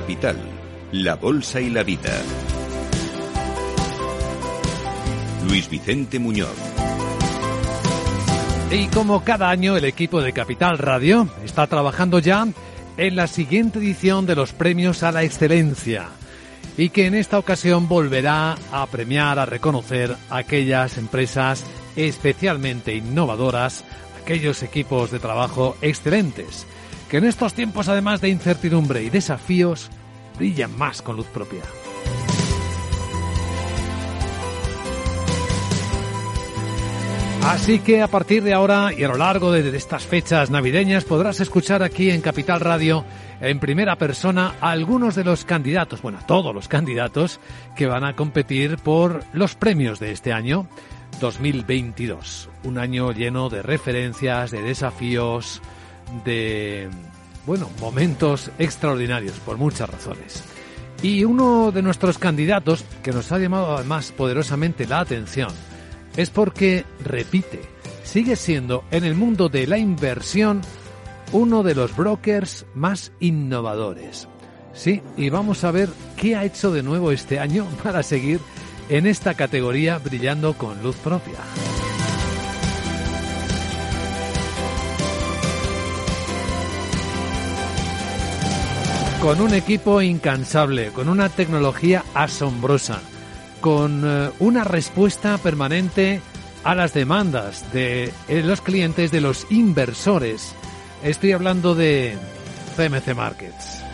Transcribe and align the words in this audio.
Capital, 0.00 0.36
la 0.92 1.14
Bolsa 1.16 1.60
y 1.60 1.68
la 1.68 1.82
Vida. 1.82 2.22
Luis 5.46 5.68
Vicente 5.68 6.18
Muñoz. 6.18 6.56
Y 8.70 8.86
como 8.86 9.22
cada 9.24 9.50
año 9.50 9.76
el 9.76 9.84
equipo 9.84 10.22
de 10.22 10.32
Capital 10.32 10.78
Radio 10.78 11.28
está 11.44 11.66
trabajando 11.66 12.18
ya 12.18 12.48
en 12.96 13.14
la 13.14 13.26
siguiente 13.26 13.78
edición 13.78 14.24
de 14.24 14.36
los 14.36 14.54
premios 14.54 15.02
a 15.02 15.12
la 15.12 15.22
excelencia 15.22 16.08
y 16.78 16.88
que 16.88 17.04
en 17.04 17.14
esta 17.14 17.38
ocasión 17.38 17.86
volverá 17.86 18.56
a 18.72 18.86
premiar, 18.86 19.38
a 19.38 19.44
reconocer 19.44 20.16
aquellas 20.30 20.96
empresas 20.96 21.62
especialmente 21.94 22.94
innovadoras, 22.94 23.84
aquellos 24.22 24.62
equipos 24.62 25.10
de 25.10 25.18
trabajo 25.18 25.76
excelentes, 25.82 26.66
que 27.10 27.18
en 27.18 27.24
estos 27.24 27.52
tiempos 27.52 27.88
además 27.88 28.20
de 28.20 28.28
incertidumbre 28.28 29.02
y 29.02 29.10
desafíos 29.10 29.90
brillan 30.40 30.74
más 30.78 31.02
con 31.02 31.16
luz 31.16 31.26
propia. 31.26 31.60
Así 37.42 37.80
que 37.80 38.00
a 38.00 38.08
partir 38.08 38.42
de 38.42 38.54
ahora 38.54 38.90
y 38.96 39.04
a 39.04 39.08
lo 39.08 39.16
largo 39.16 39.52
de 39.52 39.76
estas 39.76 40.06
fechas 40.06 40.50
navideñas 40.50 41.04
podrás 41.04 41.40
escuchar 41.40 41.82
aquí 41.82 42.10
en 42.10 42.22
Capital 42.22 42.60
Radio 42.60 43.04
en 43.42 43.58
primera 43.58 43.96
persona 43.96 44.54
a 44.62 44.70
algunos 44.70 45.14
de 45.14 45.24
los 45.24 45.44
candidatos, 45.44 46.00
bueno, 46.00 46.18
a 46.18 46.26
todos 46.26 46.54
los 46.54 46.68
candidatos 46.68 47.38
que 47.76 47.86
van 47.86 48.04
a 48.04 48.16
competir 48.16 48.78
por 48.78 49.24
los 49.34 49.56
premios 49.56 49.98
de 50.00 50.12
este 50.12 50.32
año 50.32 50.68
2022. 51.20 52.48
Un 52.64 52.78
año 52.78 53.12
lleno 53.12 53.50
de 53.50 53.60
referencias, 53.60 54.50
de 54.50 54.62
desafíos, 54.62 55.60
de, 56.24 56.88
bueno, 57.46 57.68
momentos 57.80 58.50
extraordinarios 58.58 59.38
por 59.40 59.56
muchas 59.56 59.88
razones. 59.88 60.42
Y 61.02 61.24
uno 61.24 61.72
de 61.72 61.82
nuestros 61.82 62.18
candidatos 62.18 62.84
que 63.02 63.12
nos 63.12 63.32
ha 63.32 63.38
llamado 63.38 63.76
además 63.76 64.12
poderosamente 64.12 64.86
la 64.86 65.00
atención 65.00 65.50
es 66.16 66.30
porque, 66.30 66.84
repite, 67.02 67.60
sigue 68.04 68.36
siendo 68.36 68.84
en 68.90 69.04
el 69.04 69.14
mundo 69.14 69.48
de 69.48 69.66
la 69.66 69.78
inversión 69.78 70.60
uno 71.32 71.62
de 71.62 71.74
los 71.74 71.96
brokers 71.96 72.66
más 72.74 73.12
innovadores. 73.20 74.28
Sí, 74.72 75.02
y 75.16 75.30
vamos 75.30 75.64
a 75.64 75.70
ver 75.70 75.88
qué 76.16 76.36
ha 76.36 76.44
hecho 76.44 76.72
de 76.72 76.82
nuevo 76.82 77.12
este 77.12 77.38
año 77.38 77.66
para 77.82 78.02
seguir 78.02 78.40
en 78.88 79.06
esta 79.06 79.34
categoría 79.34 79.98
brillando 79.98 80.54
con 80.54 80.82
luz 80.82 80.96
propia. 80.96 81.38
Con 89.22 89.42
un 89.42 89.52
equipo 89.52 90.00
incansable, 90.00 90.92
con 90.92 91.10
una 91.10 91.28
tecnología 91.28 92.04
asombrosa, 92.14 93.02
con 93.60 94.02
eh, 94.02 94.30
una 94.38 94.64
respuesta 94.64 95.36
permanente 95.36 96.22
a 96.64 96.74
las 96.74 96.94
demandas 96.94 97.70
de 97.70 98.04
eh, 98.28 98.42
los 98.42 98.62
clientes, 98.62 99.12
de 99.12 99.20
los 99.20 99.46
inversores. 99.52 100.56
Estoy 101.04 101.32
hablando 101.32 101.74
de 101.74 102.16
CMC 102.76 103.14
Markets. 103.14 103.84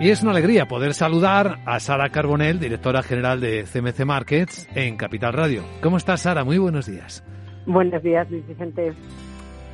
Y 0.00 0.08
es 0.08 0.22
una 0.22 0.30
alegría 0.30 0.66
poder 0.66 0.94
saludar 0.94 1.58
a 1.66 1.80
Sara 1.80 2.08
Carbonell, 2.08 2.60
directora 2.60 3.02
general 3.02 3.40
de 3.40 3.64
CMC 3.64 4.06
Markets 4.06 4.66
en 4.74 4.96
Capital 4.96 5.34
Radio. 5.34 5.64
¿Cómo 5.82 5.98
estás, 5.98 6.22
Sara? 6.22 6.44
Muy 6.44 6.56
buenos 6.56 6.86
días. 6.86 7.22
Buenos 7.66 8.02
días, 8.02 8.30
Luis 8.30 8.46
Vicente. 8.46 8.94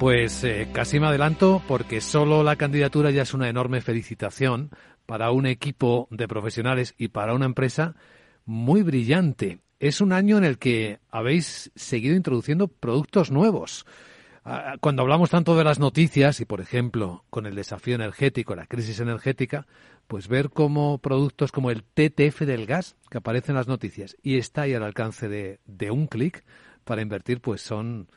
Pues 0.05 0.45
eh, 0.45 0.69
casi 0.71 1.01
me 1.01 1.07
adelanto 1.07 1.63
porque 1.67 2.03
solo 2.03 2.43
la 2.43 2.57
candidatura 2.57 3.11
ya 3.11 3.23
es 3.23 3.33
una 3.33 3.49
enorme 3.49 3.81
felicitación 3.81 4.69
para 5.07 5.31
un 5.31 5.47
equipo 5.47 6.09
de 6.11 6.29
profesionales 6.29 6.95
y 6.99 7.09
para 7.09 7.33
una 7.33 7.47
empresa 7.47 7.95
muy 8.45 8.83
brillante. 8.83 9.61
Es 9.81 10.03
un 10.03 10.13
año 10.13 10.37
en 10.37 10.45
el 10.45 10.59
que 10.59 10.99
habéis 11.11 11.73
seguido 11.75 12.17
introduciendo 12.17 12.69
productos 12.69 13.31
nuevos. 13.31 13.87
Ah, 14.45 14.75
cuando 14.79 15.01
hablamos 15.01 15.31
tanto 15.31 15.57
de 15.57 15.65
las 15.65 15.79
noticias 15.79 16.39
y, 16.39 16.45
por 16.45 16.61
ejemplo, 16.61 17.25
con 17.31 17.47
el 17.47 17.55
desafío 17.55 17.95
energético, 17.95 18.55
la 18.55 18.67
crisis 18.67 19.01
energética, 19.01 19.67
pues 20.07 20.29
ver 20.29 20.51
cómo 20.51 20.99
productos 20.99 21.51
como 21.51 21.71
el 21.71 21.83
TTF 21.83 22.41
del 22.41 22.67
gas, 22.67 22.95
que 23.09 23.17
aparece 23.17 23.53
en 23.53 23.57
las 23.57 23.69
noticias 23.69 24.19
y 24.23 24.37
está 24.37 24.63
ahí 24.63 24.75
al 24.75 24.83
alcance 24.83 25.31
de, 25.31 25.61
de 25.65 25.91
un 25.91 26.09
clic 26.09 26.45
para 26.85 27.01
invertir, 27.01 27.41
pues 27.41 27.63
son, 27.63 28.09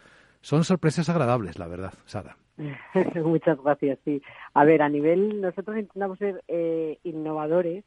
son 0.48 0.64
sorpresas 0.64 1.10
agradables, 1.10 1.60
la 1.60 1.68
verdad, 1.68 1.94
Sara. 2.06 2.38
Muchas 3.22 3.62
gracias, 3.62 4.00
sí. 4.06 4.22
A 4.54 4.64
ver, 4.64 4.82
a 4.82 4.88
nivel, 4.88 5.42
nosotros 5.42 5.78
intentamos 5.78 6.18
ser 6.20 6.42
eh, 6.48 7.00
innovadores, 7.04 7.84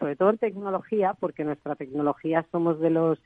sobre 0.00 0.16
todo 0.16 0.30
en 0.30 0.38
tecnología, 0.38 1.14
porque 1.14 1.44
nuestra 1.44 1.76
tecnología 1.76 2.44
somos 2.50 2.80
de 2.80 2.90
los 2.90 3.20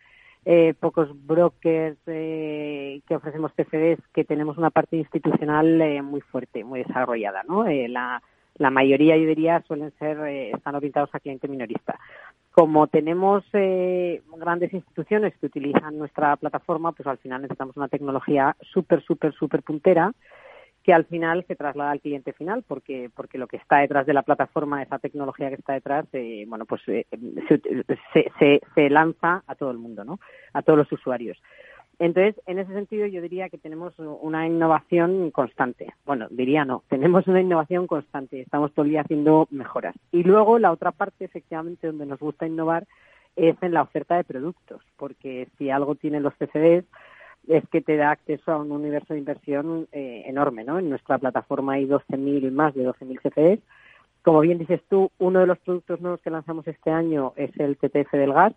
eh, 0.45 0.75
pocos 0.79 1.09
brokers 1.27 1.97
eh, 2.05 3.01
que 3.09 3.17
ofrecemos 3.17 3.53
CFDs 3.55 3.99
que 4.13 4.25
tenemos 4.25 4.59
una 4.59 4.69
parte 4.69 4.99
institucional 4.99 5.81
eh, 5.81 6.03
muy 6.03 6.21
fuerte, 6.21 6.63
muy 6.63 6.83
desarrollada, 6.83 7.45
¿no? 7.49 7.67
Eh, 7.67 7.89
la, 7.89 8.23
la 8.59 8.71
mayoría, 8.71 9.17
yo 9.17 9.27
diría, 9.27 9.63
suelen 9.67 9.93
ser, 9.99 10.19
eh, 10.27 10.51
están 10.51 10.75
orientados 10.75 11.09
a 11.15 11.21
cliente 11.21 11.49
minorista. 11.49 11.99
Como 12.59 12.87
tenemos 12.87 13.45
eh, 13.53 14.23
grandes 14.39 14.73
instituciones 14.73 15.37
que 15.37 15.45
utilizan 15.45 15.99
nuestra 15.99 16.35
plataforma, 16.37 16.93
pues 16.93 17.07
al 17.07 17.19
final 17.19 17.43
necesitamos 17.43 17.77
una 17.77 17.89
tecnología 17.89 18.57
súper, 18.73 19.03
súper, 19.03 19.35
súper 19.35 19.63
puntera 19.63 20.11
que 20.83 20.95
al 20.95 21.05
final 21.05 21.45
se 21.47 21.55
traslada 21.55 21.91
al 21.91 22.01
cliente 22.01 22.33
final 22.33 22.65
porque 22.67 23.11
porque 23.15 23.37
lo 23.37 23.47
que 23.47 23.57
está 23.57 23.79
detrás 23.79 24.07
de 24.07 24.15
la 24.15 24.23
plataforma 24.23 24.83
esa 24.83 25.01
tecnología 25.01 25.49
que 25.49 25.57
está 25.57 25.73
detrás 25.73 26.07
eh, 26.13 26.45
bueno 26.47 26.65
pues 26.65 26.81
eh, 26.87 27.05
se, 27.49 28.31
se, 28.39 28.61
se, 28.73 28.89
lanza 28.89 29.43
a 29.49 29.55
todo 29.57 29.73
el 29.73 29.79
mundo 29.79 30.05
no 30.05 30.21
a 30.53 30.63
todos 30.63 30.79
los 30.79 30.93
usuarios 30.93 31.43
entonces, 31.99 32.41
en 32.47 32.59
ese 32.59 32.73
sentido, 32.73 33.07
yo 33.07 33.23
diría 33.23 33.49
que 33.49 33.59
tenemos 33.59 33.95
una 33.99 34.47
innovación 34.47 35.31
constante. 35.31 35.95
Bueno, 36.05 36.27
diría 36.31 36.65
no, 36.65 36.83
tenemos 36.89 37.27
una 37.27 37.41
innovación 37.41 37.87
constante. 37.87 38.41
Estamos 38.41 38.73
todo 38.73 38.85
el 38.85 38.91
día 38.91 39.01
haciendo 39.03 39.49
mejoras. 39.51 39.95
Y 40.13 40.23
luego, 40.23 40.59
la 40.59 40.73
otra 40.73 40.93
parte, 40.93 41.25
efectivamente, 41.25 41.87
donde 41.87 42.07
nos 42.07 42.21
gusta 42.21 42.47
innovar 42.47 42.87
es 43.35 43.57
en 43.63 43.75
la 43.75 43.83
oferta 43.83 44.17
de 44.17 44.25
productos, 44.25 44.81
porque 44.97 45.49
si 45.59 45.71
algo 45.71 45.95
tienen 45.95 46.23
los 46.23 46.35
CCDs 46.35 46.85
es 47.49 47.63
que 47.69 47.81
te 47.81 47.97
da 47.97 48.11
acceso 48.11 48.51
a 48.51 48.57
un 48.57 48.73
universo 48.73 49.15
de 49.15 49.21
inversión 49.21 49.87
eh, 49.93 50.25
enorme, 50.27 50.65
¿no? 50.65 50.79
En 50.79 50.89
nuestra 50.89 51.19
plataforma 51.19 51.75
hay 51.75 51.87
12.000, 51.87 52.51
más 52.51 52.75
de 52.75 52.89
12.000 52.89 53.21
CCDs. 53.21 53.61
Como 54.23 54.41
bien 54.41 54.59
dices 54.59 54.81
tú, 54.89 55.13
uno 55.19 55.41
de 55.41 55.47
los 55.47 55.59
productos 55.59 56.01
nuevos 56.01 56.21
que 56.21 56.31
lanzamos 56.31 56.67
este 56.67 56.91
año 56.91 57.33
es 57.37 57.51
el 57.61 57.77
TTF 57.77 58.11
del 58.13 58.33
gas, 58.33 58.55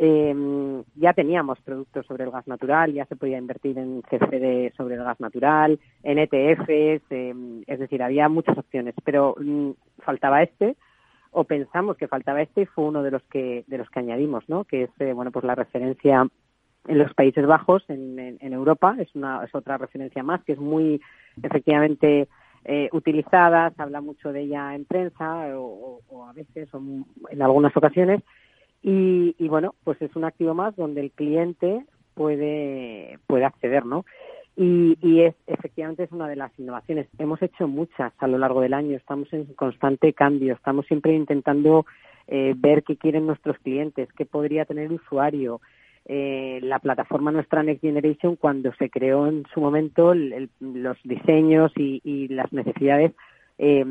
eh, 0.00 0.82
ya 0.94 1.12
teníamos 1.12 1.58
productos 1.60 2.06
sobre 2.06 2.22
el 2.22 2.30
gas 2.30 2.46
natural, 2.46 2.92
ya 2.92 3.04
se 3.06 3.16
podía 3.16 3.36
invertir 3.36 3.76
en 3.78 4.02
CFD 4.02 4.72
sobre 4.76 4.94
el 4.94 5.02
gas 5.02 5.18
natural, 5.18 5.80
en 6.04 6.18
ETFs, 6.18 7.02
eh, 7.10 7.34
es 7.66 7.78
decir, 7.80 8.00
había 8.02 8.28
muchas 8.28 8.56
opciones, 8.56 8.94
pero 9.04 9.34
mm, 9.40 9.70
faltaba 9.98 10.42
este 10.42 10.76
o 11.32 11.44
pensamos 11.44 11.96
que 11.96 12.06
faltaba 12.06 12.40
este 12.40 12.62
y 12.62 12.66
fue 12.66 12.84
uno 12.84 13.02
de 13.02 13.10
los 13.10 13.22
que 13.24 13.64
de 13.66 13.76
los 13.76 13.90
que 13.90 13.98
añadimos, 13.98 14.48
¿no? 14.48 14.64
Que 14.64 14.84
es 14.84 14.90
eh, 15.00 15.12
bueno 15.12 15.32
pues 15.32 15.44
la 15.44 15.56
referencia 15.56 16.26
en 16.86 16.98
los 16.98 17.12
Países 17.14 17.44
Bajos, 17.44 17.84
en, 17.88 18.38
Europa, 18.40 18.96
es 19.00 19.12
una 19.16 19.44
es 19.44 19.52
otra 19.52 19.78
referencia 19.78 20.22
más 20.22 20.42
que 20.44 20.52
es 20.52 20.58
muy 20.58 21.02
efectivamente 21.42 22.28
eh, 22.64 22.88
utilizada, 22.92 23.70
se 23.70 23.82
habla 23.82 24.00
mucho 24.00 24.32
de 24.32 24.42
ella 24.42 24.74
en 24.76 24.84
prensa 24.84 25.48
o 25.56 26.00
a 26.24 26.32
veces 26.32 26.72
o 26.72 26.80
en 27.30 27.42
algunas 27.42 27.76
ocasiones 27.76 28.22
y, 28.88 29.34
y, 29.38 29.48
bueno, 29.48 29.74
pues 29.84 30.00
es 30.00 30.16
un 30.16 30.24
activo 30.24 30.54
más 30.54 30.74
donde 30.76 31.02
el 31.02 31.10
cliente 31.10 31.84
puede, 32.14 33.18
puede 33.26 33.44
acceder, 33.44 33.84
¿no? 33.84 34.06
Y, 34.56 34.96
y 35.02 35.20
es, 35.20 35.34
efectivamente 35.46 36.04
es 36.04 36.12
una 36.12 36.26
de 36.26 36.36
las 36.36 36.50
innovaciones. 36.58 37.06
Hemos 37.18 37.42
hecho 37.42 37.68
muchas 37.68 38.12
a 38.18 38.26
lo 38.26 38.38
largo 38.38 38.62
del 38.62 38.72
año, 38.72 38.96
estamos 38.96 39.30
en 39.32 39.44
constante 39.54 40.12
cambio, 40.14 40.54
estamos 40.54 40.86
siempre 40.86 41.14
intentando 41.14 41.84
eh, 42.26 42.54
ver 42.56 42.82
qué 42.82 42.96
quieren 42.96 43.26
nuestros 43.26 43.58
clientes, 43.58 44.08
qué 44.16 44.24
podría 44.24 44.64
tener 44.64 44.86
el 44.86 44.94
usuario. 44.94 45.60
Eh, 46.06 46.60
la 46.62 46.78
plataforma 46.78 47.30
nuestra 47.30 47.62
Next 47.62 47.82
Generation, 47.82 48.36
cuando 48.36 48.72
se 48.78 48.88
creó 48.88 49.26
en 49.26 49.44
su 49.52 49.60
momento, 49.60 50.12
el, 50.12 50.48
los 50.60 50.96
diseños 51.04 51.70
y, 51.76 52.00
y 52.02 52.28
las 52.28 52.50
necesidades 52.54 53.12
eh, 53.58 53.84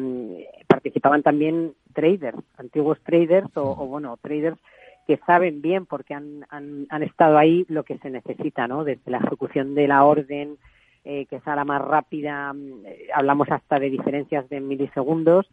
participaban 0.67 1.21
también 1.21 1.73
traders, 1.93 2.39
antiguos 2.57 2.99
traders 3.03 3.49
o, 3.55 3.75
bueno, 3.85 4.17
traders 4.21 4.57
que 5.07 5.17
saben 5.25 5.61
bien 5.61 5.85
porque 5.85 6.13
han, 6.13 6.45
han, 6.49 6.85
han, 6.89 7.03
estado 7.03 7.37
ahí 7.37 7.65
lo 7.69 7.83
que 7.83 7.97
se 7.99 8.09
necesita, 8.09 8.67
¿no? 8.67 8.83
Desde 8.83 9.09
la 9.09 9.19
ejecución 9.19 9.73
de 9.73 9.87
la 9.87 10.03
orden, 10.03 10.57
eh, 11.05 11.25
que 11.27 11.39
sea 11.39 11.55
la 11.55 11.63
más 11.63 11.81
rápida, 11.81 12.53
eh, 12.85 13.07
hablamos 13.15 13.49
hasta 13.49 13.79
de 13.79 13.89
diferencias 13.89 14.49
de 14.49 14.59
milisegundos, 14.59 15.47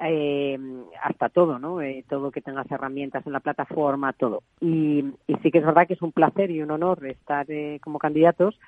eh, 0.00 0.58
hasta 1.02 1.28
todo, 1.28 1.58
¿no? 1.58 1.80
Eh, 1.80 2.04
todo 2.08 2.32
que 2.32 2.40
tengas 2.40 2.70
herramientas 2.70 3.24
en 3.26 3.32
la 3.32 3.40
plataforma, 3.40 4.12
todo. 4.12 4.42
Y, 4.60 5.04
y, 5.26 5.34
sí 5.42 5.50
que 5.50 5.58
es 5.58 5.64
verdad 5.64 5.86
que 5.86 5.94
es 5.94 6.02
un 6.02 6.12
placer 6.12 6.50
y 6.50 6.60
un 6.60 6.72
honor 6.72 7.06
estar 7.06 7.46
eh, 7.48 7.78
como 7.82 7.98
candidatos 7.98 8.58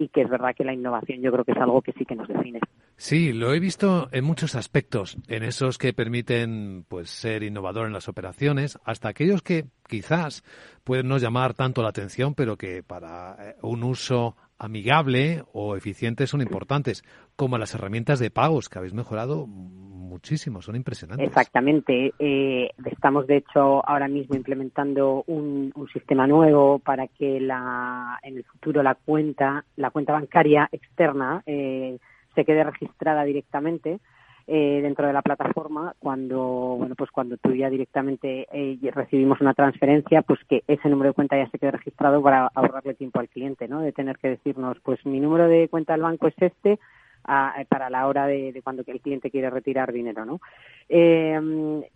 y 0.00 0.08
que 0.08 0.22
es 0.22 0.30
verdad 0.30 0.54
que 0.56 0.64
la 0.64 0.72
innovación 0.72 1.20
yo 1.20 1.30
creo 1.30 1.44
que 1.44 1.52
es 1.52 1.58
algo 1.58 1.82
que 1.82 1.92
sí 1.92 2.06
que 2.06 2.16
nos 2.16 2.26
define. 2.26 2.58
Sí, 2.96 3.34
lo 3.34 3.52
he 3.52 3.60
visto 3.60 4.08
en 4.12 4.24
muchos 4.24 4.54
aspectos, 4.54 5.18
en 5.28 5.42
esos 5.42 5.76
que 5.76 5.92
permiten 5.92 6.86
pues 6.88 7.10
ser 7.10 7.42
innovador 7.42 7.86
en 7.86 7.92
las 7.92 8.08
operaciones, 8.08 8.78
hasta 8.84 9.10
aquellos 9.10 9.42
que 9.42 9.66
quizás 9.86 10.42
pueden 10.84 11.06
no 11.06 11.18
llamar 11.18 11.52
tanto 11.52 11.82
la 11.82 11.90
atención, 11.90 12.34
pero 12.34 12.56
que 12.56 12.82
para 12.82 13.36
eh, 13.40 13.56
un 13.60 13.82
uso 13.82 14.36
amigable 14.60 15.42
o 15.52 15.74
eficiente 15.74 16.26
son 16.26 16.42
importantes, 16.42 17.02
como 17.34 17.58
las 17.58 17.74
herramientas 17.74 18.18
de 18.18 18.30
pagos 18.30 18.68
que 18.68 18.78
habéis 18.78 18.94
mejorado 18.94 19.46
muchísimo, 19.46 20.60
son 20.60 20.76
impresionantes. 20.76 21.26
Exactamente. 21.26 22.12
Eh, 22.18 22.70
estamos, 22.84 23.26
de 23.26 23.38
hecho, 23.38 23.86
ahora 23.88 24.06
mismo 24.06 24.36
implementando 24.36 25.24
un, 25.26 25.72
sistema 25.92 26.26
nuevo 26.26 26.78
para 26.78 27.08
que 27.08 27.40
la, 27.40 28.18
en 28.22 28.36
el 28.36 28.44
futuro 28.44 28.82
la 28.82 28.94
cuenta, 28.94 29.64
la 29.76 29.90
cuenta 29.90 30.12
bancaria 30.12 30.68
externa 30.70 31.42
eh, 31.46 31.98
se 32.34 32.44
quede 32.44 32.62
registrada 32.62 33.24
directamente 33.24 33.98
eh, 34.46 34.80
dentro 34.82 35.06
de 35.06 35.12
la 35.12 35.22
plataforma 35.22 35.94
cuando 35.98 36.40
bueno 36.78 36.94
pues 36.96 37.10
cuando 37.10 37.36
tú 37.36 37.54
ya 37.54 37.70
directamente 37.70 38.48
eh, 38.52 38.78
recibimos 38.92 39.40
una 39.40 39.54
transferencia 39.54 40.22
pues 40.22 40.40
que 40.48 40.64
ese 40.66 40.88
número 40.88 41.10
de 41.10 41.14
cuenta 41.14 41.36
ya 41.36 41.48
se 41.50 41.58
quede 41.58 41.72
registrado 41.72 42.22
para 42.22 42.50
ahorrarle 42.54 42.94
tiempo 42.94 43.20
al 43.20 43.28
cliente 43.28 43.68
no 43.68 43.80
de 43.80 43.92
tener 43.92 44.18
que 44.18 44.30
decirnos 44.30 44.78
pues 44.82 45.04
mi 45.06 45.20
número 45.20 45.46
de 45.46 45.68
cuenta 45.68 45.92
del 45.92 46.02
banco 46.02 46.26
es 46.26 46.34
este 46.40 46.78
para 47.22 47.90
la 47.90 48.08
hora 48.08 48.26
de, 48.26 48.58
cuando 48.64 48.82
el 48.86 49.00
cliente 49.00 49.30
quiere 49.30 49.50
retirar 49.50 49.92
dinero 49.92 50.24
no 50.24 50.40
eh, 50.88 51.38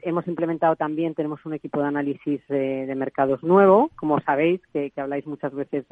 hemos 0.02 0.28
implementado 0.28 0.76
también 0.76 1.14
tenemos 1.14 1.44
un 1.46 1.54
equipo 1.54 1.80
de 1.80 1.88
análisis 1.88 2.40
de 2.48 2.94
mercados 2.94 3.42
nuevo 3.42 3.90
como 3.96 4.20
sabéis 4.20 4.60
que, 4.72 4.92
habláis 4.96 5.26
muchas 5.26 5.54
veces 5.54 5.86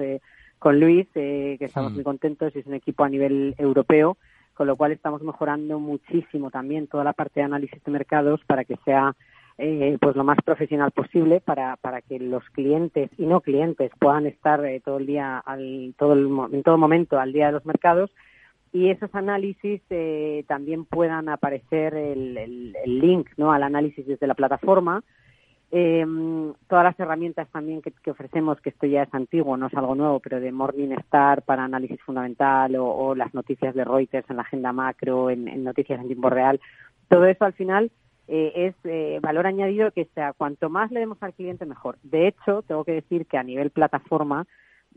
con 0.58 0.78
Luis 0.78 1.08
que 1.14 1.56
estamos 1.60 1.92
mm. 1.92 1.94
muy 1.94 2.04
contentos 2.04 2.54
es 2.54 2.66
un 2.66 2.74
equipo 2.74 3.04
a 3.04 3.08
nivel 3.08 3.54
europeo 3.58 4.16
con 4.54 4.66
lo 4.66 4.76
cual 4.76 4.92
estamos 4.92 5.22
mejorando 5.22 5.78
muchísimo 5.78 6.50
también 6.50 6.86
toda 6.86 7.04
la 7.04 7.12
parte 7.12 7.40
de 7.40 7.44
análisis 7.44 7.82
de 7.82 7.92
mercados 7.92 8.40
para 8.46 8.64
que 8.64 8.76
sea 8.84 9.14
eh, 9.58 9.98
pues 10.00 10.16
lo 10.16 10.24
más 10.24 10.38
profesional 10.44 10.92
posible 10.92 11.40
para, 11.40 11.76
para 11.76 12.00
que 12.00 12.18
los 12.18 12.42
clientes 12.50 13.10
y 13.18 13.26
no 13.26 13.40
clientes 13.40 13.90
puedan 13.98 14.26
estar 14.26 14.64
eh, 14.64 14.80
todo 14.84 14.98
el 14.98 15.06
día 15.06 15.38
al, 15.38 15.94
todo 15.98 16.14
el, 16.14 16.54
en 16.54 16.62
todo 16.62 16.78
momento 16.78 17.18
al 17.18 17.32
día 17.32 17.46
de 17.46 17.52
los 17.52 17.66
mercados 17.66 18.10
y 18.72 18.88
esos 18.88 19.14
análisis 19.14 19.82
eh, 19.90 20.44
también 20.48 20.86
puedan 20.86 21.28
aparecer 21.28 21.94
el, 21.94 22.38
el, 22.38 22.76
el, 22.82 22.98
link 22.98 23.28
¿no? 23.36 23.52
al 23.52 23.62
análisis 23.62 24.06
desde 24.06 24.26
la 24.26 24.34
plataforma 24.34 25.04
eh, 25.74 26.04
todas 26.68 26.84
las 26.84 27.00
herramientas 27.00 27.48
también 27.50 27.80
que, 27.80 28.10
ofrecemos, 28.10 28.60
que 28.60 28.68
esto 28.68 28.86
ya 28.86 29.04
es 29.04 29.14
antiguo, 29.14 29.56
no 29.56 29.68
es 29.68 29.74
algo 29.74 29.94
nuevo, 29.94 30.20
pero 30.20 30.38
de 30.38 30.52
Morningstar 30.52 31.40
para 31.42 31.64
análisis 31.64 31.98
fundamental 32.02 32.76
o, 32.76 33.14
las 33.14 33.32
noticias 33.32 33.74
de 33.74 33.82
Reuters 33.82 34.28
en 34.28 34.36
la 34.36 34.42
agenda 34.42 34.72
macro, 34.74 35.30
en, 35.30 35.64
noticias 35.64 35.98
en 35.98 36.08
tiempo 36.08 36.28
real, 36.28 36.60
todo 37.08 37.24
eso 37.24 37.46
al 37.46 37.54
final 37.54 37.90
eh, 38.28 38.52
es 38.54 38.74
eh, 38.84 39.18
valor 39.22 39.46
añadido 39.46 39.90
que 39.92 40.04
sea 40.14 40.34
cuanto 40.34 40.68
más 40.68 40.90
le 40.90 41.00
demos 41.00 41.16
al 41.22 41.32
cliente 41.32 41.64
mejor. 41.64 41.96
De 42.02 42.28
hecho, 42.28 42.60
tengo 42.68 42.84
que 42.84 42.92
decir 42.92 43.24
que 43.24 43.38
a 43.38 43.42
nivel 43.42 43.70
plataforma, 43.70 44.46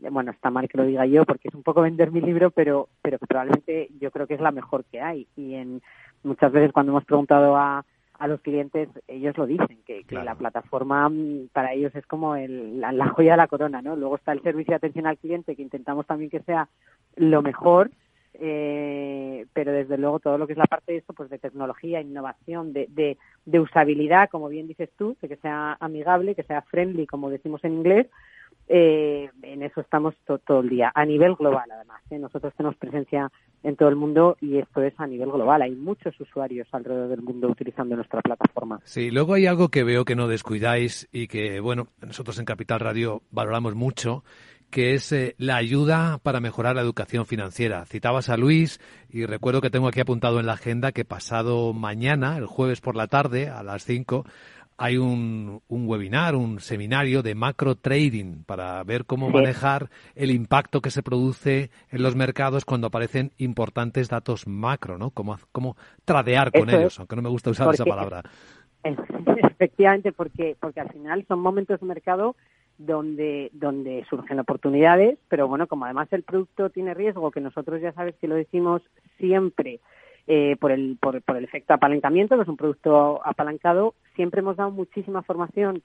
eh, 0.02 0.10
bueno, 0.10 0.30
está 0.30 0.50
mal 0.50 0.68
que 0.68 0.76
lo 0.76 0.84
diga 0.84 1.06
yo 1.06 1.24
porque 1.24 1.48
es 1.48 1.54
un 1.54 1.62
poco 1.62 1.80
vender 1.80 2.12
mi 2.12 2.20
libro, 2.20 2.50
pero, 2.50 2.90
pero 3.00 3.16
probablemente 3.18 3.88
yo 3.98 4.10
creo 4.10 4.26
que 4.26 4.34
es 4.34 4.42
la 4.42 4.50
mejor 4.52 4.84
que 4.84 5.00
hay. 5.00 5.26
Y 5.36 5.54
en 5.54 5.80
muchas 6.22 6.52
veces 6.52 6.70
cuando 6.70 6.92
hemos 6.92 7.06
preguntado 7.06 7.56
a 7.56 7.82
a 8.18 8.28
los 8.28 8.40
clientes, 8.40 8.88
ellos 9.06 9.36
lo 9.36 9.46
dicen, 9.46 9.78
que, 9.86 10.04
la 10.10 10.34
plataforma 10.34 11.08
mm, 11.08 11.48
para 11.52 11.72
ellos 11.72 11.94
es 11.94 12.06
como 12.06 12.36
el, 12.36 12.80
la, 12.80 13.08
joya 13.08 13.32
de 13.32 13.36
la 13.36 13.46
corona, 13.46 13.82
¿no? 13.82 13.96
Luego 13.96 14.16
está 14.16 14.32
el 14.32 14.42
servicio 14.42 14.72
de 14.72 14.76
atención 14.76 15.06
al 15.06 15.18
cliente, 15.18 15.56
que 15.56 15.62
intentamos 15.62 16.06
también 16.06 16.30
que 16.30 16.40
sea 16.40 16.68
lo 17.16 17.42
mejor, 17.42 17.90
eh, 18.34 19.46
pero 19.52 19.72
desde 19.72 19.98
luego 19.98 20.20
todo 20.20 20.38
lo 20.38 20.46
que 20.46 20.52
es 20.52 20.58
la 20.58 20.66
parte 20.66 20.92
de 20.92 20.98
esto, 20.98 21.12
pues 21.12 21.30
de 21.30 21.38
tecnología, 21.38 22.00
innovación, 22.00 22.72
de, 22.72 22.86
de, 22.90 23.18
de 23.44 23.60
usabilidad, 23.60 24.28
como 24.30 24.48
bien 24.48 24.68
dices 24.68 24.90
tú, 24.96 25.16
de 25.20 25.28
que 25.28 25.36
sea 25.36 25.76
amigable, 25.80 26.34
que 26.34 26.42
sea 26.42 26.62
friendly, 26.62 27.06
como 27.06 27.30
decimos 27.30 27.64
en 27.64 27.74
inglés, 27.74 28.06
eh, 28.68 29.30
en 29.42 29.62
eso 29.62 29.80
estamos 29.80 30.14
todo 30.46 30.60
el 30.60 30.68
día, 30.68 30.90
a 30.94 31.04
nivel 31.04 31.34
global 31.34 31.70
además. 31.70 32.02
¿eh? 32.10 32.18
Nosotros 32.18 32.52
tenemos 32.56 32.76
presencia 32.76 33.30
en 33.62 33.76
todo 33.76 33.88
el 33.88 33.96
mundo 33.96 34.36
y 34.40 34.58
esto 34.58 34.82
es 34.82 34.94
a 34.98 35.06
nivel 35.06 35.30
global. 35.30 35.62
Hay 35.62 35.74
muchos 35.74 36.18
usuarios 36.20 36.66
alrededor 36.72 37.08
del 37.08 37.22
mundo 37.22 37.48
utilizando 37.48 37.96
nuestra 37.96 38.20
plataforma. 38.22 38.80
Sí, 38.84 39.10
luego 39.10 39.34
hay 39.34 39.46
algo 39.46 39.68
que 39.68 39.84
veo 39.84 40.04
que 40.04 40.16
no 40.16 40.28
descuidáis 40.28 41.08
y 41.12 41.28
que, 41.28 41.60
bueno, 41.60 41.88
nosotros 42.00 42.38
en 42.38 42.44
Capital 42.44 42.80
Radio 42.80 43.22
valoramos 43.30 43.74
mucho 43.74 44.24
que 44.70 44.94
es 44.94 45.12
eh, 45.12 45.34
la 45.38 45.56
ayuda 45.56 46.18
para 46.18 46.40
mejorar 46.40 46.76
la 46.76 46.82
educación 46.82 47.26
financiera. 47.26 47.86
Citabas 47.86 48.28
a 48.28 48.36
Luis 48.36 48.80
y 49.08 49.24
recuerdo 49.24 49.60
que 49.60 49.70
tengo 49.70 49.88
aquí 49.88 50.00
apuntado 50.00 50.40
en 50.40 50.46
la 50.46 50.54
agenda 50.54 50.92
que 50.92 51.04
pasado 51.04 51.72
mañana, 51.72 52.36
el 52.36 52.46
jueves 52.46 52.80
por 52.80 52.96
la 52.96 53.06
tarde, 53.06 53.48
a 53.48 53.62
las 53.62 53.84
5, 53.84 54.26
hay 54.78 54.98
un, 54.98 55.62
un, 55.68 55.88
webinar, 55.88 56.34
un 56.34 56.60
seminario 56.60 57.22
de 57.22 57.34
macro 57.34 57.76
trading 57.76 58.44
para 58.44 58.82
ver 58.84 59.06
cómo 59.06 59.30
manejar 59.30 59.88
el 60.14 60.30
impacto 60.30 60.80
que 60.80 60.90
se 60.90 61.02
produce 61.02 61.70
en 61.90 62.02
los 62.02 62.14
mercados 62.14 62.64
cuando 62.64 62.88
aparecen 62.88 63.32
importantes 63.38 64.08
datos 64.08 64.46
macro, 64.46 64.98
¿no? 64.98 65.10
Cómo, 65.10 65.38
cómo 65.52 65.76
tradear 66.04 66.52
con 66.52 66.68
ellos, 66.68 66.98
aunque 66.98 67.16
no 67.16 67.22
me 67.22 67.30
gusta 67.30 67.50
usar 67.50 67.72
esa 67.72 67.84
palabra. 67.84 68.22
Efectivamente, 69.50 70.12
porque, 70.12 70.56
porque 70.60 70.80
al 70.80 70.90
final 70.90 71.24
son 71.26 71.40
momentos 71.40 71.80
de 71.80 71.86
mercado 71.86 72.36
donde, 72.78 73.50
donde 73.52 74.04
surgen 74.08 74.38
oportunidades, 74.38 75.18
pero 75.28 75.48
bueno, 75.48 75.66
como 75.66 75.86
además 75.86 76.12
el 76.12 76.22
producto 76.22 76.70
tiene 76.70 76.94
riesgo, 76.94 77.30
que 77.30 77.40
nosotros 77.40 77.80
ya 77.80 77.92
sabes 77.92 78.14
que 78.16 78.28
lo 78.28 78.34
decimos 78.34 78.82
siempre, 79.18 79.80
eh, 80.28 80.56
por, 80.58 80.72
el, 80.72 80.98
por, 81.00 81.22
el 81.36 81.44
efecto 81.44 81.74
apalancamiento, 81.74 82.36
que 82.36 82.42
es 82.42 82.48
un 82.48 82.56
producto 82.56 83.20
apalancado. 83.24 83.94
Siempre 84.16 84.40
hemos 84.40 84.56
dado 84.56 84.72
muchísima 84.72 85.22
formación 85.22 85.82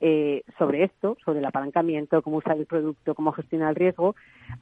eh, 0.00 0.44
sobre 0.58 0.84
esto, 0.84 1.16
sobre 1.24 1.40
el 1.40 1.44
apalancamiento, 1.44 2.22
cómo 2.22 2.36
usar 2.36 2.56
el 2.56 2.66
producto, 2.66 3.16
cómo 3.16 3.32
gestionar 3.32 3.70
el 3.70 3.74
riesgo. 3.74 4.14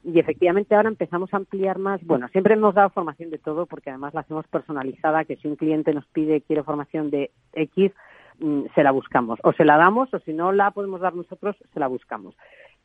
Y 0.03 0.19
efectivamente 0.19 0.75
ahora 0.75 0.89
empezamos 0.89 1.33
a 1.33 1.37
ampliar 1.37 1.79
más. 1.79 2.03
Bueno, 2.07 2.29
siempre 2.29 2.55
hemos 2.55 2.75
dado 2.75 2.89
formación 2.89 3.31
de 3.31 3.39
todo 3.39 3.67
porque 3.67 3.91
además 3.91 4.15
la 4.15 4.21
hacemos 4.21 4.47
personalizada, 4.49 5.25
que 5.25 5.37
si 5.37 5.47
un 5.47 5.57
cliente 5.57 5.93
nos 5.93 6.07
pide, 6.07 6.41
quiere 6.41 6.63
formación 6.63 7.11
de 7.11 7.31
X, 7.53 7.93
mm, 8.41 8.63
se 8.75 8.83
la 8.83 8.93
buscamos. 8.93 9.39
O 9.43 9.53
se 9.53 9.67
la 9.67 9.77
damos 9.77 10.13
o 10.15 10.21
si 10.21 10.33
no 10.33 10.53
la 10.53 10.71
podemos 10.71 11.03
dar 11.03 11.15
nosotros, 11.15 11.55
se 11.73 11.81
la 11.81 11.87
buscamos. 11.87 12.35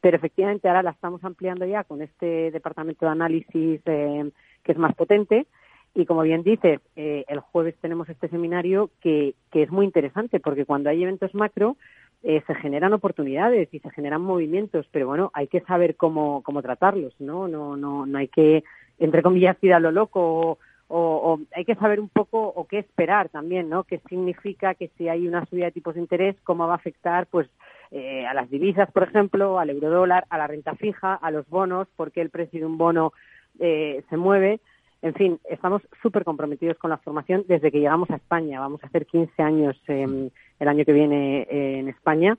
Pero 0.02 0.18
efectivamente 0.18 0.68
ahora 0.68 0.84
la 0.84 0.92
estamos 0.92 1.24
ampliando 1.24 1.66
ya 1.66 1.86
con 1.86 2.02
este 2.02 2.52
departamento 2.52 3.06
de 3.06 3.12
análisis 3.14 3.82
eh, 3.86 4.30
que 4.62 4.72
es 4.74 4.78
más 4.78 4.94
potente 4.94 5.48
y 5.96 6.06
como 6.06 6.24
bien 6.24 6.44
dices, 6.44 6.80
eh, 6.96 7.26
el 7.28 7.40
jueves 7.40 7.76
tenemos 7.82 8.10
este 8.10 8.28
seminario 8.30 8.90
que, 9.02 9.36
que 9.52 9.64
es 9.64 9.72
muy 9.72 9.86
interesante 9.86 10.40
porque 10.40 10.66
cuando 10.66 10.90
hay 10.90 11.04
eventos 11.04 11.36
macro 11.36 11.78
eh, 12.24 12.42
se 12.48 12.56
generan 12.56 12.94
oportunidades 12.94 13.68
y 13.74 13.80
se 13.80 13.90
generan 13.92 14.22
movimientos, 14.22 14.88
pero 14.92 15.08
bueno, 15.08 15.30
hay 15.34 15.48
que 15.48 15.62
saber 15.62 15.96
cómo, 15.96 16.42
cómo 16.42 16.62
tratarlos, 16.62 17.14
¿no? 17.20 17.48
No, 17.48 17.76
no, 17.76 18.06
no 18.06 18.18
hay 18.18 18.30
que, 18.30 18.64
entre 18.98 19.22
comillas, 19.22 19.58
ir 19.62 19.74
a 19.74 19.80
lo 19.80 19.92
loco 19.92 20.58
o, 20.88 20.98
o, 20.98 21.40
hay 21.56 21.66
que 21.66 21.76
saber 21.76 22.00
un 22.00 22.10
poco 22.10 22.42
o 22.42 22.66
qué 22.66 22.80
esperar 22.80 23.30
también, 23.30 23.70
¿no? 23.70 23.84
¿Qué 23.84 24.00
significa 24.10 24.74
que 24.74 24.90
si 24.98 25.10
hay 25.10 25.28
una 25.28 25.46
subida 25.46 25.66
de 25.66 25.72
tipos 25.72 25.96
de 25.96 26.02
interés, 26.02 26.36
cómo 26.44 26.66
va 26.68 26.74
a 26.74 26.78
afectar, 26.78 27.28
pues, 27.28 27.50
eh, 27.92 28.26
a 28.26 28.34
las 28.34 28.50
divisas, 28.50 28.92
por 28.92 29.04
ejemplo, 29.04 29.60
al 29.60 29.70
eurodólar, 29.70 30.26
a 30.30 30.38
la 30.38 30.48
renta 30.48 30.76
fija, 30.76 31.16
a 31.16 31.30
los 31.30 31.48
bonos, 31.50 31.88
porque 31.96 32.22
el 32.22 32.30
precio 32.30 32.60
de 32.60 32.66
un 32.66 32.78
bono 32.78 33.14
eh, 33.60 34.04
se 34.10 34.18
mueve. 34.18 34.60
En 35.04 35.14
fin, 35.16 35.38
estamos 35.50 35.82
súper 36.02 36.24
comprometidos 36.24 36.78
con 36.78 36.90
la 36.90 36.98
formación 36.98 37.44
desde 37.46 37.74
que 37.74 37.82
llegamos 37.82 38.10
a 38.10 38.16
España. 38.16 38.62
Vamos 38.62 38.82
a 38.84 38.88
hacer 38.88 39.06
15 39.06 39.44
años 39.44 39.76
el 39.88 40.32
año 40.60 40.86
que 40.86 40.94
viene 40.94 41.42
eh, 41.42 41.80
en 41.80 41.90
España. 41.90 42.38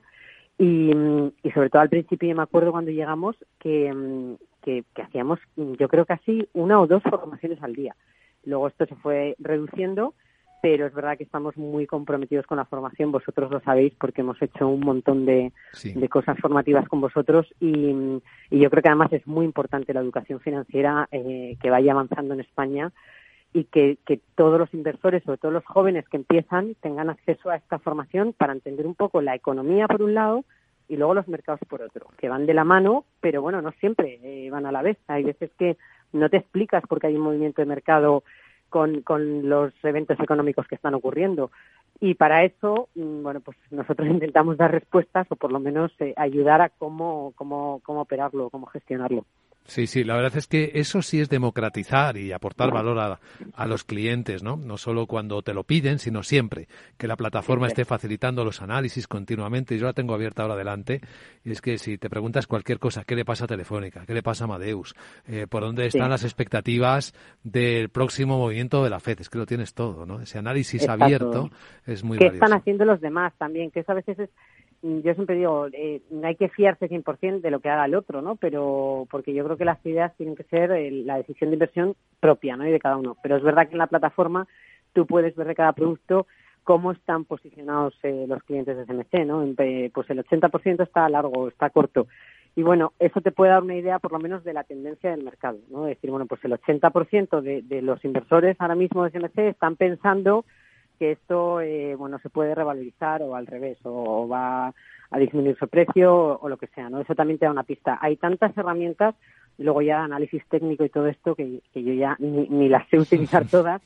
Y, 0.57 0.91
sobre 1.53 1.69
todo 1.69 1.83
al 1.83 1.89
principio, 1.89 2.35
me 2.35 2.41
acuerdo 2.41 2.71
cuando 2.71 2.89
llegamos 2.89 3.35
que, 3.59 4.35
que, 4.63 4.83
que 4.95 5.01
hacíamos, 5.03 5.39
yo 5.55 5.87
creo, 5.87 6.07
casi 6.07 6.49
una 6.53 6.81
o 6.81 6.87
dos 6.87 7.03
formaciones 7.03 7.61
al 7.61 7.75
día. 7.75 7.95
Luego 8.45 8.67
esto 8.67 8.87
se 8.87 8.95
fue 8.95 9.35
reduciendo 9.37 10.15
pero 10.65 10.87
es 10.87 10.95
verdad 10.95 11.15
que 11.15 11.25
estamos 11.25 11.55
muy 11.57 11.85
comprometidos 11.85 12.47
con 12.47 12.57
la 12.57 12.65
formación. 12.65 13.11
Vosotros 13.11 13.51
lo 13.51 13.59
sabéis 13.59 13.93
porque 13.99 14.21
hemos 14.21 14.41
hecho 14.41 14.67
un 14.67 14.79
montón 14.79 15.23
de, 15.23 15.51
cosas 16.09 16.39
formativas 16.39 16.89
con 16.89 17.01
vosotros 17.01 17.45
y, 17.59 18.19
yo 18.49 18.69
creo 18.71 18.81
que 18.81 18.89
además 18.89 19.13
es 19.13 19.27
muy 19.27 19.45
importante 19.45 19.93
la 19.93 19.99
educación 19.99 20.39
financiera 20.39 21.07
eh, 21.11 21.55
que 21.61 21.69
vaya 21.69 21.91
avanzando 21.91 22.33
en 22.33 22.39
España 22.39 22.91
y 23.53 23.65
que, 23.65 23.99
todos 24.33 24.57
los 24.57 24.73
inversores, 24.73 25.21
sobre 25.21 25.37
todo 25.37 25.51
los 25.51 25.65
jóvenes 25.65 26.09
que 26.09 26.17
empiezan, 26.17 26.73
tengan 26.81 27.11
acceso 27.11 27.51
a 27.51 27.57
esta 27.57 27.77
formación 27.77 28.33
para 28.33 28.53
entender 28.53 28.87
un 28.87 28.95
poco 28.95 29.21
la 29.21 29.35
economía 29.35 29.85
por 29.87 30.01
un 30.01 30.15
lado 30.15 30.45
y 30.87 30.97
luego 30.97 31.13
los 31.13 31.27
mercados 31.27 31.59
por 31.69 31.83
otro, 31.83 32.07
que 32.17 32.27
van 32.27 32.47
de 32.47 32.55
la 32.55 32.63
mano, 32.63 33.05
pero 33.21 33.43
bueno, 33.43 33.61
no 33.61 33.71
siempre 33.73 34.19
eh, 34.23 34.49
van 34.49 34.65
a 34.65 34.71
la 34.71 34.81
vez. 34.81 34.97
Hay 35.09 35.25
veces 35.25 35.51
que 35.59 35.77
no 36.11 36.27
te 36.31 36.37
explicas 36.37 36.81
por 36.87 36.99
qué 36.99 37.07
hay 37.07 37.15
un 37.15 37.21
movimiento 37.21 37.61
de 37.61 37.67
mercado 37.67 38.23
con, 38.75 39.03
con 39.03 39.47
los 39.47 39.71
eventos 39.83 40.19
económicos 40.19 40.67
que 40.67 40.75
están 40.75 40.95
ocurriendo. 40.95 41.49
Y 42.01 42.15
para 42.15 42.43
eso, 42.43 42.89
mm, 42.95 43.23
bueno, 43.23 43.39
pues 43.39 43.55
nosotros 43.71 44.05
intentamos 44.09 44.57
dar 44.57 44.69
respuestas 44.69 45.27
o 45.29 45.37
por 45.37 45.53
lo 45.53 45.61
menos 45.61 45.93
eh, 45.99 46.13
ayudar 46.17 46.61
a 46.61 46.67
cómo, 46.67 47.31
cómo, 47.37 47.79
cómo 47.85 48.01
operarlo, 48.01 48.49
cómo 48.49 48.65
gestionarlo. 48.65 49.23
Sí, 49.67 49.87
sí, 49.87 50.03
la 50.03 50.15
verdad 50.15 50.37
es 50.37 50.45
que 50.45 50.71
eso 50.75 51.01
sí 51.01 51.19
es 51.19 51.27
democratizar 51.27 52.17
y 52.17 52.31
aportar 52.31 52.71
valor 52.71 52.99
a, 52.99 53.19
a, 53.53 53.65
los 53.65 53.83
clientes, 53.83 54.43
¿no? 54.43 54.57
No 54.57 54.77
solo 54.77 55.07
cuando 55.07 55.41
te 55.41 55.55
lo 55.55 55.63
piden, 55.63 55.97
sino 55.97 56.21
siempre. 56.21 56.67
Que 56.97 57.07
la 57.07 57.15
plataforma 57.15 57.65
esté 57.65 57.83
facilitando 57.83 58.45
los 58.45 58.61
análisis 58.61 59.07
continuamente. 59.07 59.77
Yo 59.79 59.87
la 59.87 59.93
tengo 59.93 60.13
abierta 60.13 60.43
ahora 60.43 60.53
adelante. 60.53 61.01
Y 61.43 61.51
es 61.51 61.61
que 61.61 61.79
si 61.79 61.97
te 61.97 62.11
preguntas 62.11 62.45
cualquier 62.45 62.77
cosa, 62.77 63.03
¿qué 63.05 63.15
le 63.15 63.25
pasa 63.25 63.45
a 63.45 63.47
Telefónica? 63.47 64.05
¿Qué 64.05 64.13
le 64.13 64.21
pasa 64.21 64.43
a 64.43 64.45
Amadeus? 64.45 64.95
Eh, 65.27 65.47
¿Por 65.49 65.63
dónde 65.63 65.87
están 65.87 66.11
las 66.11 66.23
expectativas 66.23 67.15
del 67.43 67.89
próximo 67.89 68.37
movimiento 68.37 68.83
de 68.83 68.91
la 68.91 68.99
FED? 68.99 69.21
Es 69.21 69.29
que 69.29 69.39
lo 69.39 69.47
tienes 69.47 69.73
todo, 69.73 70.05
¿no? 70.05 70.21
Ese 70.21 70.37
análisis 70.37 70.87
abierto 70.87 71.49
es 71.87 72.03
muy 72.03 72.19
¿Qué 72.19 72.27
están 72.27 72.53
haciendo 72.53 72.85
los 72.85 73.01
demás 73.01 73.33
también? 73.39 73.71
Que 73.71 73.79
eso 73.79 73.93
a 73.93 73.95
veces 73.95 74.19
es 74.19 74.29
yo 74.85 75.13
siempre 75.15 75.35
digo, 75.35 75.67
eh, 75.73 76.01
no 76.11 76.27
hay 76.27 76.35
que 76.35 76.49
fiarse 76.49 76.87
100% 76.87 77.41
de 77.41 77.49
lo 77.49 77.59
que 77.59 77.69
haga 77.69 77.85
el 77.85 77.95
otro, 77.95 78.21
¿no? 78.21 78.35
Pero 78.35 79.07
porque 79.09 79.33
yo 79.33 79.43
creo 79.43 79.57
que 79.57 79.65
las 79.65 79.83
ideas 79.83 80.15
tienen 80.15 80.35
que 80.35 80.43
ser 80.43 80.71
eh, 80.71 80.91
la 80.91 81.17
decisión 81.17 81.49
de 81.49 81.55
inversión 81.55 81.95
propia, 82.19 82.55
¿no? 82.55 82.67
Y 82.67 82.71
de 82.71 82.79
cada 82.79 82.97
uno. 82.97 83.17
Pero 83.23 83.37
es 83.37 83.43
verdad 83.43 83.67
que 83.67 83.73
en 83.73 83.79
la 83.79 83.87
plataforma 83.87 84.47
tú 84.93 85.07
puedes 85.07 85.35
ver 85.35 85.47
de 85.47 85.55
cada 85.55 85.73
producto 85.73 86.27
cómo 86.63 86.91
están 86.91 87.25
posicionados 87.25 87.95
eh, 88.03 88.25
los 88.27 88.43
clientes 88.43 88.77
de 88.77 88.85
CMC, 88.85 89.25
¿no? 89.25 89.43
pues 89.93 90.09
el 90.09 90.23
80% 90.23 90.83
está 90.83 91.09
largo, 91.09 91.47
está 91.47 91.69
corto. 91.69 92.07
Y 92.55 92.63
bueno, 92.63 92.93
eso 92.99 93.21
te 93.21 93.31
puede 93.31 93.51
dar 93.51 93.63
una 93.63 93.75
idea 93.75 93.99
por 93.99 94.11
lo 94.11 94.19
menos 94.19 94.43
de 94.43 94.53
la 94.53 94.63
tendencia 94.63 95.11
del 95.11 95.23
mercado, 95.23 95.59
¿no? 95.69 95.87
Es 95.87 95.97
decir, 95.97 96.09
bueno, 96.09 96.25
pues 96.25 96.43
el 96.45 96.53
80% 96.53 97.41
de, 97.41 97.61
de 97.63 97.81
los 97.81 98.03
inversores 98.05 98.55
ahora 98.59 98.75
mismo 98.75 99.03
de 99.03 99.11
CMC 99.11 99.37
están 99.39 99.75
pensando 99.75 100.45
que 100.95 101.11
esto 101.11 101.61
eh, 101.61 101.95
bueno 101.95 102.19
se 102.19 102.29
puede 102.29 102.55
revalorizar 102.55 103.21
o 103.21 103.35
al 103.35 103.47
revés 103.47 103.77
o, 103.83 104.27
va 104.27 104.73
a 105.11 105.19
disminuir 105.19 105.57
su 105.57 105.67
precio 105.67 106.39
o, 106.39 106.49
lo 106.49 106.57
que 106.57 106.67
sea 106.67 106.89
no 106.89 106.99
eso 106.99 107.15
también 107.15 107.39
te 107.39 107.45
da 107.45 107.51
una 107.51 107.63
pista. 107.63 107.97
Hay 108.01 108.17
tantas 108.17 108.57
herramientas 108.57 109.15
luego 109.57 109.81
ya 109.81 110.03
análisis 110.03 110.43
técnico 110.49 110.83
y 110.83 110.89
todo 110.89 111.07
esto 111.07 111.33
que, 111.35 111.61
yo 111.73 111.93
ya 111.93 112.15
ni, 112.19 112.67
las 112.67 112.87
sé 112.89 112.99
utilizar 112.99 113.45
todas 113.51 113.81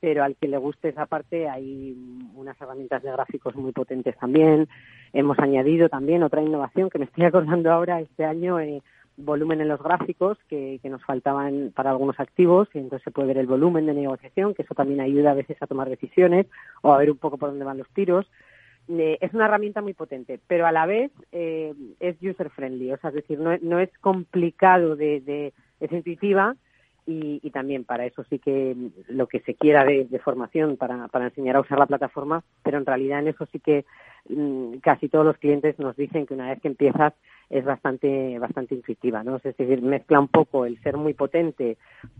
pero 0.00 0.22
al 0.22 0.36
que 0.36 0.48
le 0.48 0.58
guste 0.58 0.90
esa 0.90 1.06
parte 1.06 1.48
hay 1.48 1.96
unas 2.34 2.60
herramientas 2.60 3.02
de 3.02 3.10
gráficos 3.10 3.56
muy 3.56 3.72
potentes 3.72 4.14
también. 4.18 4.68
Hemos 5.14 5.38
añadido 5.38 5.88
también 5.88 6.22
otra 6.22 6.42
innovación 6.42 6.90
que 6.90 6.98
me 6.98 7.06
estoy 7.06 7.24
acordando 7.24 7.72
ahora 7.72 8.00
este 8.00 8.26
año 8.26 8.60
eh, 8.60 8.82
volumen 9.16 9.60
en 9.60 9.68
los 9.68 9.82
gráficos 9.82 10.38
que, 10.48 10.78
que, 10.82 10.90
nos 10.90 11.04
faltaban 11.04 11.72
para 11.74 11.90
algunos 11.90 12.18
activos 12.18 12.68
y 12.74 12.78
entonces 12.78 13.04
se 13.04 13.10
puede 13.10 13.28
ver 13.28 13.38
el 13.38 13.46
volumen 13.46 13.86
de 13.86 13.94
negociación, 13.94 14.54
que 14.54 14.62
eso 14.62 14.74
también 14.74 15.00
ayuda 15.00 15.30
a 15.30 15.34
veces 15.34 15.56
a 15.60 15.66
tomar 15.66 15.88
decisiones 15.88 16.46
o 16.82 16.92
a 16.92 16.98
ver 16.98 17.10
un 17.10 17.18
poco 17.18 17.38
por 17.38 17.50
dónde 17.50 17.64
van 17.64 17.78
los 17.78 17.88
tiros. 17.90 18.26
Eh, 18.88 19.18
es 19.20 19.32
una 19.32 19.46
herramienta 19.46 19.80
muy 19.80 19.94
potente, 19.94 20.40
pero 20.46 20.66
a 20.66 20.72
la 20.72 20.84
vez 20.86 21.10
eh, 21.32 21.72
es 22.00 22.16
user 22.20 22.50
friendly, 22.50 22.92
o 22.92 22.98
sea, 22.98 23.10
es 23.10 23.16
decir, 23.16 23.38
no, 23.38 23.56
no 23.62 23.78
es 23.78 23.90
complicado 23.98 24.96
de, 24.96 25.20
de 25.20 25.52
es 25.80 25.92
intuitiva 25.92 26.56
y, 27.06 27.40
y, 27.42 27.50
también 27.50 27.84
para 27.84 28.06
eso 28.06 28.24
sí 28.24 28.38
que 28.38 28.74
lo 29.08 29.26
que 29.26 29.40
se 29.40 29.54
quiera 29.54 29.84
de, 29.84 30.06
formación 30.24 30.76
para, 30.76 31.08
para 31.08 31.26
enseñar 31.26 31.56
a 31.56 31.60
usar 31.60 31.78
la 31.78 31.86
plataforma, 31.86 32.42
pero 32.62 32.78
en 32.78 32.86
realidad 32.86 33.18
en 33.18 33.28
eso 33.28 33.46
sí 33.52 33.60
que 33.60 33.84
mm, 34.28 34.78
casi 34.78 35.08
todos 35.08 35.26
los 35.26 35.36
clientes 35.36 35.78
nos 35.78 35.96
dicen 35.96 36.26
que 36.26 36.34
una 36.34 36.48
vez 36.48 36.60
que 36.60 36.68
empiezas 36.68 37.12
es 37.50 37.64
bastante 37.64 38.38
bastante 38.38 38.74
intuitiva, 38.74 39.22
¿no? 39.22 39.36
Es 39.36 39.42
decir, 39.42 39.82
mezcla 39.82 40.18
un 40.18 40.28
poco 40.28 40.64
el 40.64 40.80
ser 40.82 40.96
muy 40.96 41.14
potente, 41.14 41.76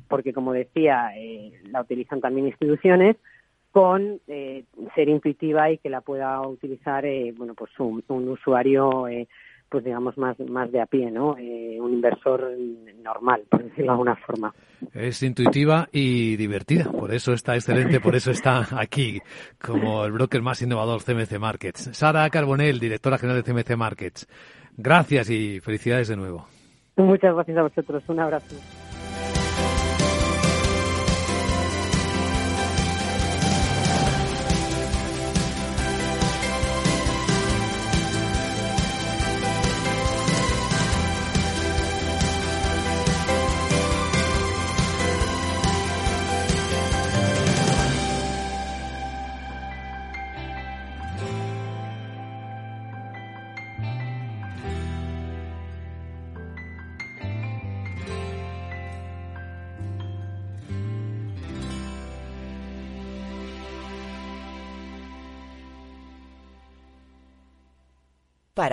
porque 0.08 0.32
como 0.32 0.52
decía, 0.52 1.12
eh, 1.16 1.52
la 1.70 1.80
utilizan 1.80 2.20
también 2.20 2.48
instituciones, 2.48 3.16
con 3.74 4.20
eh, 4.28 4.62
ser 4.94 5.08
intuitiva 5.08 5.68
y 5.68 5.78
que 5.78 5.90
la 5.90 6.00
pueda 6.00 6.40
utilizar, 6.42 7.04
eh, 7.04 7.34
bueno, 7.36 7.54
pues 7.54 7.72
un, 7.80 8.04
un 8.06 8.28
usuario, 8.28 9.08
eh, 9.08 9.26
pues 9.68 9.84
digamos 9.84 10.16
más 10.18 10.38
más 10.40 10.70
de 10.70 10.80
a 10.80 10.86
pie, 10.86 11.10
¿no? 11.10 11.36
Eh, 11.38 11.78
un 11.80 11.92
inversor 11.92 12.50
normal, 13.02 13.44
por 13.48 13.62
decirlo 13.64 13.84
de 13.84 13.90
alguna 13.90 14.16
forma. 14.16 14.54
Es 14.92 15.22
intuitiva 15.22 15.88
y 15.92 16.36
divertida, 16.36 16.90
por 16.90 17.12
eso 17.12 17.32
está 17.32 17.54
excelente, 17.54 18.00
por 18.00 18.14
eso 18.14 18.30
está 18.30 18.66
aquí 18.78 19.20
como 19.60 20.04
el 20.04 20.12
broker 20.12 20.42
más 20.42 20.62
innovador 20.62 21.02
CMC 21.02 21.38
Markets. 21.38 21.90
Sara 21.92 22.28
Carbonell, 22.30 22.78
directora 22.78 23.18
general 23.18 23.42
de 23.42 23.52
CMC 23.52 23.76
Markets. 23.76 24.26
Gracias 24.76 25.30
y 25.30 25.60
felicidades 25.60 26.08
de 26.08 26.16
nuevo. 26.16 26.46
Muchas 26.96 27.34
gracias 27.34 27.56
a 27.56 27.62
vosotros. 27.62 28.02
Un 28.08 28.20
abrazo. 28.20 28.83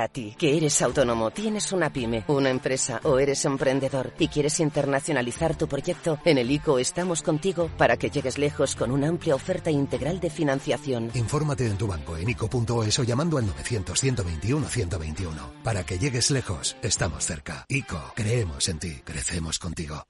Para 0.01 0.13
ti, 0.13 0.34
que 0.36 0.58
eres 0.58 0.81
autónomo, 0.81 1.29
tienes 1.29 1.72
una 1.74 1.93
pyme, 1.93 2.24
una 2.25 2.50
empresa 2.50 3.00
o 3.03 3.20
eres 3.20 3.46
emprendedor 3.46 4.13
y 4.17 4.29
quieres 4.29 4.60
internacionalizar 4.60 5.55
tu 5.55 5.67
proyecto, 5.67 6.17
en 6.25 6.39
el 6.39 6.50
ICO 6.50 6.79
estamos 6.79 7.22
contigo 7.22 7.70
para 7.77 7.98
que 7.98 8.10
llegues 8.10 8.39
lejos 8.39 8.75
con 8.75 8.89
una 8.89 9.10
amplia 9.10 9.36
oferta 9.36 9.70
integral 9.70 10.20
de 10.20 10.31
financiación. 10.31 11.12
Infórmate 11.13 11.67
en 11.67 11.77
tu 11.77 11.86
banco 11.86 12.17
en 12.17 12.31
ICO.es 12.31 12.98
o 12.98 13.03
llamando 13.03 13.38
al 13.38 13.46
900-121-121. 13.46 15.62
Para 15.63 15.86
que 15.86 16.00
llegues 16.00 16.31
lejos, 16.31 16.75
estamos 16.81 17.24
cerca. 17.24 17.67
ICO, 17.70 18.01
creemos 18.15 18.70
en 18.70 18.79
ti, 18.79 19.01
crecemos 19.05 19.60
contigo. 19.60 20.03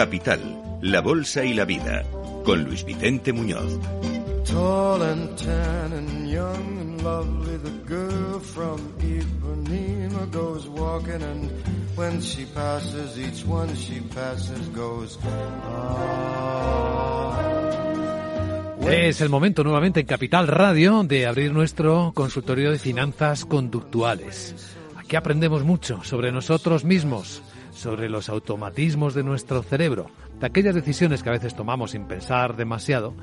Capital, 0.00 0.40
la 0.80 1.02
Bolsa 1.02 1.44
y 1.44 1.52
la 1.52 1.66
Vida, 1.66 2.04
con 2.42 2.64
Luis 2.64 2.86
Vicente 2.86 3.34
Muñoz. 3.34 3.78
Tall 4.50 5.02
and 5.02 5.36
tan 5.36 5.92
and 5.92 6.26
young 6.26 6.78
and 6.80 7.02
lovely, 7.02 7.58
the 7.58 7.68
girl 7.86 8.40
from 8.40 8.80
Ipanema 8.98 10.30
goes 10.32 10.66
walking 10.68 11.22
and 11.22 11.50
when 11.96 12.18
she 12.22 12.46
passes, 12.46 13.18
each 13.18 13.44
one 13.44 13.76
she 13.76 14.00
passes 14.00 14.70
goes. 14.74 15.18
Ah. 15.66 16.00
Es 18.90 19.20
el 19.20 19.28
momento 19.28 19.62
nuevamente 19.62 20.00
en 20.00 20.06
Capital 20.06 20.48
Radio 20.48 21.02
de 21.02 21.26
abrir 21.26 21.52
nuestro 21.52 22.12
consultorio 22.14 22.70
de 22.70 22.78
finanzas 22.78 23.44
conductuales. 23.44 24.56
Aquí 24.96 25.14
aprendemos 25.16 25.62
mucho 25.62 26.02
sobre 26.04 26.32
nosotros 26.32 26.84
mismos 26.84 27.42
sobre 27.80 28.08
los 28.08 28.28
automatismos 28.28 29.14
de 29.14 29.24
nuestro 29.24 29.62
cerebro, 29.62 30.10
de 30.38 30.46
aquellas 30.46 30.74
decisiones 30.74 31.22
que 31.22 31.30
a 31.30 31.32
veces 31.32 31.54
tomamos 31.54 31.92
sin 31.92 32.04
pensar 32.04 32.56
demasiado, 32.56 33.14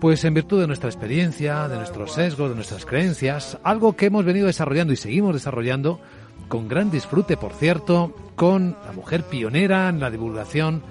pues 0.00 0.24
en 0.24 0.34
virtud 0.34 0.60
de 0.60 0.66
nuestra 0.66 0.90
experiencia, 0.90 1.68
de 1.68 1.76
nuestros 1.76 2.12
sesgos, 2.12 2.50
de 2.50 2.56
nuestras 2.56 2.84
creencias, 2.84 3.58
algo 3.62 3.96
que 3.96 4.06
hemos 4.06 4.24
venido 4.24 4.46
desarrollando 4.46 4.92
y 4.92 4.96
seguimos 4.96 5.34
desarrollando 5.34 6.00
con 6.48 6.68
gran 6.68 6.90
disfrute, 6.90 7.36
por 7.36 7.52
cierto, 7.52 8.14
con 8.34 8.76
la 8.84 8.92
mujer 8.92 9.22
pionera 9.22 9.88
en 9.88 10.00
la 10.00 10.10
divulgación 10.10 10.82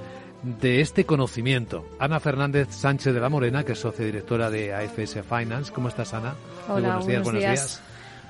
de 0.44 0.82
este 0.82 1.06
conocimiento. 1.06 1.86
Ana 2.00 2.20
Fernández 2.20 2.70
Sánchez 2.72 3.14
de 3.14 3.20
la 3.20 3.30
Morena, 3.30 3.64
que 3.64 3.74
es 3.74 3.80
socia 3.80 4.06
directora 4.06 4.50
de 4.50 4.74
AFS 4.74 5.20
Finance. 5.28 5.72
¿Cómo 5.72 5.90
estás, 5.90 6.14
Ana? 6.14 6.36
Hola, 6.68 7.00
buenos 7.00 7.08
días. 7.08 7.24
Buenos 7.24 7.42
días. 7.42 7.84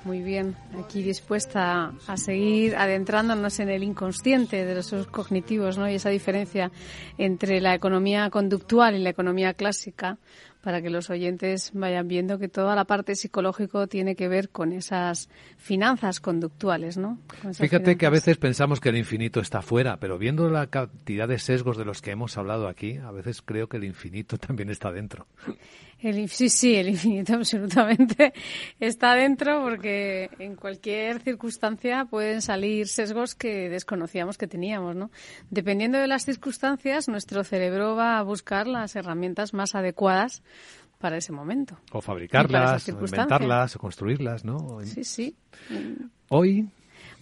Muy 0.05 0.21
bien, 0.21 0.55
aquí 0.79 1.01
dispuesta 1.01 1.91
a 2.05 2.17
seguir 2.17 2.75
adentrándonos 2.75 3.59
en 3.59 3.69
el 3.69 3.83
inconsciente 3.83 4.63
de 4.63 4.75
los 4.75 4.93
cognitivos 5.07 5.79
¿no? 5.79 5.89
y 5.89 5.95
esa 5.95 6.09
diferencia 6.09 6.71
entre 7.17 7.59
la 7.59 7.73
economía 7.73 8.29
conductual 8.29 8.95
y 8.95 8.99
la 8.99 9.09
economía 9.09 9.55
clásica 9.55 10.19
para 10.65 10.81
que 10.81 10.91
los 10.91 11.11
oyentes 11.11 11.71
vayan 11.73 12.07
viendo 12.07 12.39
que 12.39 12.47
toda 12.47 12.75
la 12.75 12.85
parte 12.85 13.15
psicológico 13.15 13.85
tiene 13.85 14.15
que 14.15 14.27
ver 14.27 14.49
con 14.49 14.73
esas 14.73 15.29
finanzas 15.57 16.19
conductuales, 16.19 16.97
¿no? 16.97 17.19
Fíjate 17.53 17.97
que 17.97 18.07
a 18.07 18.09
veces 18.09 18.37
pensamos 18.37 18.79
que 18.79 18.89
el 18.89 18.97
infinito 18.97 19.39
está 19.39 19.61
fuera, 19.61 19.99
pero 19.99 20.17
viendo 20.17 20.49
la 20.49 20.67
cantidad 20.67 21.27
de 21.27 21.37
sesgos 21.37 21.77
de 21.77 21.85
los 21.85 22.01
que 22.01 22.09
hemos 22.09 22.35
hablado 22.39 22.67
aquí, 22.67 22.97
a 22.97 23.11
veces 23.11 23.43
creo 23.43 23.69
que 23.69 23.77
el 23.77 23.83
infinito 23.83 24.37
también 24.39 24.71
está 24.71 24.91
dentro. 24.91 25.27
El, 25.99 26.29
sí, 26.29 26.49
sí, 26.49 26.75
el 26.75 26.89
infinito 26.89 27.33
absolutamente 27.35 28.33
está 28.79 29.15
dentro 29.15 29.63
porque 29.63 30.29
en 30.39 30.55
cualquier 30.55 31.21
circunstancia 31.21 32.05
pueden 32.05 32.41
salir 32.41 32.87
sesgos 32.87 33.33
que 33.35 33.69
desconocíamos 33.69 34.37
que 34.37 34.47
teníamos, 34.47 34.95
¿no? 34.95 35.09
Dependiendo 35.49 35.97
de 35.97 36.07
las 36.07 36.25
circunstancias, 36.25 37.07
nuestro 37.07 37.43
cerebro 37.43 37.95
va 37.95 38.19
a 38.19 38.23
buscar 38.23 38.67
las 38.67 38.95
herramientas 38.95 39.53
más 39.53 39.73
adecuadas 39.73 40.43
para 40.99 41.17
ese 41.17 41.31
momento. 41.31 41.77
O 41.91 42.01
fabricarlas, 42.01 42.87
o 42.89 42.91
inventarlas, 42.91 43.75
o 43.75 43.79
construirlas, 43.79 44.45
¿no? 44.45 44.79
Sí, 44.83 45.03
sí. 45.03 45.35
Hoy. 46.29 46.67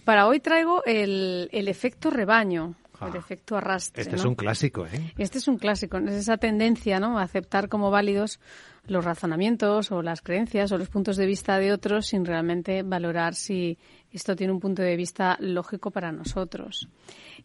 Para 0.04 0.26
hoy 0.26 0.40
traigo 0.40 0.84
el, 0.84 1.48
el 1.52 1.68
efecto 1.68 2.10
rebaño 2.10 2.74
el 3.00 3.12
ah, 3.12 3.18
efecto 3.18 3.56
arrastre. 3.56 4.02
Este 4.02 4.16
es 4.16 4.24
un 4.24 4.34
clásico, 4.34 4.86
¿eh? 4.86 5.12
Este 5.18 5.38
es 5.38 5.48
un 5.48 5.58
clásico, 5.58 5.98
es 5.98 6.14
esa 6.14 6.36
tendencia, 6.36 7.00
¿no? 7.00 7.18
A 7.18 7.22
aceptar 7.22 7.68
como 7.68 7.90
válidos 7.90 8.40
los 8.86 9.04
razonamientos 9.04 9.90
o 9.90 10.02
las 10.02 10.20
creencias 10.20 10.70
o 10.72 10.78
los 10.78 10.88
puntos 10.88 11.16
de 11.16 11.26
vista 11.26 11.58
de 11.58 11.72
otros 11.72 12.06
sin 12.06 12.24
realmente 12.24 12.82
valorar 12.82 13.34
si 13.34 13.78
esto 14.12 14.36
tiene 14.36 14.52
un 14.52 14.60
punto 14.60 14.82
de 14.82 14.96
vista 14.96 15.36
lógico 15.40 15.90
para 15.90 16.12
nosotros. 16.12 16.88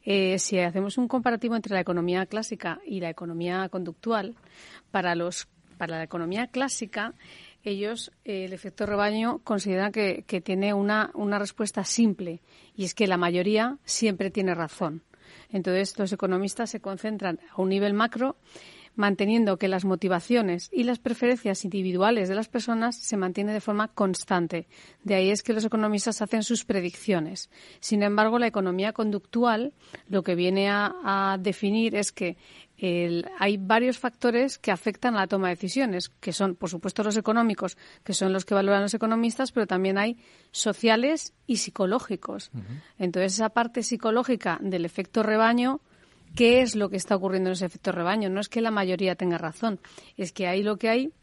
Eh, 0.03 0.37
si 0.39 0.59
hacemos 0.59 0.97
un 0.97 1.07
comparativo 1.07 1.55
entre 1.55 1.73
la 1.73 1.81
economía 1.81 2.25
clásica 2.25 2.79
y 2.85 2.99
la 2.99 3.09
economía 3.09 3.67
conductual, 3.69 4.35
para 4.91 5.15
los 5.15 5.47
para 5.77 5.97
la 5.97 6.03
economía 6.03 6.47
clásica 6.47 7.13
ellos, 7.63 8.11
eh, 8.25 8.45
el 8.45 8.53
efecto 8.53 8.85
rebaño, 8.85 9.39
consideran 9.39 9.91
que, 9.91 10.23
que 10.27 10.41
tiene 10.41 10.73
una, 10.73 11.11
una 11.13 11.39
respuesta 11.39 11.83
simple 11.83 12.41
y 12.75 12.85
es 12.85 12.93
que 12.93 13.07
la 13.07 13.17
mayoría 13.17 13.77
siempre 13.83 14.29
tiene 14.29 14.55
razón. 14.55 15.03
Entonces, 15.51 15.97
los 15.97 16.11
economistas 16.13 16.69
se 16.69 16.79
concentran 16.79 17.39
a 17.51 17.61
un 17.61 17.69
nivel 17.69 17.93
macro 17.93 18.37
manteniendo 18.95 19.57
que 19.57 19.69
las 19.69 19.85
motivaciones 19.85 20.69
y 20.73 20.83
las 20.83 20.99
preferencias 20.99 21.63
individuales 21.63 22.27
de 22.27 22.35
las 22.35 22.49
personas 22.49 22.97
se 22.97 23.15
mantienen 23.15 23.53
de 23.53 23.61
forma 23.61 23.87
constante. 23.87 24.67
De 25.03 25.15
ahí 25.15 25.29
es 25.29 25.41
que 25.41 25.53
los 25.53 25.63
economistas 25.63 26.21
hacen 26.21 26.43
sus 26.43 26.65
predicciones. 26.65 27.49
Sin 27.79 28.03
embargo, 28.03 28.39
la 28.39 28.47
economía 28.47 28.91
conductual 28.91 29.73
lo 30.09 30.23
que 30.23 30.35
viene 30.35 30.69
a, 30.69 31.37
definir 31.39 31.95
es 31.95 32.11
que 32.11 32.35
hay 32.81 33.57
varios 33.57 33.99
factores 33.99 34.57
que 34.57 34.71
afectan 34.71 35.15
a 35.15 35.19
la 35.19 35.27
toma 35.27 35.49
de 35.49 35.55
decisiones, 35.55 36.09
que 36.09 36.31
son, 36.31 36.55
por 36.55 36.69
supuesto, 36.69 37.03
los 37.03 37.17
económicos, 37.17 37.77
que 38.03 38.13
son 38.13 38.31
los 38.31 38.45
que 38.45 38.53
valoran 38.53 38.83
los 38.83 38.93
economistas, 38.93 39.51
pero 39.51 39.67
también 39.67 39.97
hay 39.97 40.17
sociales 40.51 41.33
y 41.45 41.57
psicológicos. 41.57 42.51
Entonces, 42.97 43.33
esa 43.33 43.49
parte 43.49 43.83
psicológica 43.83 44.59
del 44.61 44.85
efecto 44.85 45.23
rebaño 45.23 45.81
qué 46.35 46.61
es 46.61 46.75
lo 46.75 46.89
que 46.89 46.97
está 46.97 47.15
ocurriendo 47.15 47.49
en 47.49 47.53
ese 47.53 47.65
efecto 47.65 47.91
rebaño. 47.91 48.29
No 48.29 48.39
es 48.39 48.49
que 48.49 48.61
la 48.61 48.71
mayoría 48.71 49.15
tenga 49.15 49.37
razón, 49.37 49.79
es 50.15 50.31
que 50.31 50.47
ahí 50.47 50.63
lo 50.63 50.77
que 50.77 50.89
hay, 50.89 51.13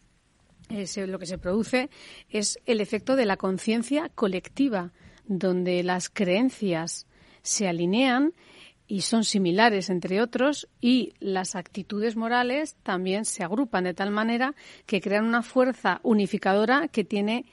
lo 0.68 1.18
que 1.18 1.26
se 1.26 1.38
produce 1.38 1.90
es 2.28 2.58
el 2.66 2.80
efecto 2.80 3.16
de 3.16 3.24
la 3.24 3.36
conciencia 3.36 4.10
colectiva, 4.14 4.92
donde 5.26 5.82
las 5.82 6.10
creencias 6.10 7.06
se 7.42 7.68
alinean 7.68 8.34
y 8.88 9.02
son 9.02 9.24
similares 9.24 9.90
entre 9.90 10.20
otros 10.20 10.68
y 10.80 11.14
las 11.18 11.56
actitudes 11.56 12.16
morales 12.16 12.76
también 12.82 13.24
se 13.24 13.42
agrupan 13.42 13.84
de 13.84 13.94
tal 13.94 14.10
manera 14.10 14.54
que 14.86 15.00
crean 15.00 15.24
una 15.24 15.42
fuerza 15.42 16.00
unificadora 16.02 16.88
que 16.88 17.04
tiene 17.04 17.46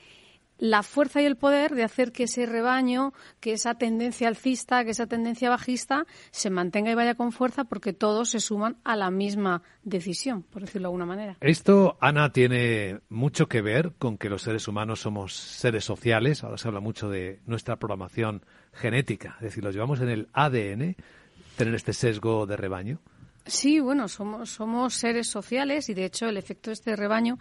la 0.57 0.83
fuerza 0.83 1.21
y 1.21 1.25
el 1.25 1.35
poder 1.35 1.75
de 1.75 1.83
hacer 1.83 2.11
que 2.11 2.23
ese 2.23 2.45
rebaño, 2.45 3.13
que 3.39 3.53
esa 3.53 3.75
tendencia 3.75 4.27
alcista, 4.27 4.85
que 4.85 4.91
esa 4.91 5.07
tendencia 5.07 5.49
bajista 5.49 6.05
se 6.31 6.49
mantenga 6.49 6.91
y 6.91 6.95
vaya 6.95 7.15
con 7.15 7.31
fuerza 7.31 7.65
porque 7.65 7.91
todos 7.91 8.29
se 8.29 8.39
suman 8.39 8.77
a 8.85 8.95
la 8.95 9.11
misma 9.11 9.61
decisión, 9.83 10.43
por 10.43 10.61
decirlo 10.61 10.87
de 10.87 10.87
alguna 10.87 11.05
manera. 11.05 11.37
Esto, 11.41 11.97
Ana, 11.99 12.31
tiene 12.31 12.99
mucho 13.09 13.47
que 13.47 13.61
ver 13.61 13.93
con 13.97 14.17
que 14.17 14.29
los 14.29 14.43
seres 14.43 14.67
humanos 14.67 15.01
somos 15.01 15.33
seres 15.33 15.83
sociales. 15.83 16.43
Ahora 16.43 16.57
se 16.57 16.67
habla 16.67 16.79
mucho 16.79 17.09
de 17.09 17.41
nuestra 17.45 17.77
programación 17.77 18.45
genética, 18.71 19.35
es 19.37 19.43
decir, 19.43 19.63
lo 19.63 19.71
llevamos 19.71 20.01
en 20.01 20.09
el 20.09 20.29
ADN, 20.33 20.95
tener 21.55 21.75
este 21.75 21.93
sesgo 21.93 22.45
de 22.45 22.57
rebaño. 22.57 22.99
Sí, 23.45 23.81
bueno, 23.81 24.07
somos, 24.07 24.51
somos 24.51 24.93
seres 24.93 25.27
sociales 25.27 25.89
y 25.89 25.93
de 25.93 26.05
hecho 26.05 26.27
el 26.27 26.37
efecto 26.37 26.69
de 26.69 26.75
este 26.75 26.95
rebaño 26.95 27.37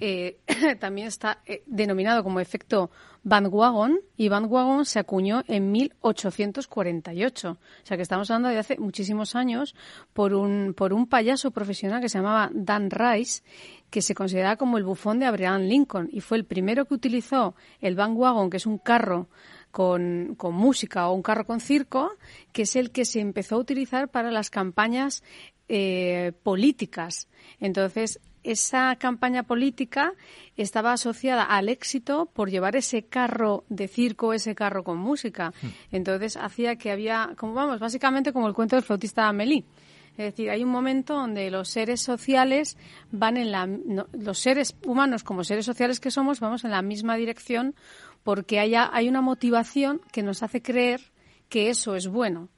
eh, 0.00 0.38
también 0.80 1.08
está 1.08 1.42
eh, 1.44 1.62
denominado 1.66 2.24
como 2.24 2.40
efecto 2.40 2.90
bandwagon 3.22 4.00
y 4.16 4.30
bandwagon 4.30 4.86
se 4.86 4.98
acuñó 4.98 5.42
en 5.48 5.70
1848. 5.70 7.50
O 7.50 7.86
sea 7.86 7.96
que 7.98 8.02
estamos 8.02 8.30
hablando 8.30 8.48
de 8.48 8.58
hace 8.58 8.78
muchísimos 8.78 9.36
años 9.36 9.74
por 10.14 10.32
un, 10.32 10.72
por 10.74 10.94
un 10.94 11.06
payaso 11.06 11.50
profesional 11.50 12.00
que 12.00 12.08
se 12.08 12.18
llamaba 12.18 12.50
Dan 12.54 12.90
Rice 12.90 13.42
que 13.90 14.00
se 14.00 14.14
consideraba 14.14 14.56
como 14.56 14.78
el 14.78 14.84
bufón 14.84 15.18
de 15.18 15.26
Abraham 15.26 15.62
Lincoln 15.64 16.08
y 16.10 16.22
fue 16.22 16.38
el 16.38 16.46
primero 16.46 16.86
que 16.86 16.94
utilizó 16.94 17.54
el 17.82 17.94
bandwagon, 17.94 18.48
que 18.48 18.56
es 18.56 18.64
un 18.64 18.78
carro 18.78 19.28
con, 19.72 20.36
con, 20.36 20.54
música 20.54 21.08
o 21.08 21.14
un 21.14 21.22
carro 21.22 21.44
con 21.44 21.58
circo, 21.58 22.12
que 22.52 22.62
es 22.62 22.76
el 22.76 22.92
que 22.92 23.04
se 23.04 23.18
empezó 23.18 23.56
a 23.56 23.58
utilizar 23.58 24.08
para 24.08 24.30
las 24.30 24.50
campañas 24.50 25.24
eh, 25.68 26.32
políticas. 26.42 27.28
Entonces, 27.58 28.20
esa 28.44 28.94
campaña 28.96 29.44
política 29.44 30.12
estaba 30.56 30.92
asociada 30.92 31.44
al 31.44 31.68
éxito 31.68 32.26
por 32.26 32.50
llevar 32.50 32.76
ese 32.76 33.04
carro 33.04 33.64
de 33.68 33.88
circo, 33.88 34.32
ese 34.32 34.54
carro 34.54 34.84
con 34.84 34.98
música. 34.98 35.52
Hmm. 35.62 35.68
Entonces, 35.90 36.36
hacía 36.36 36.76
que 36.76 36.90
había, 36.90 37.30
como 37.36 37.54
vamos, 37.54 37.80
básicamente 37.80 38.32
como 38.32 38.48
el 38.48 38.54
cuento 38.54 38.76
del 38.76 38.84
flautista 38.84 39.28
Amélie. 39.28 39.64
Es 40.12 40.26
decir, 40.26 40.50
hay 40.50 40.62
un 40.62 40.68
momento 40.68 41.14
donde 41.14 41.50
los 41.50 41.68
seres 41.70 42.02
sociales 42.02 42.76
van 43.10 43.38
en 43.38 43.50
la, 43.50 43.66
los 44.12 44.38
seres 44.38 44.76
humanos 44.84 45.24
como 45.24 45.42
seres 45.42 45.64
sociales 45.64 46.00
que 46.00 46.10
somos 46.10 46.38
vamos 46.38 46.64
en 46.64 46.70
la 46.70 46.82
misma 46.82 47.16
dirección 47.16 47.74
porque 48.22 48.60
haya, 48.60 48.90
hay 48.92 49.08
una 49.08 49.20
motivación 49.20 50.00
que 50.12 50.22
nos 50.22 50.42
hace 50.42 50.62
creer 50.62 51.00
que 51.48 51.70
eso 51.70 51.94
es 51.96 52.08
bueno. 52.08 52.48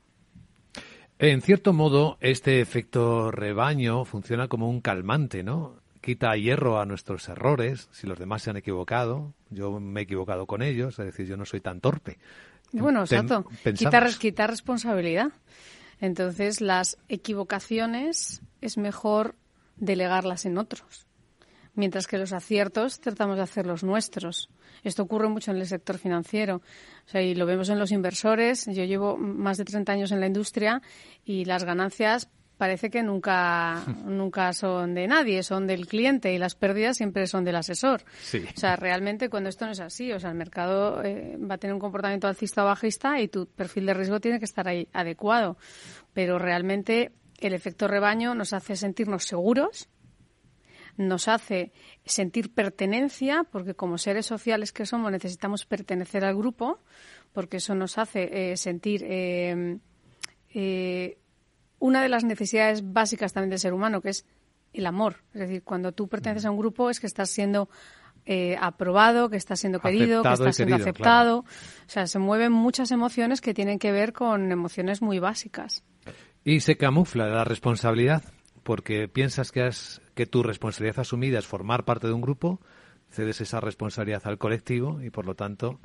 En 1.19 1.43
cierto 1.43 1.73
modo, 1.73 2.19
este 2.21 2.61
efecto 2.61 3.31
rebaño 3.31 4.05
funciona 4.05 4.49
como 4.49 4.69
un 4.69 4.81
calmante, 4.81 5.43
¿no? 5.43 5.77
Quita 6.01 6.37
hierro 6.37 6.81
a 6.81 6.87
nuestros 6.87 7.29
errores, 7.29 7.89
si 7.93 8.07
los 8.07 8.19
demás 8.19 8.43
se 8.43 8.51
han 8.51 8.57
equivocado, 8.57 9.33
yo 9.49 9.81
me 9.81 10.01
he 10.01 10.03
equivocado 10.03 10.47
con 10.47 10.61
ellos, 10.61 10.99
es 10.99 11.07
decir, 11.07 11.27
yo 11.27 11.37
no 11.37 11.45
soy 11.45 11.61
tan 11.61 11.81
torpe. 11.81 12.19
Bueno, 12.73 13.01
exacto. 13.03 13.47
Quitar, 13.75 14.13
quitar 14.19 14.51
responsabilidad. 14.51 15.29
Entonces, 16.01 16.61
las 16.61 16.99
equivocaciones 17.09 18.43
es 18.61 18.77
mejor 18.77 19.37
delegarlas 19.77 20.45
en 20.45 20.59
otros, 20.59 21.07
mientras 21.75 22.07
que 22.07 22.19
los 22.19 22.33
aciertos 22.33 23.01
tratamos 23.01 23.37
de 23.37 23.43
hacerlos 23.43 23.85
nuestros. 23.85 24.51
Esto 24.85 25.03
ocurre 25.03 25.29
mucho 25.29 25.51
en 25.51 25.57
el 25.57 25.67
sector 25.67 25.99
financiero. 25.99 26.57
O 27.07 27.09
sea, 27.09 27.23
y 27.23 27.35
lo 27.35 27.47
vemos 27.47 27.69
en 27.71 27.79
los 27.79 27.91
inversores. 27.91 28.67
Yo 28.67 28.85
llevo 28.85 29.17
más 29.17 29.59
de 29.59 29.65
30 29.65 29.93
años 29.93 30.13
en 30.13 30.21
la 30.21 30.27
industria 30.27 30.83
y 31.25 31.45
las 31.45 31.65
ganancias 31.65 32.29
parece 32.57 32.91
que 32.91 33.03
nunca, 33.03 33.83
nunca 34.05 34.53
son 34.53 34.95
de 34.95 35.07
nadie, 35.07 35.43
son 35.43 35.67
del 35.67 35.87
cliente 35.87 36.33
y 36.33 36.39
las 36.39 36.55
pérdidas 36.55 36.97
siempre 36.97 37.27
son 37.27 37.45
del 37.45 37.57
asesor. 37.57 38.03
O 38.55 38.59
sea, 38.59 38.77
realmente 38.77 39.29
cuando 39.29 39.49
esto 39.49 39.67
no 39.67 39.73
es 39.73 39.81
así, 39.81 40.13
o 40.13 40.21
sea, 40.21 40.31
el 40.31 40.37
mercado 40.37 41.03
eh, 41.03 41.37
va 41.39 41.57
a 41.57 41.59
tener 41.59 41.75
un 41.75 41.81
comportamiento 41.81 42.29
alcista 42.29 42.63
o 42.63 42.67
bajista 42.67 43.21
y 43.21 43.29
tu 43.29 43.47
perfil 43.47 43.87
de 43.87 43.95
riesgo 43.95 44.21
tiene 44.21 44.39
que 44.39 44.45
estar 44.45 44.69
ahí 44.69 44.89
adecuado. 44.93 45.57
Pero 46.13 46.39
realmente 46.39 47.13
el 47.41 47.55
efecto 47.55 47.89
rebaño 47.89 48.35
nos 48.35 48.53
hace 48.53 48.77
sentirnos 48.77 49.25
seguros, 49.25 49.89
nos 50.97 51.29
hace 51.29 51.73
sentir 52.05 52.53
pertenencia, 52.53 53.45
porque 53.51 53.75
como 53.75 53.99
seres 53.99 54.27
sociales 54.27 54.73
que 54.73 54.87
somos 54.87 55.11
necesitamos 55.11 55.65
pertenecer 55.65 56.25
al 56.25 56.37
grupo, 56.37 56.81
porque 57.33 57.57
eso 57.59 57.75
nos 57.75 57.99
hace 57.99 58.53
eh, 58.53 58.57
sentir 58.57 59.03
eh, 59.05 59.79
eh, 60.51 61.19
una 61.79 62.03
de 62.03 62.09
las 62.09 62.25
necesidades 62.25 62.93
básicas 62.93 63.33
también 63.33 63.51
del 63.51 63.59
ser 63.59 63.75
humano, 63.75 64.01
que 64.01 64.11
es 64.11 64.25
el 64.73 64.87
amor. 64.87 65.17
Es 65.35 65.41
decir, 65.41 65.63
cuando 65.63 65.93
tú 65.93 66.09
perteneces 66.09 66.47
a 66.47 66.51
un 66.51 66.59
grupo 66.59 66.91
es 66.91 67.01
que 67.01 67.07
estás 67.07 67.31
siendo 67.31 67.69
aprobado, 68.59 69.29
que 69.29 69.37
estás 69.37 69.61
siendo 69.61 69.81
querido, 69.81 70.23
que 70.23 70.33
estás 70.33 70.57
siendo 70.57 70.77
aceptado. 70.77 71.41
O 71.41 71.45
sea, 71.89 72.07
se 72.07 72.19
mueven 72.19 72.53
muchas 72.53 72.91
emociones 72.91 73.43
que 73.43 73.53
tienen 73.53 73.79
que 73.79 73.93
ver 73.93 74.15
con 74.15 74.51
emociones 74.51 75.03
muy 75.03 75.19
básicas. 75.19 75.85
Y 76.43 76.61
se 76.61 76.77
camufla 76.77 77.27
la 77.27 77.45
responsabilidad 77.45 78.23
porque 78.65 79.07
piensas 79.09 79.53
que, 79.53 79.63
has, 79.63 80.03
que 80.15 80.27
tu 80.27 80.43
responsabilidad 80.43 81.01
asumida 81.01 81.39
es 81.39 81.47
formar 81.47 81.85
parte 81.85 82.09
de 82.09 82.13
un 82.13 82.23
grupo, 82.23 82.61
cedes 83.11 83.41
esa 83.41 83.61
responsabilidad 83.61 84.23
al 84.25 84.39
colectivo 84.39 85.01
y 85.03 85.11
por 85.11 85.27
lo 85.27 85.37
tanto 85.37 85.79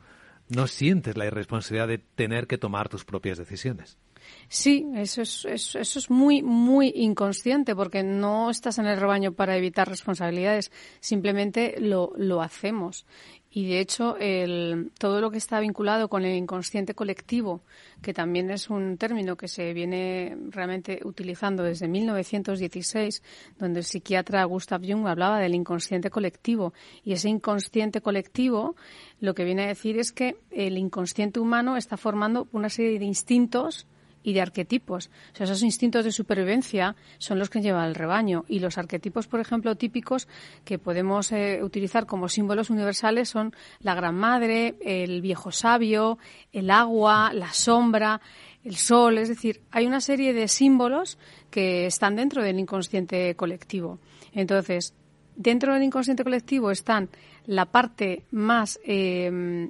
no 0.47 0.65
sientes 0.65 1.15
la 1.15 1.27
irresponsabilidad 1.27 1.87
de 1.87 1.99
tener 1.99 2.47
que 2.47 2.57
tomar 2.57 2.89
tus 2.89 3.05
propias 3.05 3.37
decisiones. 3.37 3.99
Sí, 4.47 4.85
eso 4.95 5.21
es, 5.21 5.45
eso, 5.45 5.79
es 5.79 6.09
muy, 6.09 6.41
muy 6.41 6.91
inconsciente 6.95 7.75
porque 7.75 8.03
no 8.03 8.49
estás 8.49 8.77
en 8.79 8.85
el 8.85 8.99
rebaño 8.99 9.33
para 9.33 9.57
evitar 9.57 9.87
responsabilidades, 9.87 10.71
simplemente 10.99 11.75
lo, 11.79 12.13
lo 12.17 12.41
hacemos. 12.41 13.05
Y 13.51 13.67
de 13.67 13.79
hecho, 13.79 14.15
el, 14.17 14.91
todo 14.99 15.21
lo 15.21 15.31
que 15.31 15.39
está 15.39 15.59
vinculado 15.59 16.07
con 16.07 16.23
el 16.23 16.35
inconsciente 16.37 16.93
colectivo, 16.93 17.61
que 18.01 18.13
también 18.13 18.51
es 18.51 18.69
un 18.69 18.97
término 18.97 19.37
que 19.37 19.47
se 19.47 19.73
viene 19.73 20.37
realmente 20.49 20.99
utilizando 21.03 21.63
desde 21.63 21.87
1916, 21.87 23.23
donde 23.57 23.79
el 23.79 23.85
psiquiatra 23.85 24.43
Gustav 24.43 24.81
Jung 24.85 25.07
hablaba 25.07 25.39
del 25.39 25.55
inconsciente 25.55 26.11
colectivo. 26.11 26.73
Y 27.03 27.13
ese 27.13 27.29
inconsciente 27.29 28.01
colectivo 28.01 28.75
lo 29.19 29.33
que 29.33 29.45
viene 29.45 29.63
a 29.63 29.67
decir 29.67 29.97
es 29.97 30.11
que 30.11 30.37
el 30.51 30.77
inconsciente 30.77 31.39
humano 31.39 31.75
está 31.75 31.97
formando 31.97 32.47
una 32.51 32.69
serie 32.69 32.99
de 32.99 33.05
instintos 33.05 33.87
y 34.23 34.33
de 34.33 34.41
arquetipos. 34.41 35.09
Esos 35.37 35.63
instintos 35.63 36.05
de 36.05 36.11
supervivencia 36.11 36.95
son 37.17 37.39
los 37.39 37.49
que 37.49 37.61
lleva 37.61 37.85
el 37.85 37.95
rebaño 37.95 38.45
y 38.47 38.59
los 38.59 38.77
arquetipos, 38.77 39.27
por 39.27 39.39
ejemplo, 39.39 39.75
típicos 39.75 40.27
que 40.65 40.79
podemos 40.79 41.31
eh, 41.31 41.61
utilizar 41.63 42.05
como 42.05 42.29
símbolos 42.29 42.69
universales 42.69 43.29
son 43.29 43.53
la 43.79 43.95
gran 43.95 44.15
madre, 44.15 44.75
el 44.81 45.21
viejo 45.21 45.51
sabio, 45.51 46.17
el 46.51 46.69
agua, 46.69 47.31
la 47.33 47.53
sombra, 47.53 48.21
el 48.63 48.75
sol. 48.75 49.17
Es 49.17 49.29
decir, 49.29 49.61
hay 49.71 49.87
una 49.87 50.01
serie 50.01 50.33
de 50.33 50.47
símbolos 50.47 51.17
que 51.49 51.85
están 51.85 52.15
dentro 52.15 52.43
del 52.43 52.59
inconsciente 52.59 53.35
colectivo. 53.35 53.99
Entonces, 54.33 54.93
dentro 55.35 55.73
del 55.73 55.83
inconsciente 55.83 56.23
colectivo 56.23 56.69
están 56.69 57.09
la 57.45 57.65
parte 57.65 58.25
más 58.31 58.79
eh, 58.83 59.69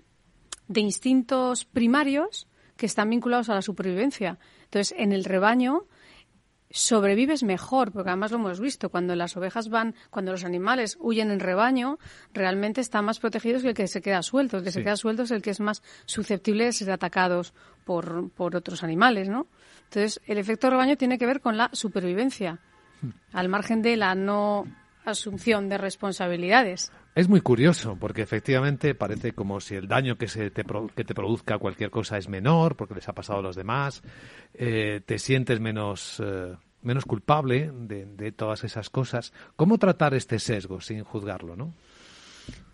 de 0.68 0.82
instintos 0.82 1.66
primarios, 1.66 2.49
que 2.80 2.86
están 2.86 3.10
vinculados 3.10 3.50
a 3.50 3.56
la 3.56 3.62
supervivencia. 3.62 4.40
Entonces, 4.64 4.96
en 4.98 5.12
el 5.12 5.26
rebaño 5.26 5.86
sobrevives 6.72 7.44
mejor, 7.44 7.92
porque 7.92 8.10
además 8.10 8.32
lo 8.32 8.38
hemos 8.38 8.62
visto, 8.62 8.90
cuando 8.90 9.16
las 9.16 9.36
ovejas 9.36 9.68
van, 9.70 9.96
cuando 10.10 10.32
los 10.32 10.46
animales 10.46 10.98
huyen 11.02 11.30
en 11.30 11.42
rebaño, 11.42 12.00
realmente 12.34 12.80
están 12.80 13.04
más 13.04 13.20
protegidos 13.20 13.64
que 13.64 13.70
el 13.70 13.74
que 13.74 13.88
se 13.88 14.02
queda 14.02 14.22
suelto. 14.22 14.58
El 14.58 14.64
que 14.64 14.72
se 14.72 14.82
queda 14.82 14.96
suelto 14.96 15.24
es 15.24 15.32
el 15.32 15.42
que 15.42 15.50
es 15.50 15.60
más 15.60 15.84
susceptible 16.06 16.66
de 16.66 16.72
ser 16.72 16.92
atacados 16.92 17.54
por, 17.84 18.30
por 18.32 18.56
otros 18.56 18.82
animales, 18.82 19.28
¿no? 19.28 19.48
Entonces, 19.86 20.22
el 20.26 20.38
efecto 20.38 20.70
rebaño 20.70 20.96
tiene 20.96 21.18
que 21.18 21.26
ver 21.26 21.42
con 21.42 21.58
la 21.58 21.70
supervivencia, 21.74 22.60
hmm. 23.02 23.10
al 23.34 23.50
margen 23.50 23.82
de 23.82 23.98
la 23.98 24.16
no 24.16 24.66
asunción 25.04 25.68
de 25.68 25.78
responsabilidades. 25.78 26.94
Es 27.20 27.28
muy 27.28 27.42
curioso 27.42 27.98
porque 28.00 28.22
efectivamente 28.22 28.96
parece 28.96 29.34
como 29.34 29.60
si 29.60 29.76
el 29.76 29.90
daño 29.90 30.18
que, 30.18 30.30
se 30.30 30.52
te, 30.52 30.64
que 30.96 31.04
te 31.04 31.14
produzca 31.14 31.58
cualquier 31.58 31.92
cosa 31.92 32.18
es 32.18 32.30
menor 32.30 32.78
porque 32.78 32.96
les 32.96 33.10
ha 33.10 33.14
pasado 33.14 33.40
a 33.40 33.42
los 33.42 33.58
demás, 33.58 34.02
eh, 34.54 35.02
te 35.06 35.20
sientes 35.20 35.60
menos, 35.60 36.22
eh, 36.24 36.56
menos 36.82 37.04
culpable 37.04 37.74
de, 37.74 38.32
todas 38.32 38.64
esas 38.64 38.90
cosas. 38.90 39.34
¿Cómo 39.58 39.78
tratar 39.78 40.14
este 40.14 40.40
sesgo 40.40 40.80
sin 40.80 41.04
juzgarlo, 41.04 41.58
no? 41.58 41.74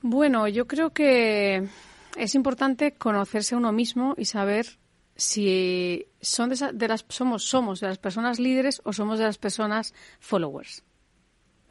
Bueno, 0.03 0.47
yo 0.47 0.67
creo 0.67 0.91
que 0.91 1.67
es 2.15 2.35
importante 2.35 2.93
conocerse 2.93 3.55
a 3.55 3.57
uno 3.57 3.71
mismo 3.71 4.13
y 4.15 4.25
saber 4.25 4.77
si 5.15 6.05
son 6.21 6.51
de, 6.51 6.87
las 6.87 7.03
somos 7.09 7.45
somos 7.45 7.79
de 7.79 7.87
las 7.87 7.97
personas 7.97 8.37
líderes 8.37 8.79
o 8.83 8.93
somos 8.93 9.17
de 9.17 9.25
las 9.25 9.39
personas 9.39 9.95
followers. 10.19 10.83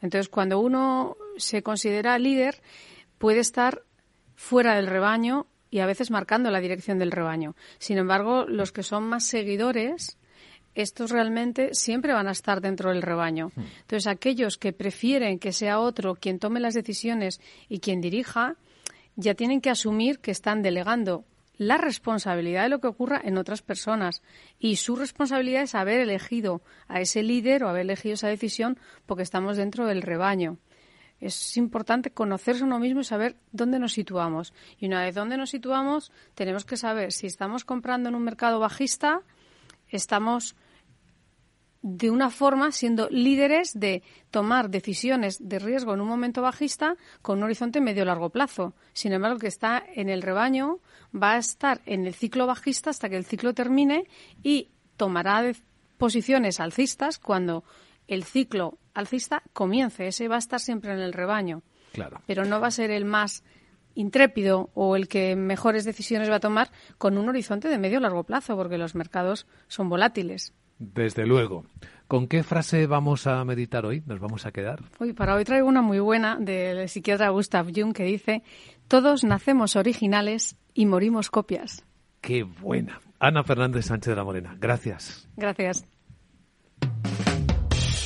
Entonces, 0.01 0.29
cuando 0.29 0.59
uno 0.59 1.17
se 1.37 1.63
considera 1.63 2.17
líder, 2.19 2.61
puede 3.17 3.39
estar 3.39 3.83
fuera 4.35 4.75
del 4.75 4.87
rebaño 4.87 5.47
y 5.69 5.79
a 5.79 5.85
veces 5.85 6.11
marcando 6.11 6.51
la 6.51 6.61
dirección 6.61 6.99
del 6.99 7.11
rebaño. 7.11 7.55
Sin 7.79 7.97
embargo, 7.97 8.45
los 8.45 8.71
que 8.71 8.83
son 8.83 9.03
más 9.03 9.25
seguidores, 9.25 10.17
estos 10.75 11.11
realmente 11.11 11.73
siempre 11.73 12.13
van 12.13 12.27
a 12.27 12.31
estar 12.31 12.61
dentro 12.61 12.91
del 12.91 13.01
rebaño. 13.01 13.51
Hmm. 13.55 13.63
Entonces, 13.81 14.07
aquellos 14.07 14.57
que 14.57 14.73
prefieren 14.73 15.39
que 15.39 15.53
sea 15.53 15.79
otro 15.79 16.15
quien 16.15 16.39
tome 16.39 16.59
las 16.59 16.73
decisiones 16.73 17.39
y 17.69 17.79
quien 17.79 18.01
dirija, 18.01 18.55
ya 19.15 19.33
tienen 19.33 19.61
que 19.61 19.69
asumir 19.69 20.19
que 20.19 20.31
están 20.31 20.61
delegando 20.61 21.23
la 21.57 21.77
responsabilidad 21.77 22.63
de 22.63 22.69
lo 22.69 22.79
que 22.79 22.87
ocurra 22.87 23.21
en 23.23 23.37
otras 23.37 23.61
personas. 23.61 24.21
Y 24.59 24.77
su 24.77 24.95
responsabilidad 24.95 25.63
es 25.63 25.75
haber 25.75 25.99
elegido 25.99 26.61
a 26.87 27.01
ese 27.01 27.23
líder 27.23 27.63
o 27.63 27.69
haber 27.69 27.83
elegido 27.83 28.13
esa 28.13 28.27
decisión 28.27 28.77
porque 29.05 29.23
estamos 29.23 29.57
dentro 29.57 29.85
del 29.85 30.01
rebaño. 30.01 30.57
Es 31.19 31.55
importante 31.57 32.11
conocerse 32.11 32.63
uno 32.63 32.77
mismo 32.77 32.99
y 32.99 33.05
saber 33.05 33.37
dónde 33.51 33.79
nos 33.79 33.93
situamos. 33.93 34.53
Y 34.79 34.87
una 34.87 35.01
vez 35.01 35.15
dónde 35.15 35.37
nos 35.37 35.49
situamos, 35.49 36.11
tenemos 36.33 36.65
que 36.65 36.77
saber 36.77 37.13
si 37.13 37.27
estamos 37.27 37.63
comprando 37.63 38.09
en 38.09 38.15
un 38.15 38.23
mercado 38.23 38.59
bajista, 38.59 39.21
estamos 39.89 40.55
de 41.87 42.09
una 42.09 42.31
forma 42.31 42.71
siendo 42.71 43.07
líderes 43.11 43.79
de 43.79 44.01
tomar 44.31 44.71
decisiones 44.71 45.37
de 45.39 45.59
riesgo 45.59 45.93
en 45.93 46.01
un 46.01 46.07
momento 46.07 46.41
bajista 46.41 46.95
con 47.21 47.37
un 47.37 47.43
horizonte 47.43 47.79
medio-largo 47.79 48.31
plazo. 48.31 48.73
Sin 48.93 49.13
embargo, 49.13 49.35
el 49.35 49.41
que 49.41 49.47
está 49.47 49.83
en 49.93 50.09
el 50.09 50.23
rebaño 50.23 50.79
va 51.13 51.33
a 51.33 51.37
estar 51.37 51.83
en 51.85 52.07
el 52.07 52.15
ciclo 52.15 52.47
bajista 52.47 52.89
hasta 52.89 53.07
que 53.07 53.17
el 53.17 53.23
ciclo 53.23 53.53
termine 53.53 54.07
y 54.41 54.71
tomará 54.97 55.43
posiciones 55.99 56.59
alcistas 56.59 57.19
cuando 57.19 57.63
el 58.07 58.23
ciclo 58.23 58.79
alcista 58.95 59.43
comience. 59.53 60.07
Ese 60.07 60.27
va 60.27 60.37
a 60.37 60.39
estar 60.39 60.59
siempre 60.59 60.91
en 60.91 61.01
el 61.01 61.13
rebaño. 61.13 61.61
Claro. 61.93 62.19
Pero 62.25 62.45
no 62.45 62.59
va 62.59 62.69
a 62.69 62.71
ser 62.71 62.89
el 62.89 63.05
más 63.05 63.43
intrépido 63.93 64.71
o 64.73 64.95
el 64.95 65.07
que 65.07 65.35
mejores 65.35 65.85
decisiones 65.85 66.31
va 66.31 66.37
a 66.37 66.39
tomar 66.39 66.71
con 66.97 67.19
un 67.19 67.29
horizonte 67.29 67.67
de 67.67 67.77
medio 67.77 67.99
largo 67.99 68.23
plazo, 68.23 68.57
porque 68.57 68.79
los 68.79 68.95
mercados 68.95 69.45
son 69.67 69.87
volátiles. 69.87 70.51
Desde 70.77 71.25
luego. 71.25 71.65
¿Con 72.07 72.27
qué 72.27 72.43
frase 72.43 72.85
vamos 72.85 73.25
a 73.27 73.43
meditar 73.45 73.85
hoy? 73.85 74.03
¿Nos 74.05 74.19
vamos 74.19 74.45
a 74.45 74.51
quedar? 74.51 74.83
Hoy, 74.99 75.13
para 75.13 75.35
hoy 75.35 75.43
traigo 75.43 75.67
una 75.67 75.81
muy 75.81 75.99
buena 75.99 76.37
del 76.39 76.87
psiquiatra 76.87 77.29
Gustav 77.29 77.71
Jung 77.75 77.93
que 77.93 78.03
dice: 78.03 78.43
Todos 78.87 79.23
nacemos 79.23 79.75
originales 79.75 80.57
y 80.73 80.85
morimos 80.85 81.31
copias. 81.31 81.83
¡Qué 82.21 82.43
buena! 82.43 83.01
Ana 83.19 83.43
Fernández 83.43 83.85
Sánchez 83.85 84.11
de 84.11 84.15
la 84.15 84.23
Morena, 84.23 84.55
gracias. 84.59 85.27
Gracias. 85.35 85.85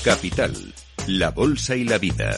Capital, 0.04 0.54
la 1.08 1.32
Bolsa 1.32 1.76
y 1.76 1.84
la 1.84 1.98
Vida. 1.98 2.38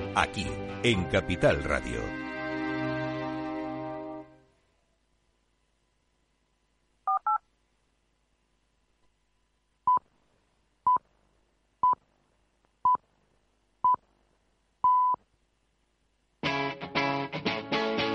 aquí, 0.15 0.47
en 0.83 1.03
Capital 1.05 1.63
Radio. 1.63 1.99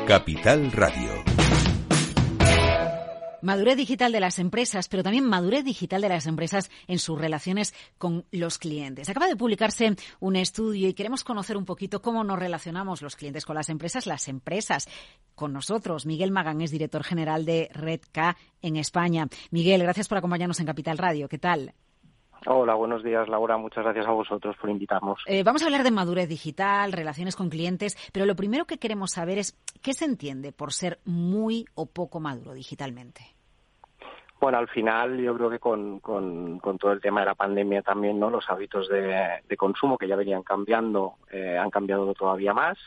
Capital 0.06 0.70
Radio 0.72 1.25
Madurez 3.46 3.76
digital 3.76 4.10
de 4.10 4.18
las 4.18 4.40
empresas, 4.40 4.88
pero 4.88 5.04
también 5.04 5.24
madurez 5.24 5.64
digital 5.64 6.00
de 6.00 6.08
las 6.08 6.26
empresas 6.26 6.68
en 6.88 6.98
sus 6.98 7.16
relaciones 7.16 7.74
con 7.96 8.24
los 8.32 8.58
clientes. 8.58 9.08
Acaba 9.08 9.28
de 9.28 9.36
publicarse 9.36 9.94
un 10.18 10.34
estudio 10.34 10.88
y 10.88 10.94
queremos 10.94 11.22
conocer 11.22 11.56
un 11.56 11.64
poquito 11.64 12.02
cómo 12.02 12.24
nos 12.24 12.40
relacionamos 12.40 13.02
los 13.02 13.14
clientes 13.14 13.46
con 13.46 13.54
las 13.54 13.68
empresas, 13.68 14.08
las 14.08 14.26
empresas 14.26 14.88
con 15.36 15.52
nosotros. 15.52 16.06
Miguel 16.06 16.32
Magán 16.32 16.60
es 16.60 16.72
director 16.72 17.04
general 17.04 17.44
de 17.44 17.70
Redk 17.72 18.34
en 18.62 18.74
España. 18.74 19.28
Miguel, 19.52 19.80
gracias 19.80 20.08
por 20.08 20.18
acompañarnos 20.18 20.58
en 20.58 20.66
Capital 20.66 20.98
Radio. 20.98 21.28
¿Qué 21.28 21.38
tal? 21.38 21.72
Hola, 22.46 22.74
buenos 22.74 23.04
días, 23.04 23.28
Laura. 23.28 23.56
Muchas 23.58 23.84
gracias 23.84 24.08
a 24.08 24.10
vosotros 24.10 24.56
por 24.60 24.70
invitarnos. 24.70 25.20
Eh, 25.26 25.44
vamos 25.44 25.62
a 25.62 25.66
hablar 25.66 25.84
de 25.84 25.92
madurez 25.92 26.28
digital, 26.28 26.90
relaciones 26.90 27.36
con 27.36 27.48
clientes, 27.48 27.96
pero 28.12 28.26
lo 28.26 28.34
primero 28.34 28.64
que 28.64 28.78
queremos 28.78 29.12
saber 29.12 29.38
es 29.38 29.56
qué 29.82 29.94
se 29.94 30.04
entiende 30.04 30.50
por 30.50 30.72
ser 30.72 30.98
muy 31.04 31.64
o 31.76 31.86
poco 31.86 32.18
maduro 32.18 32.52
digitalmente. 32.52 33.35
Bueno, 34.38 34.58
al 34.58 34.68
final 34.68 35.18
yo 35.18 35.34
creo 35.34 35.50
que 35.50 35.58
con, 35.58 35.98
con, 36.00 36.60
todo 36.78 36.92
el 36.92 37.00
tema 37.00 37.20
de 37.20 37.26
la 37.26 37.34
pandemia 37.34 37.82
también, 37.82 38.20
¿no? 38.20 38.30
Los 38.30 38.48
hábitos 38.50 38.88
de, 38.88 39.40
consumo 39.56 39.96
que 39.96 40.06
ya 40.06 40.16
venían 40.16 40.42
cambiando 40.42 41.14
eh, 41.30 41.56
han 41.58 41.70
cambiado 41.70 42.12
todavía 42.14 42.52
más, 42.52 42.78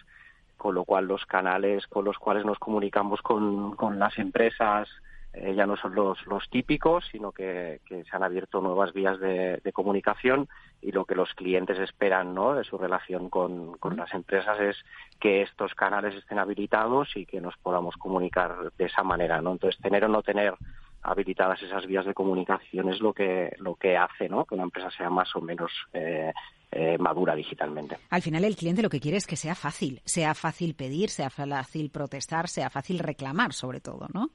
con 0.58 0.76
lo 0.76 0.86
cual 0.86 1.06
los 1.06 1.26
canales 1.26 1.88
con 1.88 2.06
los 2.06 2.18
cuales 2.18 2.46
nos 2.46 2.60
comunicamos 2.60 3.22
con, 3.22 3.76
con 3.76 3.98
las 3.98 4.18
empresas 4.20 4.88
eh, 5.34 5.54
ya 5.56 5.68
no 5.68 5.78
son 5.78 5.94
los, 5.94 6.26
los 6.26 6.50
típicos, 6.50 7.06
sino 7.12 7.32
que, 7.32 7.82
se 7.88 8.16
han 8.16 8.24
abierto 8.24 8.62
nuevas 8.62 8.94
vías 8.94 9.20
de, 9.20 9.62
comunicación 9.74 10.50
y 10.82 10.92
lo 10.92 11.06
que 11.06 11.16
los 11.16 11.34
clientes 11.36 11.78
esperan 11.78 12.34
¿no? 12.34 12.56
de 12.56 12.64
su 12.64 12.78
relación 12.78 13.30
con, 13.30 13.78
con 13.78 13.96
las 13.96 14.14
empresas 14.14 14.60
es 14.60 14.78
que 15.20 15.44
estos 15.44 15.76
canales 15.76 16.16
estén 16.16 16.40
habilitados 16.40 17.16
y 17.16 17.26
que 17.26 17.42
nos 17.42 17.56
podamos 17.58 17.96
comunicar 17.98 18.72
de 18.78 18.86
esa 18.86 19.04
manera. 19.04 19.42
¿no? 19.42 19.52
Entonces, 19.52 19.80
tener 19.82 20.04
o 20.06 20.08
no 20.08 20.24
tener 20.24 20.56
habilitadas 21.02 21.62
esas 21.62 21.86
vías 21.86 22.06
de 22.06 22.14
comunicación 22.14 22.90
es 22.90 23.00
lo 23.00 23.14
que, 23.14 23.54
lo 23.60 23.76
que 23.76 23.98
hace 23.98 24.30
¿no? 24.30 24.46
que 24.46 24.56
una 24.56 24.64
empresa 24.64 24.90
sea 24.92 25.10
más 25.10 25.36
o 25.36 25.42
menos 25.42 25.72
eh, 25.94 26.32
eh, 26.72 26.98
madura 26.98 27.36
digitalmente. 27.36 27.98
Al 28.10 28.22
final 28.22 28.44
el 28.44 28.56
cliente 28.56 28.82
lo 28.82 28.90
que 28.90 29.00
quiere 29.00 29.18
es 29.18 29.26
que 29.26 29.36
sea 29.36 29.56
fácil, 29.56 30.02
sea 30.06 30.36
fácil 30.36 30.76
pedir, 30.76 31.10
sea 31.10 31.30
fácil 31.30 31.90
protestar, 31.90 32.48
sea 32.48 32.70
fácil 32.70 33.00
reclamar 33.00 33.54
sobre 33.54 33.80
todo, 33.80 34.08
¿no? 34.14 34.30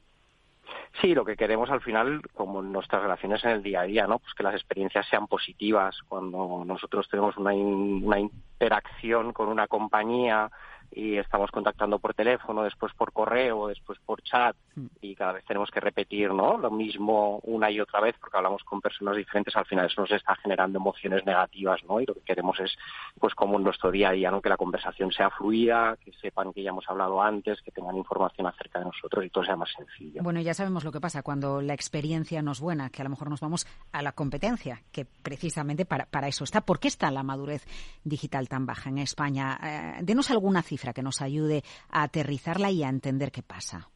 Sí, 1.01 1.13
lo 1.15 1.25
que 1.25 1.37
queremos 1.37 1.71
al 1.71 1.81
final, 1.81 2.23
como 2.35 2.61
en 2.61 2.73
nuestras 2.73 3.03
relaciones 3.03 3.43
en 3.45 3.51
el 3.51 3.63
día 3.63 3.81
a 3.81 3.85
día, 3.85 4.07
¿no? 4.07 4.21
Pues 4.21 4.33
que 4.35 4.45
las 4.45 4.55
experiencias 4.55 5.07
sean 5.09 5.27
positivas. 5.27 5.97
Cuando 6.09 6.65
nosotros 6.65 7.09
tenemos 7.09 7.37
una, 7.37 7.53
una 7.53 8.21
interacción 8.21 9.33
con 9.33 9.49
una 9.49 9.67
compañía 9.67 10.51
y 10.93 11.17
estamos 11.17 11.51
contactando 11.51 11.99
por 11.99 12.15
teléfono, 12.15 12.63
después 12.63 12.93
por 12.95 13.13
correo, 13.13 13.69
después 13.69 13.99
por 14.05 14.23
chat 14.23 14.57
mm. 14.77 14.87
y 15.01 15.15
cada 15.15 15.33
vez 15.33 15.45
tenemos 15.45 15.71
que 15.71 15.81
repetir 15.81 16.33
¿no? 16.33 16.57
lo 16.57 16.71
mismo 16.71 17.41
una 17.43 17.71
y 17.71 17.81
otra 17.81 18.01
vez 18.01 18.15
porque 18.21 18.37
hablamos 18.37 18.63
con 18.65 18.81
personas 18.81 19.17
diferentes, 19.17 19.57
al 19.57 19.67
final 19.67 19.87
eso 19.87 20.03
nos 20.03 20.11
está 20.13 20.37
generando 20.37 20.79
emociones 20.79 21.25
negativas 21.27 21.83
¿no? 21.89 22.01
y 22.01 22.07
lo 22.07 22.15
que 22.15 22.21
queremos 22.21 22.59
es, 22.61 22.77
pues 23.19 23.35
como 23.35 23.59
en 23.59 23.65
nuestro 23.65 23.91
día 23.91 24.11
a 24.11 24.13
día, 24.13 24.31
¿no? 24.31 24.41
que 24.41 24.49
la 24.49 24.57
conversación 24.57 25.11
sea 25.11 25.31
fluida, 25.31 25.97
que 26.05 26.13
sepan 26.13 26.53
que 26.53 26.63
ya 26.63 26.71
hemos 26.71 26.89
hablado 26.89 27.21
antes, 27.21 27.61
que 27.63 27.71
tengan 27.71 27.97
información 27.97 28.47
acerca 28.47 28.79
de 28.79 28.87
nosotros 28.87 29.25
y 29.25 29.31
todo 29.31 29.45
sea 29.45 29.57
más 29.57 29.71
sencillo. 29.77 30.23
Bueno, 30.23 30.41
ya 30.41 30.55
sabemos 30.55 30.85
lo 30.85 30.93
que 30.93 31.01
pasa 31.01 31.23
cuando 31.23 31.61
la 31.61 31.75
experiencia 31.75 32.43
no 32.43 32.53
es 32.53 32.61
buena, 32.61 32.91
que 32.91 33.03
a 33.03 33.05
lo 33.05 33.11
mejor 33.11 33.31
nos 33.31 33.41
vamos 33.41 33.67
a 33.93 34.03
la 34.03 34.13
competencia, 34.13 34.83
que 34.93 35.05
precisamente 35.05 35.85
para, 35.85 36.07
para 36.07 36.29
eso 36.29 36.45
está. 36.45 36.61
¿Por 36.61 36.79
qué 36.79 36.89
está 36.89 37.11
la 37.11 37.23
madurez 37.23 37.67
digital 38.05 38.49
tan 38.49 38.67
baja 38.67 38.91
en 38.91 38.99
España? 38.99 39.59
Eh, 39.63 39.99
denos 40.03 40.31
alguna 40.31 40.63
cifra 40.63 40.74
que 40.93 41.03
nos 41.03 41.23
ayude 41.23 41.63
a 41.91 42.03
aterrizarla 42.03 42.71
y 42.71 42.83
a 42.83 42.89
entender 42.89 43.31
qué 43.31 43.43
pasa. 43.43 43.89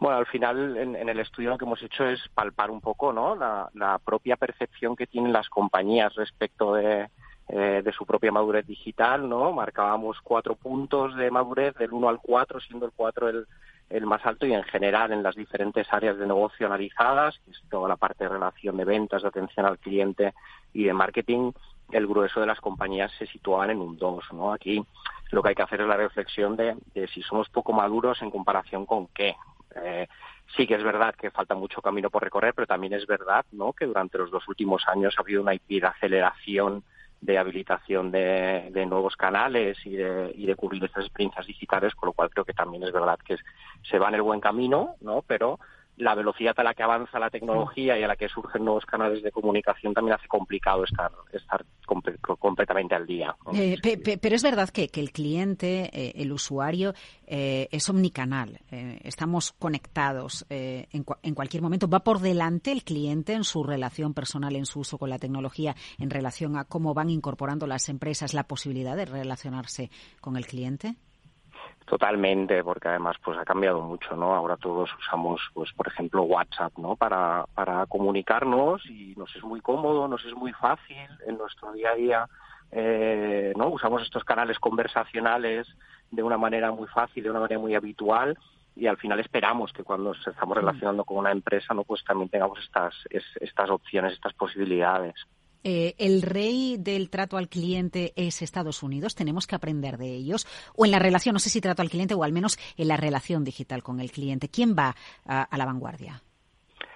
Bueno, 0.00 0.18
al 0.18 0.26
final 0.26 0.76
en, 0.76 1.08
el 1.08 1.18
estudio 1.18 1.50
lo 1.50 1.58
que 1.58 1.64
hemos 1.64 1.82
hecho 1.82 2.04
es 2.04 2.20
palpar 2.32 2.70
un 2.70 2.80
poco 2.80 3.12
¿no? 3.12 3.34
la, 3.34 4.00
propia 4.04 4.36
percepción 4.36 4.94
que 4.94 5.08
tienen 5.08 5.32
las 5.32 5.48
compañías 5.48 6.14
respecto 6.14 6.74
de, 6.74 7.08
eh, 7.48 7.82
de 7.84 7.92
su 7.92 8.06
propia 8.06 8.30
madurez 8.30 8.64
digital. 8.64 9.28
¿no? 9.28 9.50
Marcábamos 9.52 10.18
cuatro 10.22 10.54
puntos 10.54 11.16
de 11.16 11.30
madurez, 11.32 11.74
del 11.74 11.92
1 11.92 12.08
al 12.08 12.20
4, 12.20 12.60
siendo 12.60 12.86
el 12.86 12.92
4 12.94 13.28
el, 13.28 13.46
el 13.90 14.06
más 14.06 14.24
alto 14.24 14.46
y 14.46 14.52
en 14.52 14.62
general 14.64 15.12
en 15.12 15.22
las 15.22 15.34
diferentes 15.34 15.86
áreas 15.90 16.18
de 16.18 16.26
negocio 16.26 16.66
analizadas, 16.66 17.38
que 17.44 17.50
es 17.50 17.62
toda 17.70 17.88
la 17.88 17.96
parte 17.96 18.24
de 18.24 18.30
relación 18.30 18.76
de 18.76 18.84
ventas, 18.84 19.22
de 19.22 19.28
atención 19.28 19.66
al 19.66 19.78
cliente 19.78 20.34
y 20.72 20.84
de 20.84 20.92
marketing, 20.92 21.52
el 21.90 22.06
grueso 22.06 22.40
de 22.40 22.46
las 22.46 22.60
compañías 22.60 23.12
se 23.18 23.26
situaban 23.26 23.70
en 23.70 23.80
un 23.80 23.96
2. 23.96 24.32
¿no? 24.32 24.52
Aquí 24.52 24.84
lo 25.30 25.42
que 25.42 25.50
hay 25.50 25.54
que 25.54 25.62
hacer 25.62 25.80
es 25.80 25.86
la 25.86 25.96
reflexión 25.96 26.56
de, 26.56 26.76
si 27.12 27.22
somos 27.22 27.48
poco 27.48 27.72
maduros 27.72 28.20
en 28.22 28.30
comparación 28.30 28.86
con 28.86 29.08
qué. 29.08 29.36
Eh, 29.76 30.08
sí 30.56 30.66
que 30.66 30.74
es 30.74 30.82
verdad 30.82 31.14
que 31.14 31.30
falta 31.30 31.54
mucho 31.54 31.82
camino 31.82 32.10
por 32.10 32.22
recorrer, 32.22 32.54
pero 32.54 32.66
también 32.66 32.94
es 32.94 33.06
verdad 33.06 33.44
¿no? 33.52 33.72
que 33.72 33.86
durante 33.86 34.18
los 34.18 34.30
dos 34.30 34.46
últimos 34.48 34.86
años 34.88 35.14
ha 35.16 35.22
habido 35.22 35.42
una 35.42 35.52
aceleración 35.88 36.82
de 37.20 37.36
habilitación 37.36 38.12
de, 38.12 38.86
nuevos 38.88 39.16
canales 39.16 39.76
y 39.84 39.96
de, 39.96 40.32
y 40.36 40.46
de 40.46 40.54
cubrir 40.54 40.84
estas 40.84 41.04
experiencias 41.04 41.46
digitales, 41.46 41.94
con 41.94 42.08
lo 42.08 42.12
cual 42.12 42.30
creo 42.30 42.44
que 42.44 42.52
también 42.54 42.84
es 42.84 42.92
verdad 42.92 43.18
que 43.18 43.36
se 43.82 43.98
va 43.98 44.08
en 44.08 44.14
el 44.14 44.22
buen 44.22 44.40
camino, 44.40 44.94
¿no? 45.00 45.22
pero 45.26 45.58
la 45.98 46.14
velocidad 46.14 46.54
a 46.58 46.62
la 46.62 46.74
que 46.74 46.82
avanza 46.82 47.18
la 47.18 47.30
tecnología 47.30 47.98
y 47.98 48.02
a 48.02 48.08
la 48.08 48.16
que 48.16 48.28
surgen 48.28 48.64
nuevos 48.64 48.84
canales 48.86 49.22
de 49.22 49.30
comunicación 49.30 49.94
también 49.94 50.16
hace 50.16 50.28
complicado 50.28 50.84
estar, 50.84 51.10
estar 51.32 51.64
completamente 52.38 52.94
al 52.94 53.06
día. 53.06 53.36
Eh, 53.52 53.76
pero 54.20 54.36
es 54.36 54.42
verdad 54.42 54.68
que, 54.70 54.90
el 54.94 55.12
cliente, 55.12 55.90
eh, 55.92 56.12
el 56.16 56.32
usuario, 56.32 56.94
eh, 57.26 57.68
es 57.70 57.88
omnicanal. 57.88 58.60
estamos 58.70 59.52
conectados 59.52 60.46
en, 60.48 61.04
en, 61.22 61.34
cualquier 61.34 61.62
momento. 61.62 61.88
¿Va 61.88 62.00
por 62.00 62.20
delante 62.20 62.72
el 62.72 62.84
cliente 62.84 63.32
en 63.32 63.44
su 63.44 63.62
relación 63.62 64.14
personal, 64.14 64.56
en 64.56 64.66
su 64.66 64.80
uso 64.80 64.98
con 64.98 65.10
la 65.10 65.18
tecnología, 65.18 65.74
en 65.98 66.10
relación 66.10 66.56
a 66.56 66.64
cómo 66.64 66.94
van 66.94 67.10
incorporando 67.10 67.66
las 67.66 67.88
empresas 67.88 68.34
la 68.34 68.44
posibilidad 68.44 68.96
de 68.96 69.06
relacionarse 69.06 69.90
con 70.20 70.36
el 70.36 70.46
cliente? 70.46 70.96
Totalmente, 71.88 72.62
porque 72.62 72.88
además 72.88 73.16
pues 73.24 73.38
ha 73.38 73.46
cambiado 73.46 73.80
mucho, 73.80 74.14
¿no? 74.14 74.34
Ahora 74.34 74.58
todos 74.58 74.90
usamos, 74.98 75.40
pues 75.54 75.72
por 75.72 75.88
ejemplo, 75.88 76.22
WhatsApp, 76.22 76.76
¿no? 76.76 76.96
Para, 76.96 77.46
para 77.54 77.86
comunicarnos 77.86 78.84
y 78.86 79.14
nos 79.16 79.34
es 79.34 79.42
muy 79.42 79.62
cómodo, 79.62 80.06
nos 80.06 80.22
es 80.26 80.34
muy 80.34 80.52
fácil 80.52 81.08
en 81.26 81.38
nuestro 81.38 81.72
día 81.72 81.92
a 81.92 81.94
día, 81.94 82.28
eh, 82.72 83.54
¿no? 83.56 83.68
Usamos 83.68 84.02
estos 84.02 84.22
canales 84.24 84.58
conversacionales 84.58 85.66
de 86.10 86.22
una 86.22 86.36
manera 86.36 86.70
muy 86.72 86.88
fácil, 86.88 87.24
de 87.24 87.30
una 87.30 87.40
manera 87.40 87.58
muy 87.58 87.74
habitual 87.74 88.38
y 88.76 88.86
al 88.86 88.98
final 88.98 89.18
esperamos 89.20 89.72
que 89.72 89.82
cuando 89.82 90.12
nos 90.12 90.26
estamos 90.26 90.56
mm. 90.56 90.60
relacionando 90.60 91.04
con 91.04 91.16
una 91.16 91.32
empresa, 91.32 91.72
¿no? 91.72 91.84
Pues 91.84 92.04
también 92.04 92.28
tengamos 92.28 92.58
estas, 92.60 92.94
estas 93.40 93.70
opciones, 93.70 94.12
estas 94.12 94.34
posibilidades. 94.34 95.14
Eh, 95.64 95.94
¿El 95.98 96.22
rey 96.22 96.76
del 96.78 97.10
trato 97.10 97.36
al 97.36 97.48
cliente 97.48 98.12
es 98.16 98.42
Estados 98.42 98.82
Unidos? 98.82 99.14
¿Tenemos 99.14 99.46
que 99.46 99.56
aprender 99.56 99.98
de 99.98 100.14
ellos? 100.14 100.46
¿O 100.76 100.84
en 100.84 100.92
la 100.92 100.98
relación, 100.98 101.32
no 101.32 101.38
sé 101.38 101.50
si 101.50 101.60
trato 101.60 101.82
al 101.82 101.90
cliente 101.90 102.14
o 102.14 102.24
al 102.24 102.32
menos 102.32 102.58
en 102.76 102.88
la 102.88 102.96
relación 102.96 103.44
digital 103.44 103.82
con 103.82 104.00
el 104.00 104.10
cliente? 104.10 104.48
¿Quién 104.48 104.74
va 104.76 104.94
a, 105.26 105.56
la 105.56 105.64
vanguardia? 105.64 106.22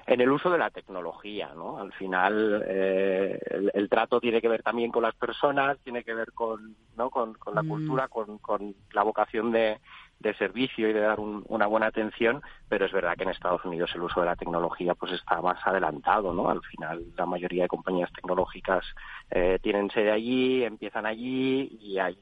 en 0.04 0.20
el 0.20 0.32
uso 0.32 0.50
de 0.50 0.58
la 0.58 0.68
tecnología, 0.68 1.52
¿no? 1.54 1.78
Al 1.78 1.92
final, 1.92 2.64
eh, 2.66 3.38
el, 3.72 3.88
trato 3.88 4.20
tiene 4.20 4.40
que 4.40 4.48
ver 4.48 4.60
también 4.60 4.90
con 4.90 5.04
las 5.04 5.14
personas, 5.14 5.78
tiene 5.78 6.02
que 6.02 6.12
ver 6.12 6.32
con, 6.32 6.74
¿no? 6.96 7.08
con, 7.08 7.36
la 7.54 7.62
mm. 7.62 7.68
cultura, 7.68 8.08
con, 8.08 8.38
con, 8.38 8.74
la 8.92 9.04
vocación 9.04 9.52
de, 9.52 9.78
de 10.22 10.34
servicio 10.34 10.88
y 10.88 10.92
de 10.92 11.00
dar 11.00 11.20
una 11.20 11.66
buena 11.66 11.86
atención, 11.86 12.42
pero 12.68 12.86
es 12.86 12.92
verdad 12.92 13.16
que 13.16 13.24
en 13.24 13.30
Estados 13.30 13.64
Unidos 13.64 13.90
el 13.94 14.02
uso 14.02 14.20
de 14.20 14.26
la 14.26 14.36
tecnología 14.36 14.94
pues 14.94 15.12
está 15.12 15.40
más 15.42 15.58
adelantado, 15.66 16.32
¿no? 16.32 16.48
Al 16.48 16.62
final 16.62 17.04
la 17.16 17.26
mayoría 17.26 17.64
de 17.64 17.68
compañías 17.68 18.12
tecnológicas 18.12 18.84
eh, 19.30 19.58
tienen 19.62 19.90
sede 19.90 20.12
allí, 20.12 20.64
empiezan 20.64 21.06
allí 21.06 21.76
y 21.80 21.98
hay 21.98 22.16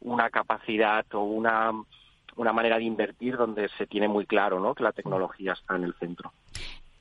una 0.00 0.30
capacidad 0.30 1.04
o 1.14 1.22
una 1.22 1.72
una 2.36 2.52
manera 2.52 2.76
de 2.78 2.84
invertir 2.84 3.36
donde 3.36 3.68
se 3.76 3.86
tiene 3.86 4.06
muy 4.06 4.24
claro, 4.24 4.60
¿no? 4.60 4.74
Que 4.74 4.84
la 4.84 4.92
tecnología 4.92 5.54
está 5.54 5.74
en 5.74 5.82
el 5.82 5.94
centro. 5.94 6.32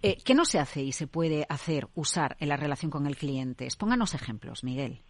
Eh, 0.02 0.18
¿Qué 0.24 0.34
no 0.34 0.46
se 0.46 0.60
hace 0.60 0.82
y 0.82 0.92
se 0.92 1.08
puede 1.08 1.46
hacer, 1.50 1.88
usar 1.96 2.38
en 2.40 2.50
la 2.50 2.58
relación 2.58 2.92
con 2.92 3.08
el 3.08 3.18
cliente? 3.18 3.68
Pónganos 3.78 4.14
ejemplos, 4.14 4.64
Miguel. 4.64 5.02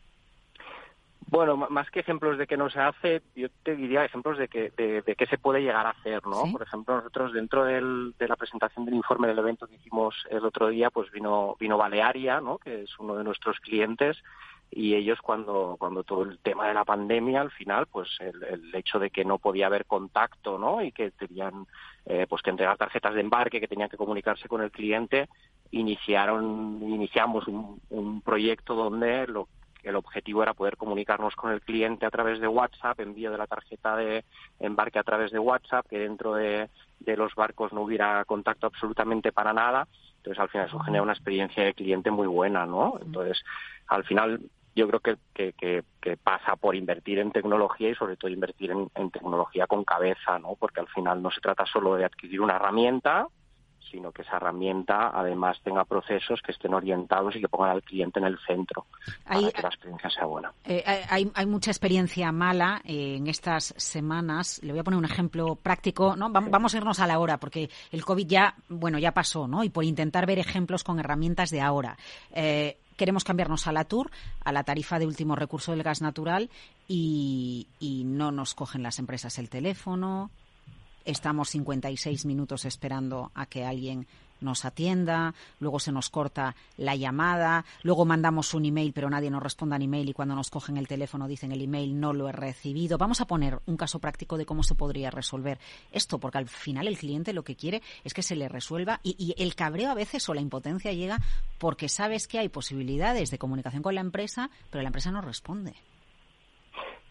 Bueno, 1.29 1.57
más 1.57 1.91
que 1.91 1.99
ejemplos 1.99 2.37
de 2.37 2.47
que 2.47 2.55
no 2.55 2.69
se 2.69 2.79
hace, 2.79 3.21
yo 3.35 3.49
te 3.63 3.75
diría 3.75 4.05
ejemplos 4.05 4.37
de 4.37 4.47
que 4.47 4.71
de, 4.77 5.15
qué 5.17 5.25
se 5.25 5.37
puede 5.37 5.61
llegar 5.61 5.85
a 5.85 5.89
hacer, 5.89 6.25
¿no? 6.25 6.49
Por 6.49 6.61
ejemplo, 6.61 6.95
nosotros 6.95 7.33
dentro 7.33 7.65
del, 7.65 8.15
de 8.17 8.27
la 8.29 8.37
presentación 8.37 8.85
del 8.85 8.95
informe 8.95 9.27
del 9.27 9.39
evento 9.39 9.67
que 9.67 9.75
hicimos 9.75 10.15
el 10.29 10.45
otro 10.45 10.69
día, 10.69 10.89
pues 10.89 11.11
vino 11.11 11.57
vino 11.59 11.77
Balearia, 11.77 12.39
¿no? 12.39 12.57
Que 12.57 12.83
es 12.83 12.99
uno 12.99 13.15
de 13.15 13.25
nuestros 13.25 13.59
clientes 13.59 14.23
y 14.71 14.95
ellos 14.95 15.19
cuando 15.21 15.75
cuando 15.77 16.03
todo 16.03 16.23
el 16.23 16.39
tema 16.39 16.67
de 16.67 16.73
la 16.73 16.83
pandemia 16.83 17.41
al 17.41 17.51
final 17.51 17.87
pues 17.87 18.09
el, 18.19 18.73
hecho 18.75 18.99
de 18.99 19.09
que 19.09 19.23
no 19.23 19.37
podía 19.37 19.67
haber 19.67 19.85
contacto 19.85 20.57
no 20.57 20.81
y 20.81 20.91
que 20.91 21.11
tenían 21.11 21.67
eh, 22.05 22.25
pues 22.27 22.41
que 22.41 22.49
entregar 22.49 22.77
tarjetas 22.77 23.13
de 23.15 23.21
embarque 23.21 23.61
que 23.61 23.67
tenían 23.69 23.87
que 23.87 23.95
comunicarse 23.95 24.49
con 24.49 24.61
el 24.61 24.71
cliente 24.71 25.29
iniciaron 25.71 26.81
iniciamos 26.81 27.47
un, 27.47 27.79
un 27.89 28.21
proyecto 28.21 28.75
donde 28.75 29.25
lo 29.27 29.47
el 29.83 29.95
objetivo 29.95 30.43
era 30.43 30.53
poder 30.53 30.77
comunicarnos 30.77 31.35
con 31.35 31.51
el 31.51 31.61
cliente 31.61 32.05
a 32.05 32.11
través 32.11 32.39
de 32.39 32.47
WhatsApp, 32.47 32.99
envío 32.99 33.31
de 33.31 33.37
la 33.37 33.47
tarjeta 33.47 33.95
de 33.95 34.25
embarque 34.59 34.99
a 34.99 35.03
través 35.03 35.31
de 35.31 35.39
WhatsApp, 35.39 35.87
que 35.87 35.99
dentro 35.99 36.33
de, 36.35 36.69
los 37.05 37.35
barcos 37.35 37.71
no 37.73 37.81
hubiera 37.81 38.23
contacto 38.25 38.67
absolutamente 38.67 39.31
para 39.31 39.53
nada. 39.53 39.87
Entonces, 40.17 40.39
al 40.39 40.49
final 40.49 40.67
eso 40.67 40.79
genera 40.79 41.03
una 41.03 41.13
experiencia 41.13 41.63
de 41.63 41.73
cliente 41.73 42.11
muy 42.11 42.27
buena, 42.27 42.65
¿no? 42.65 42.99
Entonces, 43.01 43.41
al 43.87 44.03
final 44.03 44.41
yo 44.75 44.87
creo 44.87 44.99
que, 44.99 45.53
que, 45.53 45.83
pasa 46.23 46.55
por 46.55 46.75
invertir 46.75 47.19
en 47.19 47.31
tecnología 47.31 47.89
y 47.89 47.95
sobre 47.95 48.15
todo 48.15 48.31
invertir 48.31 48.71
en, 48.71 48.89
en, 48.95 49.11
tecnología 49.11 49.67
con 49.67 49.83
cabeza, 49.83 50.39
¿no? 50.39 50.55
Porque 50.55 50.79
al 50.79 50.87
final 50.87 51.21
no 51.21 51.31
se 51.31 51.41
trata 51.41 51.65
solo 51.65 51.95
de 51.95 52.05
adquirir 52.05 52.41
una 52.41 52.55
herramienta, 52.55 53.27
sino 53.91 54.11
que 54.11 54.21
esa 54.21 54.37
herramienta 54.37 55.11
además 55.13 55.57
tenga 55.63 55.85
procesos 55.85 56.41
que 56.41 56.51
estén 56.51 56.73
orientados 56.73 57.35
y 57.35 57.41
que 57.41 57.47
pongan 57.47 57.71
al 57.71 57.83
cliente 57.83 58.19
en 58.19 58.25
el 58.25 58.37
centro 58.45 58.85
para 59.25 59.51
que 59.51 59.61
la 59.61 59.69
experiencia 59.69 60.09
sea 60.09 60.25
buena. 60.25 60.51
Eh, 60.65 60.83
hay, 61.09 61.31
hay, 61.33 61.45
mucha 61.45 61.71
experiencia 61.71 62.31
mala 62.31 62.81
eh, 62.83 63.15
en 63.17 63.27
estas 63.27 63.73
semanas. 63.77 64.59
Le 64.63 64.71
voy 64.71 64.79
a 64.79 64.83
poner 64.83 64.97
un 64.97 65.05
ejemplo 65.05 65.55
práctico. 65.55 66.15
¿no? 66.15 66.29
Vamos 66.29 66.73
a 66.73 66.77
irnos 66.77 66.99
a 66.99 67.07
la 67.07 67.19
hora 67.19 67.37
porque 67.37 67.69
el 67.91 68.03
COVID 68.03 68.27
ya, 68.27 68.55
bueno, 68.69 68.99
ya 68.99 69.11
pasó, 69.11 69.47
¿no? 69.47 69.63
Y 69.63 69.69
por 69.69 69.83
intentar 69.83 70.25
ver 70.25 70.39
ejemplos 70.39 70.83
con 70.83 70.99
herramientas 70.99 71.49
de 71.49 71.61
ahora. 71.61 71.97
Eh, 72.31 72.77
queremos 72.95 73.23
cambiarnos 73.23 73.67
a 73.67 73.71
la 73.71 73.85
TUR, 73.85 74.09
a 74.43 74.51
la 74.51 74.63
tarifa 74.63 74.99
de 74.99 75.05
último 75.05 75.35
recurso 75.35 75.71
del 75.71 75.83
gas 75.83 76.01
natural, 76.01 76.49
y, 76.87 77.67
y 77.79 78.03
no 78.03 78.31
nos 78.31 78.55
cogen 78.55 78.83
las 78.83 78.99
empresas 78.99 79.37
el 79.37 79.49
teléfono, 79.49 80.31
estamos 81.07 81.49
56 81.49 82.25
minutos 82.25 82.65
esperando 82.65 83.31
a 83.33 83.45
que 83.45 83.65
alguien 83.65 84.07
nos 84.39 84.65
atienda, 84.65 85.33
luego 85.59 85.79
se 85.79 85.91
nos 85.91 86.09
corta 86.09 86.55
la 86.77 86.95
llamada, 86.95 87.65
luego 87.81 88.05
mandamos 88.05 88.53
un 88.53 88.65
email 88.65 88.93
pero 88.93 89.09
nadie 89.09 89.31
nos 89.31 89.41
responde 89.41 89.75
al 89.75 89.81
email 89.81 90.09
y 90.09 90.13
cuando 90.13 90.35
nos 90.35 90.51
cogen 90.51 90.77
el 90.77 90.87
teléfono 90.87 91.27
dicen 91.27 91.51
el 91.51 91.61
email 91.61 91.99
no 91.99 92.13
lo 92.13 92.29
he 92.29 92.31
recibido. 92.31 92.97
Vamos 92.97 93.21
a 93.21 93.25
poner 93.25 93.59
un 93.65 93.77
caso 93.77 93.99
práctico 93.99 94.37
de 94.37 94.45
cómo 94.45 94.61
se 94.61 94.75
podría 94.75 95.09
resolver 95.09 95.59
esto, 95.91 96.19
porque 96.19 96.37
al 96.37 96.47
final 96.47 96.87
el 96.87 96.97
cliente 96.97 97.33
lo 97.33 97.43
que 97.43 97.55
quiere 97.55 97.81
es 98.03 98.13
que 98.13 98.21
se 98.21 98.35
le 98.35 98.49
resuelva 98.49 98.99
y, 99.01 99.15
y 99.17 99.41
el 99.41 99.55
cabreo 99.55 99.89
a 99.89 99.95
veces 99.95 100.27
o 100.29 100.33
la 100.33 100.41
impotencia 100.41 100.93
llega 100.93 101.19
porque 101.57 101.89
sabes 101.89 102.27
que 102.27 102.39
hay 102.39 102.49
posibilidades 102.49 103.31
de 103.31 103.37
comunicación 103.39 103.81
con 103.81 103.95
la 103.95 104.01
empresa, 104.01 104.49
pero 104.69 104.83
la 104.83 104.89
empresa 104.89 105.11
no 105.11 105.21
responde. 105.21 105.73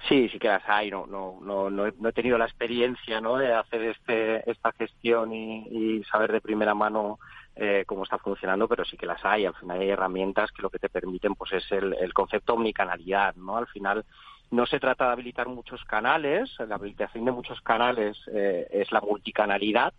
Sí, 0.08 0.28
sí 0.28 0.38
que 0.38 0.48
las 0.48 0.62
hay. 0.68 0.90
No, 0.90 1.06
no, 1.06 1.38
no, 1.40 1.70
no, 1.70 1.86
he, 1.86 2.12
tenido 2.12 2.38
la 2.38 2.44
experiencia 2.44 3.20
¿no? 3.20 3.36
de 3.36 3.52
hacer 3.52 3.82
este, 3.82 4.48
esta 4.50 4.72
gestión 4.72 5.32
y, 5.32 6.02
saber 6.04 6.32
de 6.32 6.40
primera 6.40 6.74
mano 6.74 7.18
eh, 7.56 7.84
cómo 7.86 8.04
está 8.04 8.18
funcionando, 8.18 8.68
pero 8.68 8.84
sí 8.84 8.96
que 8.96 9.06
las 9.06 9.24
hay. 9.24 9.46
Al 9.46 9.54
final 9.54 9.80
hay 9.80 9.90
herramientas 9.90 10.52
que 10.52 10.62
lo 10.62 10.70
que 10.70 10.78
te 10.78 10.88
permiten 10.88 11.34
pues 11.34 11.52
es 11.52 11.72
el, 11.72 11.94
el 11.94 12.14
concepto 12.14 12.54
omnicanalidad. 12.54 13.34
¿no? 13.34 13.56
Al 13.56 13.66
final 13.66 14.04
no 14.50 14.66
se 14.66 14.78
trata 14.78 15.06
de 15.06 15.12
habilitar 15.12 15.48
muchos 15.48 15.84
canales. 15.84 16.54
La 16.68 16.76
habilitación 16.76 17.24
de 17.24 17.32
muchos 17.32 17.60
canales 17.62 18.16
eh, 18.32 18.68
es 18.70 18.92
la 18.92 19.00
multicanalidad 19.00 19.92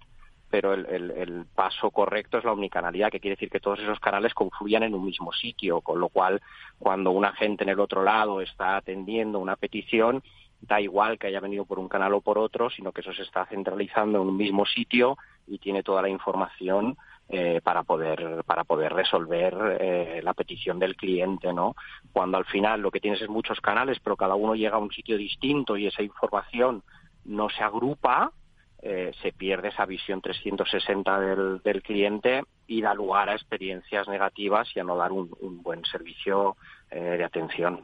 pero 0.49 0.73
el, 0.73 1.11
el, 1.11 1.45
paso 1.53 1.91
correcto 1.91 2.37
es 2.37 2.43
la 2.43 2.53
omnicanalidad, 2.53 3.11
que 3.11 3.19
quiere 3.19 3.35
decir 3.35 3.49
que 3.49 3.59
todos 3.59 3.79
esos 3.79 3.99
canales 3.99 4.33
confluyan 4.33 4.83
en 4.83 4.93
un 4.93 5.05
mismo 5.05 5.33
sitio, 5.33 5.81
con 5.81 5.99
lo 5.99 6.09
cual 6.09 6.41
cuando 6.79 7.11
un 7.11 7.25
agente 7.25 7.63
en 7.63 7.69
el 7.69 7.79
otro 7.79 8.03
lado 8.03 8.41
está 8.41 8.77
atendiendo 8.77 9.39
una 9.39 9.55
petición, 9.55 10.23
da 10.61 10.81
igual 10.81 11.19
que 11.19 11.27
haya 11.27 11.39
venido 11.39 11.65
por 11.65 11.79
un 11.79 11.87
canal 11.87 12.13
o 12.13 12.21
por 12.21 12.37
otro, 12.37 12.69
sino 12.69 12.91
que 12.91 13.01
eso 13.01 13.13
se 13.13 13.23
está 13.23 13.45
centralizando 13.45 14.21
en 14.21 14.27
un 14.27 14.37
mismo 14.37 14.65
sitio 14.65 15.17
y 15.45 15.59
tiene 15.59 15.83
toda 15.83 16.01
la 16.01 16.09
información 16.09 16.97
eh, 17.29 17.59
para 17.61 17.83
poder 17.83 18.43
para 18.45 18.63
poder 18.63 18.93
resolver 18.93 19.77
eh, 19.79 20.21
la 20.23 20.33
petición 20.33 20.79
del 20.79 20.95
cliente, 20.95 21.51
¿no? 21.51 21.75
Cuando 22.13 22.37
al 22.37 22.45
final 22.45 22.81
lo 22.81 22.89
que 22.89 23.01
tienes 23.01 23.21
es 23.21 23.29
muchos 23.29 23.59
canales, 23.59 23.99
pero 24.01 24.15
cada 24.15 24.35
uno 24.35 24.55
llega 24.55 24.77
a 24.77 24.79
un 24.79 24.91
sitio 24.91 25.17
distinto 25.17 25.75
y 25.75 25.87
esa 25.87 26.01
información 26.01 26.83
no 27.25 27.49
se 27.49 27.63
agrupa, 27.63 28.31
eh, 28.81 29.11
se 29.21 29.31
pierde 29.31 29.69
esa 29.69 29.85
visión 29.85 30.21
360 30.21 31.19
del, 31.19 31.61
del, 31.63 31.81
cliente 31.81 32.43
y 32.67 32.81
da 32.81 32.93
lugar 32.93 33.29
a 33.29 33.33
experiencias 33.33 34.07
negativas 34.07 34.69
y 34.75 34.79
a 34.79 34.83
no 34.83 34.95
dar 34.95 35.11
un, 35.11 35.29
buen 35.63 35.83
servicio 35.85 36.55
eh, 36.91 36.99
de 36.99 37.23
atención. 37.23 37.81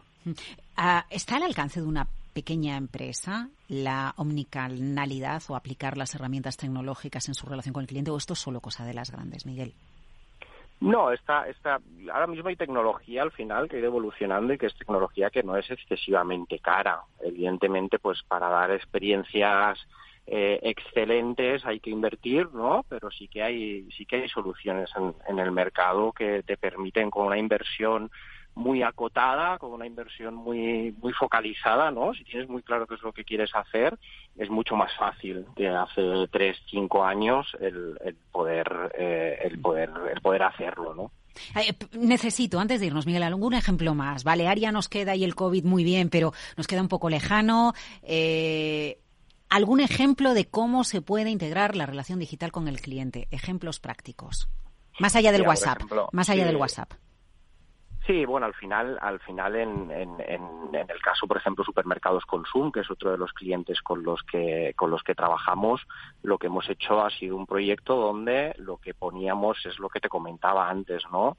Ah, 0.78 1.06
¿Está 1.10 1.38
al 1.38 1.44
alcance 1.44 1.82
de 1.82 1.88
una 1.88 2.08
pequeña 2.34 2.78
empresa 2.78 3.50
la 3.68 4.14
omnicanalidad 4.18 5.42
o 5.50 5.56
aplicar 5.56 5.98
las 5.98 6.14
herramientas 6.16 6.58
tecnológicas 6.58 7.28
en 7.28 7.34
su 7.34 7.48
relación 7.48 7.74
con 7.74 7.82
el 7.82 7.88
cliente 7.88 8.12
o 8.12 8.18
esto 8.18 8.34
es 8.34 8.40
solo 8.40 8.60
cosa 8.60 8.86
de 8.86 8.94
las 8.94 9.12
grandes, 9.12 9.46
Miguel? 9.46 9.74
No, 10.80 11.12
está, 11.12 11.48
está, 11.48 11.80
ahora 12.12 12.28
mismo 12.28 12.50
hay 12.50 12.56
tecnología 12.56 13.22
al 13.22 13.32
final 13.32 13.70
que 13.70 13.78
ha 13.78 13.80
ido 13.80 13.88
evolucionando 13.88 14.54
y 14.54 14.58
que 14.58 14.66
es 14.66 14.78
tecnología 14.78 15.30
que 15.30 15.42
no 15.42 15.56
es 15.56 15.72
excesivamente 15.72 16.60
cara. 16.60 17.02
Evidentemente, 17.22 18.00
pues 18.00 18.22
para 18.28 18.50
dar 18.50 18.70
experiencias 18.72 19.80
eh, 20.26 20.60
excelentes 20.64 21.66
hay 21.66 21.80
que 21.80 21.90
invertir, 21.90 22.48
¿no? 22.54 22.86
Pero 22.88 23.12
sí 23.12 23.28
que 23.28 23.44
hay 23.44 23.90
sí 23.92 24.06
que 24.06 24.18
hay 24.18 24.30
soluciones 24.30 24.90
en, 25.28 25.40
el 25.40 25.52
mercado 25.52 26.14
que 26.14 26.44
te 26.44 26.56
permiten 26.56 27.10
con 27.10 27.28
una 27.28 27.38
inversión 27.38 28.10
muy 28.56 28.84
acotada, 28.84 29.58
con 29.58 29.72
una 29.72 29.86
inversión 29.86 30.36
muy 30.36 30.96
muy 31.02 31.12
focalizada, 31.14 31.92
¿no? 31.92 32.14
Si 32.14 32.24
tienes 32.24 32.48
muy 32.48 32.62
claro 32.64 32.88
qué 32.88 32.96
es 32.96 33.02
lo 33.02 33.12
que 33.12 33.26
quieres 33.26 33.54
hacer, 33.54 33.98
es 34.38 34.50
mucho 34.50 34.76
más 34.76 34.96
fácil 34.96 35.46
de 35.56 35.70
hace 35.70 36.28
tres, 36.32 36.58
cinco 36.70 37.04
años 37.04 37.56
el, 37.60 37.98
poder 38.32 38.94
eh, 38.98 39.40
el 39.44 39.60
poder 39.60 39.90
el 40.14 40.22
poder 40.22 40.44
hacerlo, 40.44 40.96
¿no? 40.96 41.12
Eh, 41.56 41.74
necesito, 41.98 42.60
antes 42.60 42.80
de 42.80 42.88
irnos, 42.88 43.06
Miguel, 43.06 43.24
algún 43.24 43.54
ejemplo 43.54 43.94
más. 43.96 44.24
Balearia 44.24 44.72
nos 44.72 44.90
queda 44.90 45.16
y 45.16 45.24
el 45.24 45.36
COVID 45.36 45.64
muy 45.64 45.84
bien, 45.84 46.10
pero 46.10 46.34
nos 46.58 46.68
queda 46.68 46.82
un 46.82 46.88
poco 46.88 47.10
lejano. 47.10 47.74
Eh, 48.04 49.00
algún 49.54 49.82
ejemplo 49.82 50.34
de 50.34 50.50
cómo 50.50 50.84
se 50.84 51.04
puede 51.04 51.30
integrar 51.30 51.76
la 51.76 51.86
relación 51.86 52.18
digital 52.18 52.52
con 52.52 52.68
el 52.68 52.82
cliente, 52.82 53.28
ejemplos 53.30 53.80
prácticos. 53.80 54.50
Más 55.00 55.16
allá 55.16 55.32
del 55.32 55.44
WhatsApp, 55.44 55.82
más 56.12 56.30
allá 56.30 56.46
del 56.46 56.56
WhatsApp. 56.56 56.92
Sí, 58.08 58.26
bueno, 58.26 58.48
al 58.48 58.54
final, 58.56 58.98
al 59.00 59.20
final 59.22 59.56
en, 59.56 59.92
en, 59.92 60.20
en, 60.20 60.76
el 60.76 61.02
caso, 61.02 61.28
por 61.28 61.38
ejemplo, 61.38 61.64
supermercados 61.64 62.26
Consum, 62.26 62.72
que 62.72 62.82
es 62.82 62.92
otro 62.92 63.12
de 63.12 63.18
los 63.18 63.32
clientes 63.32 63.80
con 63.82 64.04
los 64.04 64.22
que 64.24 64.74
con 64.76 64.90
los 64.90 65.04
que 65.04 65.16
trabajamos, 65.16 65.82
lo 66.24 66.38
que 66.38 66.48
hemos 66.48 66.68
hecho 66.70 67.02
ha 67.02 67.10
sido 67.12 67.38
un 67.38 67.46
proyecto 67.46 67.96
donde 67.96 68.56
lo 68.58 68.78
que 68.78 68.94
poníamos 68.94 69.64
es 69.66 69.78
lo 69.80 69.88
que 69.88 70.00
te 70.00 70.10
comentaba 70.10 70.68
antes, 70.70 71.04
¿no? 71.12 71.38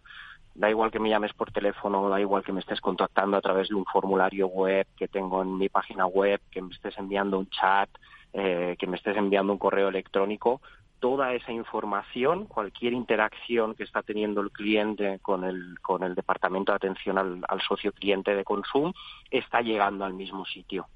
Da 0.55 0.71
igual 0.71 0.90
que 0.90 1.01
me 1.01 1.11
llames 1.11 1.33
por 1.33 1.51
teléfono, 1.51 2.09
da 2.09 2.21
igual 2.21 2.45
que 2.45 2.53
me 2.53 2.61
estés 2.61 2.81
contactando 2.81 3.37
a 3.37 3.40
través 3.40 3.69
de 3.69 3.75
un 3.75 3.85
formulario 3.85 4.47
web 4.47 4.87
que 4.97 5.09
tengo 5.09 5.43
en 5.43 5.59
mi 5.59 5.69
página 5.69 6.07
web, 6.07 6.40
que 6.51 6.62
me 6.62 6.73
estés 6.73 6.97
enviando 6.97 7.38
un 7.38 7.49
chat, 7.51 7.90
eh, 8.33 8.77
que 8.79 8.87
me 8.87 8.97
estés 8.97 9.17
enviando 9.17 9.53
un 9.53 9.59
correo 9.59 9.88
electrónico, 9.88 10.61
toda 11.01 11.35
esa 11.35 11.53
información, 11.53 12.47
cualquier 12.47 12.93
interacción 12.93 13.75
que 13.75 13.83
está 13.83 14.03
teniendo 14.03 14.40
el 14.40 14.51
cliente 14.51 15.19
con 15.21 15.45
el, 15.45 15.79
con 15.83 16.03
el 16.03 16.14
departamento 16.14 16.73
de 16.73 16.77
atención 16.77 17.19
al, 17.19 17.43
al 17.49 17.61
socio 17.61 17.93
cliente 17.93 18.35
de 18.35 18.45
consumo, 18.45 18.95
está 19.31 19.61
llegando 19.61 20.05
al 20.05 20.14
mismo 20.14 20.47
sitio 20.47 20.87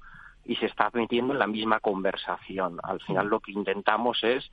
y 0.45 0.55
se 0.55 0.65
está 0.65 0.89
metiendo 0.93 1.33
en 1.33 1.39
la 1.39 1.47
misma 1.47 1.79
conversación. 1.79 2.79
Al 2.81 2.99
final 3.01 3.27
lo 3.27 3.39
que 3.39 3.51
intentamos 3.51 4.23
es 4.23 4.49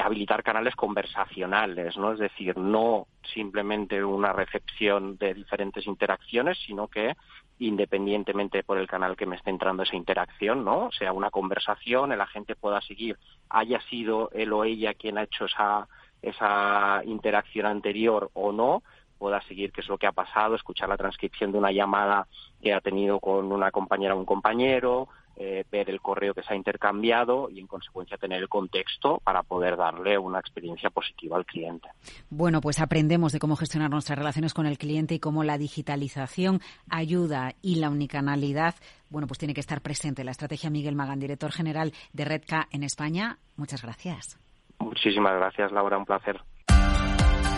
habilitar 0.00 0.42
canales 0.42 0.74
conversacionales, 0.74 1.96
¿no? 1.96 2.12
Es 2.12 2.18
decir, 2.18 2.56
no 2.56 3.06
simplemente 3.34 4.02
una 4.02 4.32
recepción 4.32 5.16
de 5.18 5.34
diferentes 5.34 5.86
interacciones, 5.86 6.58
sino 6.66 6.88
que 6.88 7.14
independientemente 7.58 8.62
por 8.62 8.78
el 8.78 8.88
canal 8.88 9.16
que 9.16 9.26
me 9.26 9.36
esté 9.36 9.50
entrando 9.50 9.82
esa 9.82 9.96
interacción, 9.96 10.64
¿no? 10.64 10.90
Sea 10.92 11.12
una 11.12 11.30
conversación, 11.30 12.12
el 12.12 12.20
agente 12.20 12.56
pueda 12.56 12.80
seguir, 12.80 13.18
haya 13.50 13.80
sido 13.82 14.30
él 14.32 14.52
o 14.52 14.64
ella 14.64 14.94
quien 14.94 15.18
ha 15.18 15.24
hecho 15.24 15.44
esa, 15.44 15.86
esa 16.22 17.02
interacción 17.04 17.66
anterior 17.66 18.30
o 18.32 18.52
no, 18.52 18.82
pueda 19.18 19.40
seguir 19.42 19.70
qué 19.72 19.82
es 19.82 19.88
lo 19.88 19.98
que 19.98 20.08
ha 20.08 20.12
pasado, 20.12 20.56
escuchar 20.56 20.88
la 20.88 20.96
transcripción 20.96 21.52
de 21.52 21.58
una 21.58 21.70
llamada 21.70 22.26
que 22.60 22.74
ha 22.74 22.80
tenido 22.80 23.20
con 23.20 23.52
una 23.52 23.70
compañera 23.70 24.14
o 24.14 24.18
un 24.18 24.24
compañero, 24.24 25.08
eh, 25.36 25.64
ver 25.70 25.90
el 25.90 26.00
correo 26.00 26.34
que 26.34 26.42
se 26.42 26.52
ha 26.52 26.56
intercambiado 26.56 27.48
y 27.50 27.60
en 27.60 27.66
consecuencia 27.66 28.16
tener 28.16 28.40
el 28.40 28.48
contexto 28.48 29.20
para 29.24 29.42
poder 29.42 29.76
darle 29.76 30.18
una 30.18 30.38
experiencia 30.38 30.90
positiva 30.90 31.36
al 31.36 31.46
cliente. 31.46 31.88
Bueno, 32.30 32.60
pues 32.60 32.80
aprendemos 32.80 33.32
de 33.32 33.38
cómo 33.38 33.56
gestionar 33.56 33.90
nuestras 33.90 34.18
relaciones 34.18 34.54
con 34.54 34.66
el 34.66 34.78
cliente 34.78 35.14
y 35.14 35.20
cómo 35.20 35.44
la 35.44 35.58
digitalización 35.58 36.60
ayuda 36.88 37.54
y 37.62 37.76
la 37.76 37.90
unicanalidad, 37.90 38.74
bueno, 39.08 39.26
pues 39.26 39.38
tiene 39.38 39.54
que 39.54 39.60
estar 39.60 39.80
presente. 39.80 40.24
La 40.24 40.30
estrategia 40.30 40.70
Miguel 40.70 40.96
Magán, 40.96 41.20
director 41.20 41.52
general 41.52 41.92
de 42.12 42.24
Redca 42.24 42.68
en 42.70 42.82
España. 42.82 43.38
Muchas 43.56 43.82
gracias. 43.82 44.38
Muchísimas 44.78 45.34
gracias, 45.34 45.72
Laura, 45.72 45.98
un 45.98 46.04
placer. 46.04 46.40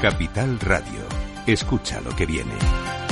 Capital 0.02 0.60
Radio. 0.60 1.00
Escucha 1.46 2.00
lo 2.00 2.14
que 2.14 2.26
viene. 2.26 3.03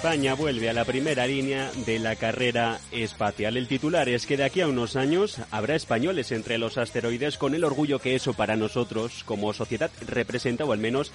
España 0.00 0.32
vuelve 0.32 0.70
a 0.70 0.72
la 0.72 0.86
primera 0.86 1.26
línea 1.26 1.70
de 1.84 1.98
la 1.98 2.16
carrera 2.16 2.80
espacial. 2.90 3.58
El 3.58 3.68
titular 3.68 4.08
es 4.08 4.24
que 4.24 4.38
de 4.38 4.44
aquí 4.44 4.62
a 4.62 4.66
unos 4.66 4.96
años 4.96 5.36
habrá 5.50 5.74
españoles 5.74 6.32
entre 6.32 6.56
los 6.56 6.78
asteroides 6.78 7.36
con 7.36 7.54
el 7.54 7.64
orgullo 7.64 7.98
que 7.98 8.14
eso 8.14 8.32
para 8.32 8.56
nosotros 8.56 9.24
como 9.24 9.52
sociedad 9.52 9.90
representa 10.08 10.64
o 10.64 10.72
al 10.72 10.78
menos 10.78 11.12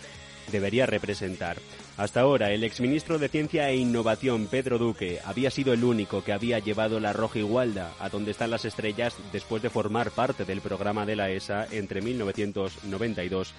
debería 0.52 0.86
representar. 0.86 1.58
Hasta 1.98 2.20
ahora, 2.20 2.52
el 2.52 2.64
exministro 2.64 3.18
de 3.18 3.28
Ciencia 3.28 3.72
e 3.72 3.78
Innovación, 3.78 4.46
Pedro 4.46 4.78
Duque, 4.78 5.20
había 5.26 5.50
sido 5.50 5.74
el 5.74 5.84
único 5.84 6.24
que 6.24 6.34
había 6.34 6.60
llevado 6.60 7.00
la 7.00 7.12
Roja 7.12 7.40
Igualda 7.40 7.92
a 8.00 8.10
donde 8.10 8.30
están 8.30 8.52
las 8.52 8.66
estrellas 8.66 9.16
después 9.32 9.64
de 9.64 9.72
formar 9.72 10.12
parte 10.12 10.46
del 10.46 10.62
programa 10.62 11.08
de 11.08 11.16
la 11.16 11.32
ESA 11.32 11.66
entre 11.72 12.04
1992 12.04 13.52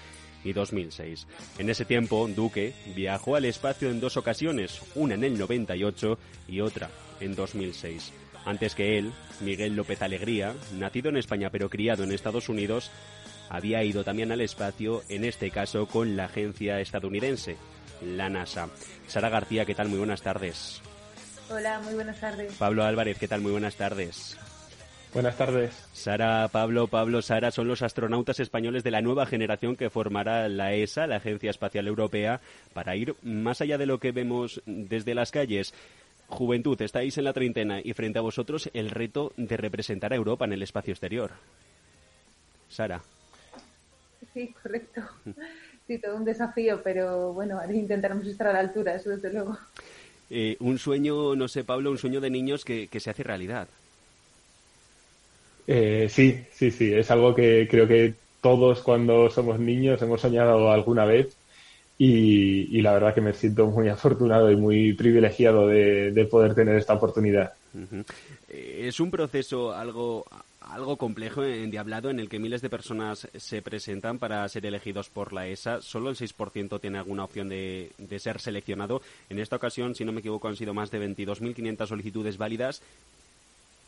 y 0.46 0.52
2006. 0.52 1.26
En 1.58 1.70
ese 1.70 1.84
tiempo, 1.84 2.28
Duque 2.28 2.74
viajó 2.94 3.36
al 3.36 3.44
espacio 3.44 3.90
en 3.90 4.00
dos 4.00 4.16
ocasiones, 4.16 4.80
una 4.94 5.14
en 5.14 5.24
el 5.24 5.38
98 5.38 6.18
y 6.48 6.60
otra 6.60 6.90
en 7.20 7.34
2006. 7.34 8.12
Antes 8.44 8.74
que 8.74 8.98
él, 8.98 9.12
Miguel 9.40 9.74
López 9.74 10.02
Alegría, 10.02 10.54
nacido 10.78 11.08
en 11.08 11.16
España 11.16 11.50
pero 11.50 11.68
criado 11.68 12.04
en 12.04 12.12
Estados 12.12 12.48
Unidos, 12.48 12.90
había 13.48 13.82
ido 13.82 14.04
también 14.04 14.32
al 14.32 14.40
espacio, 14.40 15.02
en 15.08 15.24
este 15.24 15.50
caso 15.50 15.86
con 15.86 16.16
la 16.16 16.26
agencia 16.26 16.80
estadounidense, 16.80 17.56
la 18.02 18.28
NASA. 18.28 18.68
Sara 19.06 19.28
García, 19.28 19.64
¿qué 19.64 19.74
tal? 19.74 19.88
Muy 19.88 19.98
buenas 19.98 20.22
tardes. 20.22 20.80
Hola, 21.48 21.80
muy 21.80 21.94
buenas 21.94 22.20
tardes. 22.20 22.52
Pablo 22.54 22.84
Álvarez, 22.84 23.18
¿qué 23.18 23.28
tal? 23.28 23.40
Muy 23.40 23.52
buenas 23.52 23.76
tardes. 23.76 24.36
Buenas 25.16 25.38
tardes. 25.38 25.72
Sara, 25.94 26.46
Pablo, 26.52 26.88
Pablo, 26.88 27.22
Sara 27.22 27.50
son 27.50 27.68
los 27.68 27.80
astronautas 27.80 28.38
españoles 28.38 28.84
de 28.84 28.90
la 28.90 29.00
nueva 29.00 29.24
generación 29.24 29.74
que 29.74 29.88
formará 29.88 30.46
la 30.50 30.74
ESA, 30.74 31.06
la 31.06 31.16
Agencia 31.16 31.48
Espacial 31.48 31.88
Europea, 31.88 32.42
para 32.74 32.96
ir 32.96 33.14
más 33.22 33.62
allá 33.62 33.78
de 33.78 33.86
lo 33.86 33.98
que 33.98 34.12
vemos 34.12 34.60
desde 34.66 35.14
las 35.14 35.30
calles. 35.30 35.72
Juventud, 36.26 36.78
estáis 36.82 37.16
en 37.16 37.24
la 37.24 37.32
treintena 37.32 37.80
y 37.82 37.94
frente 37.94 38.18
a 38.18 38.22
vosotros 38.22 38.68
el 38.74 38.90
reto 38.90 39.32
de 39.38 39.56
representar 39.56 40.12
a 40.12 40.16
Europa 40.16 40.44
en 40.44 40.52
el 40.52 40.62
espacio 40.62 40.92
exterior. 40.92 41.30
Sara. 42.68 43.00
Sí, 44.34 44.54
correcto. 44.62 45.00
Sí, 45.86 45.98
todo 45.98 46.16
un 46.16 46.26
desafío, 46.26 46.82
pero 46.82 47.32
bueno, 47.32 47.58
intentaremos 47.72 48.26
estar 48.26 48.48
a 48.48 48.52
la 48.52 48.58
altura, 48.58 48.96
eso 48.96 49.08
desde 49.08 49.32
luego. 49.32 49.56
Eh, 50.28 50.58
un 50.60 50.78
sueño, 50.78 51.34
no 51.34 51.48
sé, 51.48 51.64
Pablo, 51.64 51.90
un 51.90 51.96
sueño 51.96 52.20
de 52.20 52.28
niños 52.28 52.66
que, 52.66 52.88
que 52.88 53.00
se 53.00 53.08
hace 53.08 53.22
realidad. 53.22 53.66
Eh, 55.66 56.08
sí, 56.10 56.44
sí, 56.52 56.70
sí, 56.70 56.92
es 56.92 57.10
algo 57.10 57.34
que 57.34 57.66
creo 57.68 57.88
que 57.88 58.14
todos 58.40 58.80
cuando 58.82 59.28
somos 59.30 59.58
niños 59.58 60.00
hemos 60.02 60.20
soñado 60.20 60.70
alguna 60.70 61.04
vez 61.04 61.36
y, 61.98 62.80
la 62.82 62.92
verdad 62.92 63.14
que 63.14 63.20
me 63.20 63.32
siento 63.32 63.66
muy 63.66 63.88
afortunado 63.88 64.50
y 64.50 64.56
muy 64.56 64.92
privilegiado 64.92 65.68
de, 65.68 66.12
de 66.12 66.24
poder 66.26 66.54
tener 66.54 66.76
esta 66.76 66.94
oportunidad. 66.94 67.52
Eh, 68.48 68.84
Es 68.86 69.00
un 69.00 69.10
proceso 69.10 69.74
algo, 69.74 70.24
algo 70.60 70.96
complejo, 70.96 71.42
endiablado, 71.44 72.10
en 72.10 72.20
el 72.20 72.28
que 72.28 72.38
miles 72.38 72.62
de 72.62 72.70
personas 72.70 73.28
se 73.34 73.62
presentan 73.62 74.18
para 74.18 74.48
ser 74.48 74.66
elegidos 74.66 75.08
por 75.08 75.32
la 75.32 75.48
ESA. 75.48 75.80
Solo 75.80 76.10
el 76.10 76.16
6% 76.16 76.80
tiene 76.80 76.98
alguna 76.98 77.24
opción 77.24 77.48
de, 77.48 77.90
de 77.98 78.18
ser 78.18 78.40
seleccionado. 78.40 79.02
En 79.28 79.38
esta 79.38 79.56
ocasión, 79.56 79.94
si 79.94 80.04
no 80.04 80.12
me 80.12 80.20
equivoco, 80.20 80.48
han 80.48 80.56
sido 80.56 80.74
más 80.74 80.90
de 80.90 81.00
22.500 81.00 81.86
solicitudes 81.86 82.38
válidas 82.38 82.82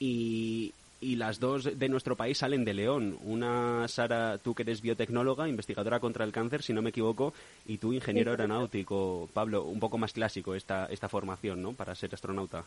y, 0.00 0.72
y 1.00 1.16
las 1.16 1.38
dos 1.38 1.78
de 1.78 1.88
nuestro 1.88 2.16
país 2.16 2.38
salen 2.38 2.64
de 2.64 2.74
León. 2.74 3.18
Una, 3.22 3.86
Sara, 3.88 4.38
tú 4.38 4.54
que 4.54 4.62
eres 4.62 4.80
biotecnóloga, 4.80 5.48
investigadora 5.48 6.00
contra 6.00 6.24
el 6.24 6.32
cáncer, 6.32 6.62
si 6.62 6.72
no 6.72 6.82
me 6.82 6.90
equivoco, 6.90 7.32
y 7.66 7.78
tú 7.78 7.92
ingeniero 7.92 8.32
aeronáutico. 8.32 9.28
Pablo, 9.32 9.64
un 9.64 9.80
poco 9.80 9.98
más 9.98 10.12
clásico 10.12 10.54
esta, 10.54 10.86
esta 10.86 11.08
formación, 11.08 11.62
¿no?, 11.62 11.72
para 11.72 11.94
ser 11.94 12.12
astronauta. 12.12 12.64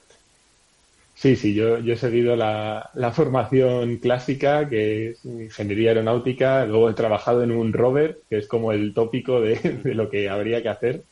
Sí, 1.14 1.36
sí, 1.36 1.54
yo, 1.54 1.78
yo 1.80 1.94
he 1.94 1.98
seguido 1.98 2.36
la, 2.36 2.90
la 2.94 3.12
formación 3.12 3.98
clásica, 3.98 4.68
que 4.70 5.10
es 5.10 5.26
ingeniería 5.26 5.90
aeronáutica, 5.90 6.66
luego 6.66 6.90
he 6.90 6.94
trabajado 6.94 7.44
en 7.44 7.52
un 7.52 7.74
rover, 7.74 8.22
que 8.30 8.38
es 8.38 8.48
como 8.48 8.72
el 8.72 8.94
tópico 8.94 9.42
de, 9.42 9.56
de 9.56 9.94
lo 9.94 10.10
que 10.10 10.30
habría 10.30 10.64
que 10.64 10.70
hacer. 10.70 11.04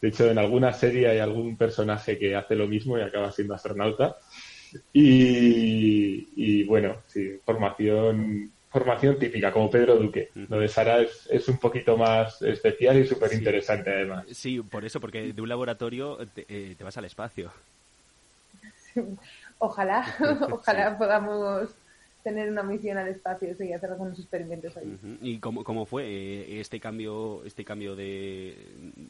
De 0.00 0.08
hecho, 0.08 0.30
en 0.30 0.38
alguna 0.38 0.72
serie 0.72 1.08
hay 1.08 1.18
algún 1.18 1.56
personaje 1.56 2.18
que 2.18 2.34
hace 2.34 2.56
lo 2.56 2.66
mismo 2.66 2.98
y 2.98 3.02
acaba 3.02 3.30
siendo 3.32 3.54
astronauta. 3.54 4.16
Y, 4.92 6.28
y 6.36 6.64
bueno, 6.64 6.96
sí, 7.06 7.38
formación, 7.44 8.50
formación 8.70 9.18
típica, 9.18 9.52
como 9.52 9.70
Pedro 9.70 9.96
Duque. 9.96 10.30
Lo 10.34 10.58
de 10.58 10.68
Sara 10.68 11.00
es, 11.00 11.28
es 11.30 11.48
un 11.48 11.58
poquito 11.58 11.96
más 11.96 12.40
especial 12.42 12.98
y 12.98 13.06
súper 13.06 13.32
interesante 13.32 13.90
además. 13.90 14.24
Sí, 14.32 14.60
por 14.60 14.84
eso, 14.84 15.00
porque 15.00 15.32
de 15.32 15.42
un 15.42 15.48
laboratorio 15.48 16.18
te, 16.34 16.46
eh, 16.48 16.74
te 16.76 16.84
vas 16.84 16.96
al 16.96 17.04
espacio. 17.04 17.52
Ojalá, 19.58 20.06
ojalá 20.50 20.96
podamos 20.96 21.68
tener 22.22 22.50
una 22.50 22.62
misión 22.62 22.98
al 22.98 23.08
espacio 23.08 23.54
y 23.58 23.72
hacer 23.72 23.90
algunos 23.90 24.18
experimentos 24.18 24.76
ahí. 24.76 24.98
¿Y 25.22 25.38
cómo, 25.38 25.64
cómo 25.64 25.86
fue 25.86 26.04
eh, 26.06 26.60
este 26.60 26.80
cambio 26.80 27.42
este 27.44 27.64
cambio 27.64 27.96
de, 27.96 28.56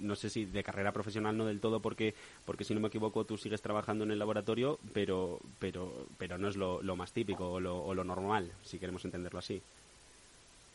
no 0.00 0.14
sé 0.16 0.30
si 0.30 0.44
de 0.44 0.62
carrera 0.62 0.92
profesional, 0.92 1.36
no 1.36 1.46
del 1.46 1.60
todo, 1.60 1.80
porque 1.80 2.14
porque 2.44 2.64
si 2.64 2.74
no 2.74 2.80
me 2.80 2.88
equivoco 2.88 3.24
tú 3.24 3.36
sigues 3.36 3.62
trabajando 3.62 4.04
en 4.04 4.10
el 4.10 4.18
laboratorio, 4.18 4.78
pero 4.92 5.40
pero 5.58 6.06
pero 6.18 6.38
no 6.38 6.48
es 6.48 6.56
lo, 6.56 6.82
lo 6.82 6.96
más 6.96 7.12
típico 7.12 7.50
o 7.50 7.60
lo, 7.60 7.82
o 7.82 7.94
lo 7.94 8.04
normal, 8.04 8.50
si 8.62 8.78
queremos 8.78 9.04
entenderlo 9.04 9.38
así. 9.38 9.62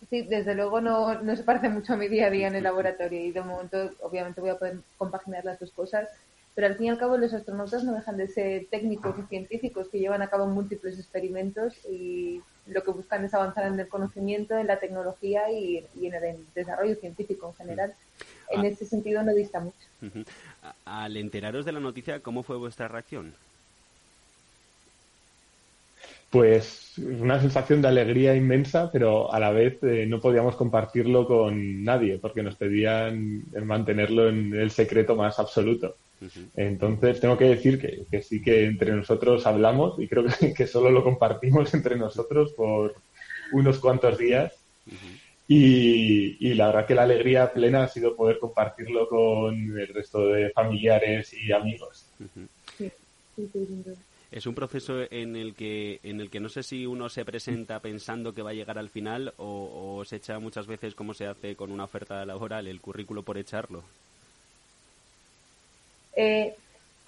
Sí, 0.10 0.22
desde 0.24 0.54
luego 0.54 0.82
no, 0.82 1.22
no 1.22 1.36
se 1.36 1.44
parece 1.44 1.70
mucho 1.70 1.94
a 1.94 1.98
mi 1.98 2.08
día 2.08 2.28
a 2.28 2.30
día 2.30 2.48
en 2.48 2.56
el 2.56 2.64
laboratorio 2.70 3.20
y 3.20 3.32
de 3.32 3.42
momento 3.42 3.90
obviamente 4.02 4.42
voy 4.42 4.52
a 4.52 4.60
poder 4.60 4.80
compaginar 4.98 5.46
las 5.46 5.60
dos 5.60 5.72
cosas, 5.72 6.10
pero 6.56 6.68
al 6.68 6.76
fin 6.76 6.86
y 6.88 6.90
al 6.90 6.98
cabo 6.98 7.18
los 7.18 7.34
astronautas 7.34 7.84
no 7.84 7.94
dejan 7.94 8.18
de 8.18 8.28
ser 8.30 8.66
técnicos 8.72 9.16
y 9.20 9.28
científicos 9.28 9.90
que 9.90 10.00
llevan 10.00 10.22
a 10.22 10.30
cabo 10.30 10.48
múltiples 10.48 10.98
experimentos 10.98 11.74
y 11.90 12.42
lo 12.68 12.82
que 12.84 12.92
buscan 12.92 13.24
es 13.26 13.34
avanzar 13.34 13.68
en 13.68 13.80
el 13.80 13.88
conocimiento, 13.90 14.58
en 14.58 14.68
la 14.68 14.80
tecnología 14.80 15.52
y, 15.52 15.86
y 16.00 16.08
en 16.08 16.14
el 16.16 16.38
desarrollo 16.56 16.96
científico 16.96 17.50
en 17.50 17.56
general. 17.56 17.94
En 18.50 18.62
Ah. 18.62 18.68
ese 18.68 18.86
sentido 18.86 19.22
no 19.24 19.34
dista 19.34 19.60
mucho. 19.60 19.76
Al 20.86 21.18
enteraros 21.18 21.66
de 21.66 21.72
la 21.74 21.80
noticia, 21.80 22.22
¿cómo 22.22 22.42
fue 22.44 22.58
vuestra 22.58 22.88
reacción? 22.88 23.34
Pues 26.30 26.94
una 26.98 27.40
sensación 27.40 27.82
de 27.82 27.88
alegría 27.88 28.36
inmensa, 28.36 28.92
pero 28.92 29.32
a 29.32 29.40
la 29.40 29.52
vez 29.52 29.82
eh, 29.84 30.06
no 30.08 30.20
podíamos 30.20 30.56
compartirlo 30.56 31.28
con 31.28 31.84
nadie 31.84 32.18
porque 32.20 32.44
nos 32.44 32.56
pedían 32.56 33.44
mantenerlo 33.64 34.28
en 34.30 34.54
el 34.54 34.72
secreto 34.72 35.16
más 35.16 35.40
absoluto. 35.40 35.96
Entonces 36.56 37.20
tengo 37.20 37.38
que 37.38 37.46
decir 37.46 37.80
que, 37.80 38.06
que 38.10 38.22
sí 38.22 38.42
que 38.42 38.66
entre 38.66 38.94
nosotros 38.94 39.46
hablamos 39.46 40.00
y 40.00 40.08
creo 40.08 40.26
que, 40.26 40.54
que 40.54 40.68
solo 40.68 40.90
lo 40.90 41.04
compartimos 41.04 41.74
entre 41.74 41.98
nosotros 41.98 42.54
por 42.54 42.96
unos 43.52 43.80
cuantos 43.80 44.18
días. 44.18 44.54
Y, 45.48 46.38
y 46.40 46.54
la 46.56 46.68
verdad 46.68 46.88
que 46.88 46.96
la 46.96 47.04
alegría 47.04 47.54
plena 47.54 47.84
ha 47.84 47.88
sido 47.88 48.16
poder 48.16 48.40
compartirlo 48.40 49.08
con 49.08 49.54
el 49.56 49.88
resto 49.94 50.28
de 50.28 50.50
familiares 50.52 51.34
y 51.34 51.52
amigos. 51.52 52.10
Sí, 52.78 52.92
sí, 53.36 53.50
sí. 53.54 53.84
Es 54.32 54.48
un 54.48 54.56
proceso 54.56 55.02
en 55.12 55.36
el 55.36 55.54
que 55.54 56.00
en 56.04 56.20
el 56.20 56.30
que 56.30 56.40
no 56.40 56.50
sé 56.50 56.64
si 56.64 56.86
uno 56.86 57.10
se 57.10 57.24
presenta 57.24 57.80
pensando 57.80 58.34
que 58.34 58.42
va 58.42 58.50
a 58.50 58.54
llegar 58.54 58.78
al 58.78 58.90
final 58.90 59.34
o, 59.38 59.98
o 60.00 60.04
se 60.04 60.18
echa 60.18 60.40
muchas 60.40 60.66
veces 60.66 60.96
como 60.96 61.14
se 61.14 61.28
hace 61.28 61.56
con 61.56 61.72
una 61.72 61.84
oferta 61.84 62.26
laboral 62.26 62.68
el 62.68 62.82
currículo 62.82 63.22
por 63.24 63.38
echarlo. 63.38 63.84
Eh, 66.16 66.56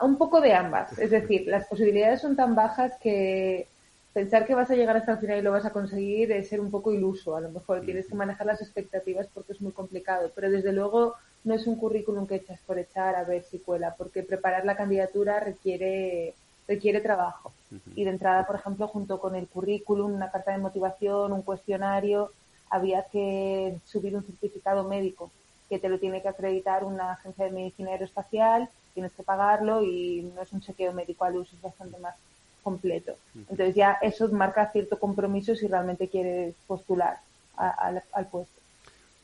un 0.01 0.17
poco 0.17 0.41
de 0.41 0.53
ambas. 0.53 0.97
Es 0.99 1.11
decir, 1.11 1.47
las 1.47 1.67
posibilidades 1.67 2.21
son 2.21 2.35
tan 2.35 2.55
bajas 2.55 2.93
que 3.01 3.67
pensar 4.13 4.45
que 4.45 4.55
vas 4.55 4.69
a 4.71 4.75
llegar 4.75 4.97
hasta 4.97 5.13
el 5.13 5.19
final 5.19 5.39
y 5.39 5.41
lo 5.41 5.51
vas 5.51 5.65
a 5.65 5.71
conseguir 5.71 6.31
es 6.31 6.49
ser 6.49 6.59
un 6.59 6.71
poco 6.71 6.91
iluso. 6.91 7.35
A 7.35 7.41
lo 7.41 7.49
mejor 7.49 7.81
tienes 7.81 8.07
que 8.07 8.15
manejar 8.15 8.47
las 8.47 8.61
expectativas 8.61 9.27
porque 9.33 9.53
es 9.53 9.61
muy 9.61 9.71
complicado. 9.71 10.31
Pero 10.33 10.49
desde 10.49 10.71
luego 10.71 11.15
no 11.43 11.53
es 11.53 11.65
un 11.67 11.77
currículum 11.77 12.27
que 12.27 12.35
echas 12.35 12.59
por 12.65 12.77
echar 12.77 13.15
a 13.15 13.23
ver 13.23 13.43
si 13.43 13.59
cuela, 13.59 13.95
porque 13.97 14.23
preparar 14.23 14.65
la 14.65 14.75
candidatura 14.75 15.39
requiere, 15.39 16.33
requiere 16.67 16.99
trabajo. 17.01 17.51
Y 17.95 18.03
de 18.03 18.11
entrada, 18.11 18.45
por 18.45 18.55
ejemplo, 18.55 18.87
junto 18.87 19.19
con 19.19 19.35
el 19.35 19.47
currículum, 19.47 20.13
una 20.13 20.31
carta 20.31 20.51
de 20.51 20.57
motivación, 20.59 21.31
un 21.33 21.41
cuestionario, 21.41 22.31
había 22.69 23.03
que 23.03 23.77
subir 23.85 24.15
un 24.15 24.23
certificado 24.23 24.83
médico 24.83 25.31
que 25.69 25.79
te 25.79 25.89
lo 25.89 25.99
tiene 25.99 26.21
que 26.21 26.29
acreditar 26.29 26.83
una 26.83 27.13
agencia 27.13 27.45
de 27.45 27.51
medicina 27.51 27.91
aeroespacial, 27.91 28.69
tienes 28.97 29.13
que 29.13 29.21
pagarlo 29.21 29.83
y 29.83 30.23
no 30.33 30.41
es 30.41 30.51
un 30.53 30.59
chequeo 30.59 30.91
médico 30.91 31.23
al 31.23 31.35
uso, 31.35 31.55
es 31.55 31.61
bastante 31.61 31.99
más 31.99 32.15
completo. 32.63 33.13
Entonces 33.35 33.75
ya 33.75 33.99
eso 34.01 34.27
marca 34.29 34.71
cierto 34.71 34.97
compromiso 34.97 35.55
si 35.55 35.67
realmente 35.67 36.09
quieres 36.09 36.55
postular 36.65 37.19
a- 37.57 37.69
al- 37.69 38.03
al 38.11 38.27
puesto. 38.27 38.59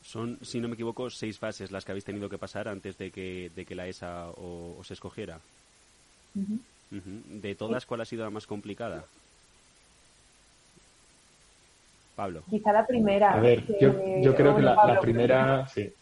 Son, 0.00 0.38
si 0.42 0.60
no 0.60 0.68
me 0.68 0.74
equivoco, 0.74 1.10
seis 1.10 1.40
fases 1.40 1.72
las 1.72 1.84
que 1.84 1.90
habéis 1.90 2.04
tenido 2.04 2.28
que 2.28 2.38
pasar 2.38 2.68
antes 2.68 2.96
de 2.98 3.10
que, 3.10 3.50
de 3.52 3.64
que 3.66 3.74
la 3.74 3.88
ESA 3.88 4.30
os 4.30 4.88
escogiera. 4.92 5.40
De 6.90 7.56
todas, 7.56 7.84
¿cuál 7.84 8.02
ha 8.02 8.04
sido 8.04 8.22
la 8.22 8.30
más 8.30 8.46
complicada? 8.46 9.04
Pablo. 12.14 12.44
Quizá 12.48 12.72
la 12.72 12.86
primera. 12.86 13.32
A 13.32 13.40
ver, 13.40 13.66
yo, 13.80 14.36
creo 14.36 14.54
que 14.54 14.62
la, 14.62 15.00
primera, 15.00 15.66
sí. 15.66 15.92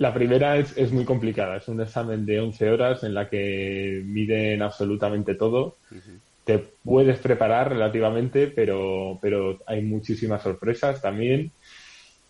La 0.00 0.14
primera 0.14 0.56
es, 0.56 0.74
es, 0.78 0.92
muy 0.92 1.04
complicada. 1.04 1.58
Es 1.58 1.68
un 1.68 1.80
examen 1.80 2.24
de 2.24 2.40
11 2.40 2.70
horas 2.70 3.04
en 3.04 3.12
la 3.12 3.28
que 3.28 4.00
miden 4.02 4.62
absolutamente 4.62 5.34
todo. 5.34 5.76
Te 6.44 6.58
puedes 6.58 7.18
preparar 7.18 7.68
relativamente, 7.68 8.46
pero, 8.46 9.18
pero 9.20 9.58
hay 9.66 9.82
muchísimas 9.82 10.42
sorpresas 10.42 11.02
también. 11.02 11.52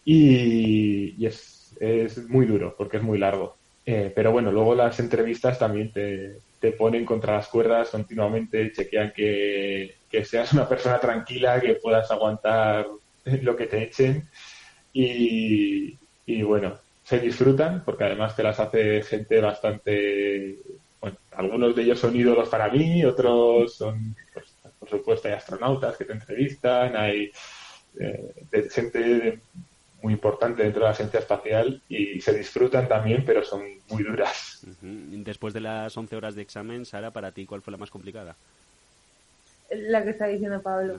Y, 0.05 1.25
es, 1.25 1.73
es, 1.79 2.29
muy 2.29 2.47
duro 2.47 2.75
porque 2.77 2.97
es 2.97 3.05
muy 3.05 3.19
largo. 3.19 3.55
Eh, 3.87 4.13
pero 4.13 4.33
bueno, 4.33 4.51
luego 4.51 4.75
las 4.75 4.99
entrevistas 4.99 5.57
también 5.57 5.93
te, 5.93 6.39
te 6.59 6.73
ponen 6.73 7.05
contra 7.05 7.37
las 7.37 7.47
cuerdas 7.47 7.91
continuamente, 7.91 8.73
chequean 8.73 9.13
que, 9.15 9.95
que 10.11 10.25
seas 10.25 10.53
una 10.53 10.69
persona 10.69 10.99
tranquila, 10.99 11.61
que 11.61 11.75
puedas 11.75 12.11
aguantar 12.11 12.87
lo 13.43 13.57
que 13.57 13.67
te 13.67 13.85
echen 13.85 14.29
y, 14.93 15.97
bueno, 16.43 16.79
se 17.11 17.19
disfrutan 17.19 17.83
porque 17.85 18.05
además 18.05 18.37
te 18.37 18.45
las 18.45 18.61
hace 18.61 19.03
gente 19.03 19.41
bastante, 19.41 20.59
bueno, 21.01 21.17
algunos 21.33 21.75
de 21.75 21.83
ellos 21.83 21.99
son 21.99 22.15
ídolos 22.15 22.49
para 22.49 22.69
mí, 22.69 23.05
otros 23.05 23.75
son, 23.75 24.15
pues, 24.33 24.55
por 24.79 24.89
supuesto, 24.89 25.27
hay 25.27 25.35
astronautas 25.35 25.97
que 25.97 26.05
te 26.05 26.13
entrevistan, 26.13 26.97
hay 26.97 27.33
eh, 27.99 28.69
gente 28.71 29.41
muy 30.01 30.13
importante 30.13 30.63
dentro 30.63 30.83
de 30.83 30.89
la 30.89 30.95
ciencia 30.95 31.19
espacial 31.19 31.83
y 31.89 32.21
se 32.21 32.33
disfrutan 32.33 32.87
también, 32.87 33.25
pero 33.27 33.43
son 33.43 33.63
muy 33.89 34.05
duras. 34.05 34.65
Después 34.81 35.53
de 35.53 35.63
las 35.63 35.97
11 35.97 36.15
horas 36.15 36.37
de 36.37 36.43
examen, 36.43 36.87
Sara, 36.87 37.11
para 37.11 37.33
ti, 37.33 37.45
¿cuál 37.45 37.61
fue 37.61 37.73
la 37.73 37.77
más 37.77 37.91
complicada? 37.91 38.37
La 39.71 40.03
que 40.03 40.11
está 40.11 40.27
diciendo 40.27 40.63
Pablo. 40.63 40.99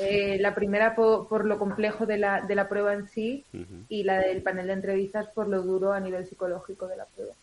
Eh, 0.00 0.38
la 0.40 0.54
primera 0.54 0.94
por, 0.94 1.44
lo 1.44 1.58
complejo 1.58 2.06
de 2.06 2.18
la, 2.18 2.42
de 2.42 2.54
la 2.54 2.68
prueba 2.68 2.94
en 2.94 3.08
sí 3.08 3.44
y 3.88 4.04
la 4.04 4.18
del 4.18 4.42
panel 4.42 4.68
de 4.68 4.72
entrevistas 4.74 5.28
por 5.34 5.48
lo 5.48 5.62
duro 5.62 5.92
a 5.92 6.00
nivel 6.00 6.24
psicológico 6.24 6.86
de 6.86 6.96
la 6.96 7.06
prueba. 7.06 7.34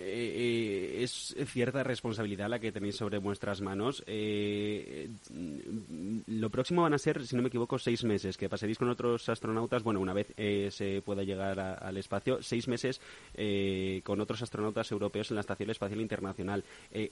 Eh, 0.00 1.02
es 1.02 1.34
cierta 1.46 1.82
responsabilidad 1.82 2.48
la 2.48 2.58
que 2.58 2.72
tenéis 2.72 2.96
sobre 2.96 3.18
vuestras 3.18 3.60
manos. 3.60 4.02
Eh, 4.06 5.08
lo 6.26 6.50
próximo 6.50 6.82
van 6.82 6.94
a 6.94 6.98
ser, 6.98 7.26
si 7.26 7.36
no 7.36 7.42
me 7.42 7.48
equivoco, 7.48 7.78
seis 7.78 8.04
meses, 8.04 8.36
que 8.36 8.48
pasaréis 8.48 8.78
con 8.78 8.88
otros 8.88 9.28
astronautas, 9.28 9.82
bueno, 9.82 10.00
una 10.00 10.12
vez 10.12 10.32
se 10.74 11.02
pueda 11.02 11.22
llegar 11.22 11.58
al 11.58 11.96
espacio, 11.96 12.42
seis 12.42 12.68
meses 12.68 13.00
con 14.02 14.20
otros 14.20 14.42
astronautas 14.42 14.90
europeos 14.90 15.30
en 15.30 15.36
la 15.36 15.40
Estación 15.40 15.70
Espacial 15.70 16.00
Internacional. 16.00 16.64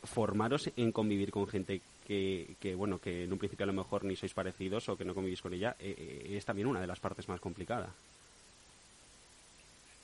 formaros 0.03 0.71
en 0.77 0.93
convivir 0.93 1.31
con 1.31 1.47
gente 1.47 1.81
que, 2.07 2.57
que, 2.61 2.75
bueno, 2.75 2.99
que 2.99 3.25
en 3.25 3.33
un 3.33 3.39
principio 3.39 3.65
a 3.65 3.67
lo 3.67 3.73
mejor 3.73 4.05
ni 4.05 4.17
sois 4.17 4.35
parecidos 4.35 4.89
o 4.89 4.97
que 4.97 5.05
no 5.05 5.15
convivís 5.15 5.43
con 5.43 5.55
ella, 5.55 5.77
es 5.79 6.45
también 6.45 6.69
una 6.69 6.81
de 6.81 6.87
las 6.87 7.01
partes 7.01 7.29
más 7.29 7.41
complicadas. 7.41 7.91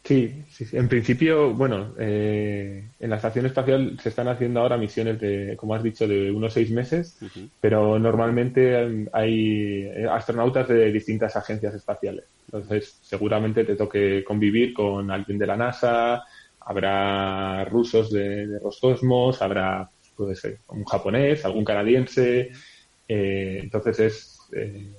Sí, 0.05 0.45
sí, 0.51 0.67
En 0.73 0.89
principio, 0.89 1.55
bueno, 1.55 1.95
eh, 1.97 2.89
en 2.99 3.11
la 3.11 3.17
estación 3.17 3.47
espacial 3.47 3.97
se 4.03 4.09
están 4.09 4.27
haciendo 4.27 4.61
ahora 4.61 4.77
misiones 4.77 5.21
de, 5.21 5.57
como 5.57 5.77
has 5.77 5.83
dicho, 5.83 6.09
de 6.09 6.29
unos 6.33 6.53
seis 6.53 6.73
meses, 6.73 7.19
pero 7.61 8.01
normalmente 8.01 9.07
hay 9.13 9.89
astronautas 10.11 10.67
de 10.67 10.91
distintas 10.91 11.37
agencias 11.37 11.75
espaciales. 11.75 12.25
Entonces, 12.47 12.99
seguramente 13.01 13.65
te 13.65 13.77
toque 13.77 14.25
convivir 14.25 14.75
con 14.75 15.09
alguien 15.11 15.39
de 15.39 15.47
la 15.47 15.57
NASA, 15.57 16.25
habrá 16.61 17.65
rusos 17.65 18.11
de, 18.11 18.59
Roscosmos, 18.59 19.41
habrá, 19.41 19.89
puede 20.17 20.35
ser, 20.35 20.59
un 20.69 20.85
japonés, 20.85 21.45
algún 21.45 21.65
canadiense. 21.65 22.51
Eh, 23.07 23.61
entonces 23.63 24.01
es 24.01 24.39
eh, 24.53 24.93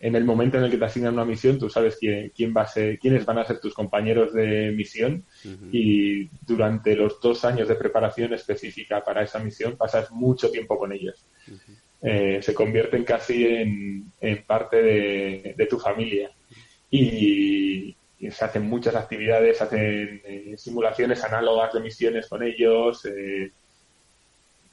en 0.00 0.16
el 0.16 0.24
momento 0.24 0.56
en 0.56 0.64
el 0.64 0.70
que 0.70 0.78
te 0.78 0.84
asignan 0.86 1.12
una 1.12 1.26
misión, 1.26 1.58
tú 1.58 1.68
sabes 1.68 1.96
quién, 2.00 2.32
quién 2.34 2.54
va 2.56 2.62
a 2.62 2.66
ser, 2.66 2.98
quiénes 2.98 3.26
van 3.26 3.38
a 3.38 3.44
ser 3.44 3.60
tus 3.60 3.74
compañeros 3.74 4.32
de 4.32 4.72
misión 4.72 5.24
y 5.70 6.26
durante 6.46 6.96
los 6.96 7.20
dos 7.20 7.44
años 7.44 7.68
de 7.68 7.74
preparación 7.74 8.32
específica 8.32 9.04
para 9.04 9.22
esa 9.22 9.38
misión 9.38 9.76
pasas 9.76 10.10
mucho 10.10 10.50
tiempo 10.50 10.78
con 10.78 10.92
ellos. 10.92 11.22
Eh, 12.02 12.40
se 12.40 12.54
convierten 12.54 13.04
casi 13.04 13.44
en, 13.44 14.44
parte 14.46 14.82
de, 14.82 15.66
tu 15.68 15.78
familia 15.78 16.30
y, 16.90 17.94
se 18.30 18.44
hacen 18.44 18.62
muchas 18.62 18.94
actividades, 18.96 19.60
hacen 19.60 20.22
eh, 20.24 20.54
simulaciones 20.56 21.22
análogas 21.24 21.74
de 21.74 21.80
misiones 21.80 22.26
con 22.26 22.42
ellos. 22.42 23.04
Eh, 23.06 23.50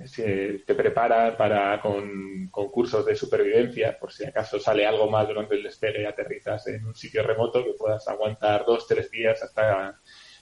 se 0.06 0.64
te 0.66 0.76
prepara 0.76 1.36
para 1.36 1.82
con 1.82 2.48
concursos 2.50 3.06
de 3.06 3.16
supervivencia, 3.16 3.98
por 4.00 4.12
si 4.12 4.26
acaso 4.26 4.60
sale 4.60 4.86
algo 4.86 5.10
mal 5.10 5.28
durante 5.28 5.56
el 5.56 5.64
despegue 5.64 6.04
y 6.04 6.06
aterrizas 6.06 6.68
en 6.68 6.86
un 6.86 6.96
sitio 6.96 7.24
remoto 7.24 7.64
que 7.64 7.74
puedas 7.74 8.08
aguantar 8.08 8.64
dos, 8.66 8.88
tres 8.88 9.10
días 9.10 9.42
hasta 9.42 10.00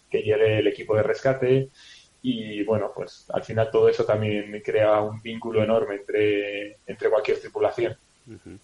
que 0.10 0.22
llegue 0.22 0.60
el 0.60 0.68
equipo 0.68 0.96
de 0.96 1.04
rescate. 1.04 1.70
Y 2.22 2.64
bueno, 2.64 2.92
pues 2.94 3.28
al 3.32 3.44
final 3.44 3.70
todo 3.72 3.88
eso 3.88 4.04
también 4.04 4.62
crea 4.64 5.00
un 5.02 5.22
vínculo 5.22 5.64
enorme 5.64 5.96
entre, 5.96 6.80
entre 6.86 7.10
cualquier 7.10 7.40
tripulación. 7.40 7.96
Eh, 8.30 8.58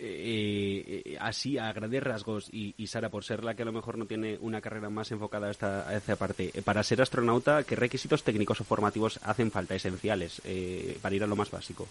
eh, 0.00 1.16
así 1.20 1.58
a 1.58 1.72
grandes 1.72 2.02
rasgos 2.02 2.48
y, 2.52 2.86
Sara 2.86 3.08
por 3.08 3.24
ser 3.24 3.44
la 3.44 3.54
que 3.54 3.62
a 3.62 3.64
lo 3.64 3.72
mejor 3.72 3.98
no 3.98 4.06
tiene 4.06 4.38
una 4.40 4.60
carrera 4.60 4.88
más 4.88 5.10
enfocada 5.10 5.48
a 5.48 5.50
esta, 5.50 5.88
a 5.88 6.16
parte 6.16 6.50
eh, 6.54 6.62
para 6.62 6.82
ser 6.82 7.02
astronauta 7.02 7.64
qué 7.64 7.76
requisitos 7.76 8.22
técnicos 8.22 8.60
o 8.60 8.64
formativos 8.64 9.18
hacen 9.22 9.50
falta 9.50 9.74
esenciales 9.74 10.40
para 11.02 11.14
ir 11.14 11.24
a 11.24 11.26
lo 11.26 11.36
más 11.36 11.50
básico 11.50 11.86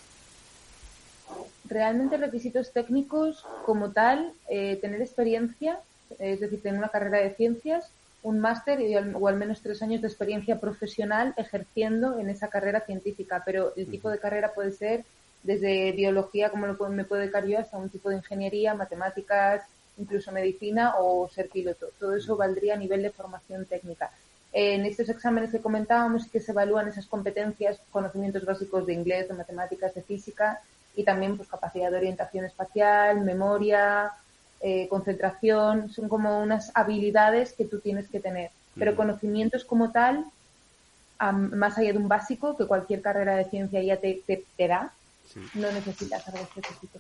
realmente 1.70 2.18
requisitos 2.18 2.72
técnicos 2.72 3.46
como 3.66 3.92
tal 3.92 4.32
tener 4.48 5.02
experiencia 5.02 5.80
es 6.18 6.40
decir 6.40 6.62
tener 6.62 6.80
una 6.80 6.90
carrera 6.90 7.20
de 7.20 7.36
ciencias 7.36 7.92
un 8.24 8.40
máster 8.40 8.80
o 9.14 9.28
al 9.28 9.36
menos 9.36 9.62
tres 9.62 9.82
años 9.82 10.02
de 10.02 10.08
experiencia 10.08 10.60
profesional 10.60 11.34
ejerciendo 11.38 12.20
en 12.20 12.30
esa 12.30 12.48
carrera 12.48 12.82
científica 12.82 13.44
pero 13.46 13.74
el 13.76 13.88
tipo 13.88 14.10
de 14.10 14.20
carrera 14.20 14.54
puede 14.54 14.72
ser 14.72 15.04
desde 15.44 15.92
biología, 15.92 16.50
como 16.50 16.68
lo 16.68 16.90
me 16.90 17.06
puedo 17.06 17.22
dedicar 17.22 17.46
yo, 17.46 17.60
hasta 17.60 17.78
un 17.78 17.90
tipo 17.90 18.10
de 18.10 18.18
ingeniería, 18.18 18.74
matemáticas, 18.74 19.64
incluso 19.98 20.32
medicina 20.32 20.96
o 21.00 21.28
ser 21.30 21.50
piloto. 21.50 21.88
Todo 22.00 22.16
eso 22.16 22.36
valdría 22.36 22.76
a 22.76 22.78
nivel 22.78 23.02
de 23.02 23.12
formación 23.12 23.66
técnica. 23.66 24.12
En 24.54 24.86
estos 24.86 25.10
exámenes 25.10 25.52
que 25.52 25.60
comentábamos 25.60 26.28
que 26.28 26.40
se 26.40 26.52
evalúan 26.52 26.88
esas 26.88 27.06
competencias, 27.06 27.80
conocimientos 27.92 28.46
básicos 28.46 28.86
de 28.86 28.94
inglés, 28.94 29.28
de 29.28 29.34
matemáticas, 29.34 29.94
de 29.94 30.02
física 30.02 30.62
y 30.96 31.04
también 31.04 31.38
pues 31.38 31.50
capacidad 31.50 31.92
de 31.92 31.98
orientación 31.98 32.46
espacial, 32.46 33.22
memoria, 33.22 34.12
eh, 34.62 34.88
concentración, 34.88 35.90
son 35.90 36.10
como 36.10 36.40
unas 36.40 36.72
habilidades 36.74 37.54
que 37.54 37.66
tú 37.66 37.80
tienes 37.80 38.08
que 38.08 38.20
tener. 38.20 38.52
Pero 38.76 38.96
conocimientos 38.96 39.66
como 39.66 39.92
tal, 39.92 40.26
más 41.20 41.78
allá 41.78 41.94
de 41.94 41.98
un 41.98 42.08
básico 42.08 42.56
que 42.58 42.66
cualquier 42.66 43.02
carrera 43.02 43.36
de 43.36 43.46
ciencia 43.46 43.82
ya 43.82 43.98
te, 43.98 44.22
te 44.26 44.68
da, 44.68 44.94
no 45.54 45.72
necesitas 45.72 46.28
algo 46.28 46.40
específico. 46.44 47.00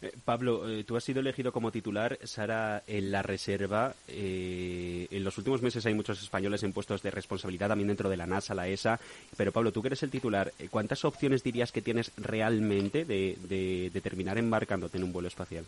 Eh, 0.00 0.12
Pablo, 0.24 0.68
eh, 0.68 0.84
tú 0.84 0.96
has 0.96 1.04
sido 1.04 1.20
elegido 1.20 1.52
como 1.52 1.70
titular, 1.70 2.18
Sara, 2.24 2.82
en 2.86 3.10
la 3.10 3.22
reserva. 3.22 3.94
Eh, 4.08 5.06
en 5.10 5.24
los 5.24 5.36
últimos 5.38 5.62
meses 5.62 5.84
hay 5.86 5.94
muchos 5.94 6.22
españoles 6.22 6.62
en 6.62 6.72
puestos 6.72 7.02
de 7.02 7.10
responsabilidad 7.10 7.68
también 7.68 7.88
dentro 7.88 8.08
de 8.08 8.16
la 8.16 8.26
NASA, 8.26 8.54
la 8.54 8.68
ESA. 8.68 8.98
Pero 9.36 9.52
Pablo, 9.52 9.72
tú 9.72 9.82
que 9.82 9.88
eres 9.88 10.02
el 10.02 10.10
titular, 10.10 10.52
¿cuántas 10.70 11.04
opciones 11.04 11.42
dirías 11.42 11.72
que 11.72 11.82
tienes 11.82 12.12
realmente 12.16 13.04
de, 13.04 13.90
de 13.92 14.00
terminar 14.00 14.38
embarcándote 14.38 14.98
en 14.98 15.04
un 15.04 15.12
vuelo 15.12 15.28
espacial? 15.28 15.64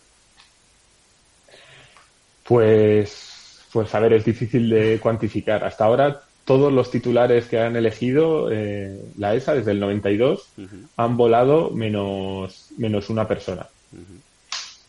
Pues, 2.45 3.67
pues 3.73 3.95
a 3.95 4.01
ver, 4.01 4.13
es 4.13 4.25
difícil 4.25 4.69
de 4.69 5.01
cuantificar. 5.01 5.65
Hasta 5.65 5.85
ahora 5.85 6.24
todos 6.45 6.73
los 6.73 6.91
titulares 6.91 7.47
que 7.47 7.59
han 7.59 7.77
elegido 7.77 8.51
eh, 8.51 9.01
la 9.17 9.35
ESA 9.35 9.55
desde 9.55 9.71
el 9.71 9.81
92 9.81 10.49
han 10.97 11.17
volado 11.17 11.71
menos, 11.71 12.69
menos 12.77 13.11
una 13.11 13.27
persona. 13.27 13.67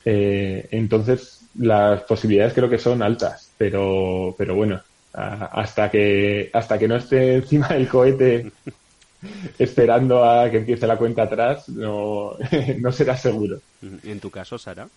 Eh, 0.03 0.67
entonces, 0.71 1.41
las 1.57 2.01
posibilidades 2.03 2.53
creo 2.53 2.69
que 2.69 2.77
son 2.77 3.01
altas, 3.01 3.49
pero, 3.57 4.35
pero 4.37 4.55
bueno, 4.55 4.81
hasta 5.13 5.89
que, 5.89 6.49
hasta 6.53 6.77
que 6.77 6.87
no 6.87 6.97
esté 6.97 7.35
encima 7.35 7.69
del 7.69 7.87
cohete 7.87 8.51
esperando 9.57 10.23
a 10.23 10.49
que 10.51 10.57
empiece 10.57 10.85
la 10.85 10.97
cuenta 10.97 11.23
atrás, 11.23 11.69
no, 11.69 12.33
no 12.79 12.91
será 12.91 13.15
seguro. 13.15 13.59
¿En 14.03 14.19
tu 14.19 14.29
caso, 14.29 14.57
Sara? 14.57 14.87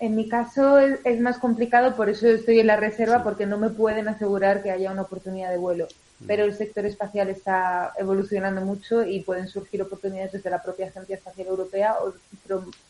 En 0.00 0.16
mi 0.16 0.28
caso 0.28 0.78
es, 0.78 1.20
más 1.20 1.36
complicado, 1.36 1.94
por 1.94 2.08
eso 2.08 2.26
estoy 2.26 2.58
en 2.58 2.68
la 2.68 2.76
reserva, 2.76 3.22
porque 3.22 3.44
no 3.44 3.58
me 3.58 3.68
pueden 3.68 4.08
asegurar 4.08 4.62
que 4.62 4.70
haya 4.70 4.90
una 4.90 5.02
oportunidad 5.02 5.50
de 5.50 5.58
vuelo. 5.58 5.88
Mm. 6.20 6.26
Pero 6.26 6.44
el 6.44 6.56
sector 6.56 6.86
espacial 6.86 7.28
está 7.28 7.92
evolucionando 7.98 8.62
mucho 8.62 9.04
y 9.04 9.20
pueden 9.20 9.46
surgir 9.46 9.82
oportunidades 9.82 10.32
desde 10.32 10.48
la 10.48 10.62
propia 10.62 10.86
Agencia 10.86 11.16
Espacial 11.16 11.48
Europea 11.48 11.96
o 12.02 12.14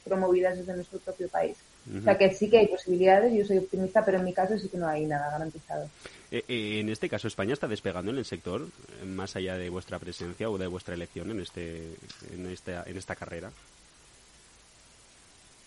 promovidas 0.04 0.56
desde 0.58 0.72
nuestro 0.76 1.00
propio 1.00 1.28
país. 1.28 1.56
O 1.98 2.02
sea 2.02 2.16
que 2.16 2.32
sí 2.32 2.48
que 2.48 2.58
hay 2.58 2.68
posibilidades, 2.68 3.32
yo 3.34 3.44
soy 3.44 3.58
optimista, 3.58 4.04
pero 4.04 4.18
en 4.18 4.24
mi 4.24 4.32
caso 4.32 4.56
sí 4.56 4.68
que 4.68 4.78
no 4.78 4.86
hay 4.86 5.04
nada 5.06 5.32
garantizado. 5.32 5.90
Eh, 6.30 6.44
eh, 6.46 6.78
en 6.78 6.90
este 6.90 7.08
caso, 7.08 7.26
¿España 7.26 7.54
está 7.54 7.66
despegando 7.66 8.12
en 8.12 8.18
el 8.18 8.24
sector, 8.24 8.68
más 9.04 9.34
allá 9.34 9.56
de 9.56 9.68
vuestra 9.68 9.98
presencia 9.98 10.48
o 10.48 10.58
de 10.58 10.68
vuestra 10.68 10.94
elección 10.94 11.32
en, 11.32 11.40
este, 11.40 11.88
en, 12.32 12.46
esta, 12.46 12.84
en 12.86 12.96
esta 12.96 13.16
carrera? 13.16 13.50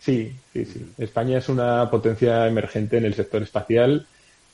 Sí, 0.03 0.33
sí, 0.51 0.65
sí. 0.65 0.85
España 0.97 1.37
es 1.37 1.47
una 1.47 1.89
potencia 1.89 2.45
emergente 2.45 2.97
en 2.97 3.05
el 3.05 3.13
sector 3.13 3.41
espacial. 3.41 4.05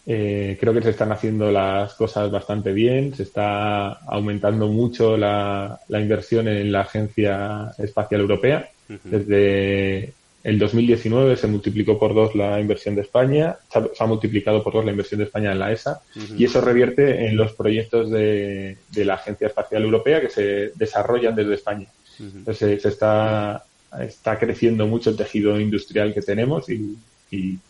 Eh, 0.06 0.58
creo 0.60 0.74
que 0.76 0.84
se 0.84 0.91
están 0.91 1.12
haciendo 1.12 1.52
las 1.52 1.95
cosas 1.95 2.30
bastante 2.30 2.72
bien. 2.72 3.16
Se 3.16 3.24
está 3.24 3.93
aumentando 3.93 4.68
mucho 4.68 5.18
la, 5.18 5.80
inversión 5.89 6.47
en 6.47 6.72
la 6.72 6.82
Agencia 6.82 7.74
Espacial 7.80 8.22
Europea. 8.22 8.70
Desde 9.04 10.14
el 10.43 10.60
2019 10.60 11.36
se 11.36 11.47
multiplicó 11.47 11.97
por 11.97 12.14
dos 12.14 12.36
la 12.36 12.60
inversión 12.60 12.95
de 12.95 13.02
España, 13.02 13.58
se 13.72 14.04
ha, 14.04 14.08
multiplicado 14.08 14.64
por 14.64 14.74
dos 14.74 14.86
la 14.86 14.91
inversión 14.91 15.20
de 15.20 15.26
España 15.26 15.52
en 15.52 15.60
la 15.60 15.72
ESA 15.72 16.02
y 16.38 16.45
eso 16.45 16.62
revierte 16.62 17.28
en 17.28 17.36
los 17.36 17.54
proyectos 17.54 18.10
de, 18.10 18.78
la 18.95 19.16
Agencia 19.16 19.47
Espacial 19.47 19.84
Europea 19.84 20.22
que 20.22 20.30
se 20.30 20.72
desarrollan 20.76 21.36
desde 21.36 21.56
España. 21.56 21.88
Entonces 22.20 22.82
se 22.82 22.89
está 22.89 23.64
está 23.99 24.37
creciendo 24.37 24.87
mucho 24.87 25.09
el 25.09 25.17
tejido 25.17 25.59
industrial 25.59 26.13
que 26.13 26.21
tenemos 26.21 26.69
y, 26.69 26.97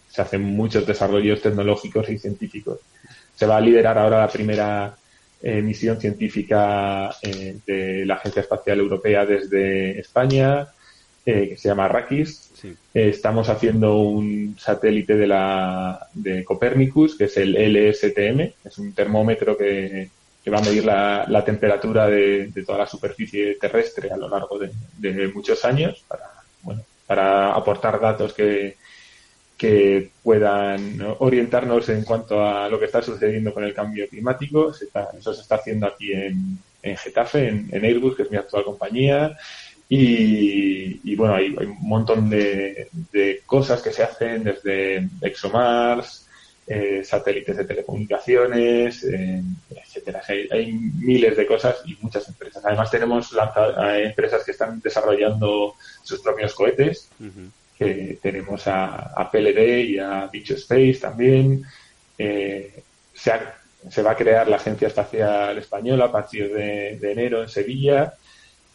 se 0.09 0.21
hacen 0.23 0.41
muchos 0.41 0.87
desarrollos 0.87 1.41
tecnológicos 1.41 2.09
y 2.09 2.17
científicos. 2.17 2.79
Se 3.35 3.45
va 3.45 3.57
a 3.57 3.61
liderar 3.61 3.97
ahora 3.97 4.21
la 4.21 4.27
primera 4.27 4.97
eh, 5.41 5.61
misión 5.61 5.99
científica 5.99 7.11
eh, 7.21 7.57
de 7.67 8.05
la 8.05 8.15
Agencia 8.15 8.41
Espacial 8.41 8.79
Europea 8.79 9.25
desde 9.25 9.99
España, 9.99 10.67
eh, 11.25 11.49
que 11.49 11.57
se 11.57 11.67
llama 11.69 11.85
Arrakis. 11.85 12.51
estamos 12.91 13.49
haciendo 13.49 13.97
un 13.97 14.55
satélite 14.57 15.15
de 15.15 15.27
la 15.27 16.07
de 16.13 16.43
Copernicus, 16.43 17.15
que 17.15 17.25
es 17.25 17.37
el 17.37 17.53
LSTM, 17.53 18.53
es 18.63 18.77
un 18.79 18.93
termómetro 18.93 19.55
que, 19.55 20.09
que 20.43 20.49
va 20.49 20.59
a 20.59 20.63
medir 20.63 20.85
la, 20.85 21.43
temperatura 21.45 22.07
de, 22.07 22.51
toda 22.65 22.79
la 22.79 22.87
superficie 22.87 23.55
terrestre 23.55 24.09
a 24.09 24.17
lo 24.17 24.29
largo 24.29 24.57
de, 24.57 25.27
muchos 25.33 25.63
años 25.65 26.03
para, 26.07 26.29
bueno, 26.61 26.83
para 27.05 27.53
aportar 27.53 27.99
datos 27.99 28.33
que, 28.33 28.77
que 29.57 30.11
puedan 30.23 31.01
orientarnos 31.19 31.89
en 31.89 32.03
cuanto 32.03 32.41
a 32.41 32.69
lo 32.69 32.79
que 32.79 32.85
está 32.85 33.01
sucediendo 33.01 33.53
con 33.53 33.65
el 33.65 33.73
cambio 33.73 34.07
climático. 34.07 34.71
eso 34.71 35.33
se 35.33 35.41
está 35.41 35.55
haciendo 35.55 35.87
aquí 35.87 36.13
en, 36.13 36.57
en 36.81 36.97
Getafe, 36.97 37.47
en, 37.49 37.85
Airbus, 37.85 38.15
que 38.15 38.23
es 38.23 38.31
mi 38.31 38.37
actual 38.37 38.63
compañía. 38.63 39.37
Y, 39.91 41.15
bueno, 41.15 41.33
hay, 41.33 41.49
un 41.49 41.77
montón 41.81 42.29
de, 42.29 42.87
de, 43.11 43.41
cosas 43.45 43.81
que 43.81 43.91
se 43.91 44.03
hacen 44.03 44.43
desde 44.43 45.09
ExoMars, 45.21 46.28
eh, 46.71 47.03
satélites 47.03 47.57
de 47.57 47.65
telecomunicaciones, 47.65 49.03
eh, 49.03 49.41
etcétera. 49.71 50.21
Hay, 50.51 50.71
miles 50.71 51.35
de 51.35 51.47
cosas 51.47 51.81
y 51.83 51.97
muchas 51.99 52.27
empresas. 52.27 52.63
Además 52.63 52.91
tenemos 52.91 53.33
eh, 53.33 54.03
empresas 54.05 54.43
que 54.43 54.51
están 54.51 54.79
desarrollando 54.79 55.73
sus 56.03 56.21
propios 56.21 56.53
cohetes. 56.53 57.09
que 57.75 58.19
tenemos 58.21 58.67
a, 58.67 59.27
PLD 59.31 59.79
y 59.83 59.97
a 59.97 60.27
Bicho 60.31 60.53
Space 60.53 60.99
también. 61.01 61.63
Se, 62.15 62.71
se, 63.89 64.01
va 64.03 64.11
a 64.11 64.15
crear 64.15 64.47
la 64.47 64.57
Agencia 64.57 64.89
Espacial 64.89 65.57
Española 65.57 66.05
a 66.05 66.11
partir 66.11 66.53
de, 66.53 66.99
enero 67.11 67.41
en 67.41 67.49
Sevilla 67.49 68.13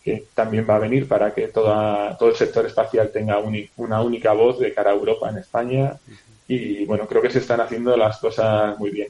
que 0.02 0.24
también 0.34 0.66
va 0.68 0.76
a 0.76 0.80
venir 0.80 1.06
para 1.06 1.32
que 1.32 1.46
toda, 1.46 2.18
todo 2.18 2.30
el 2.30 2.34
sector 2.34 2.66
espacial 2.66 3.12
tenga 3.12 3.38
una 3.76 4.02
única 4.02 4.32
voz 4.32 4.58
de 4.58 4.74
cara 4.74 4.90
a 4.90 4.94
Europa 4.94 5.30
en 5.30 5.38
España 5.38 5.96
y 6.46 6.84
bueno, 6.84 7.06
creo 7.06 7.22
que 7.22 7.30
se 7.30 7.38
están 7.38 7.60
haciendo 7.62 7.96
las 7.96 8.18
cosas 8.18 8.78
muy 8.78 8.90
bien. 8.90 9.08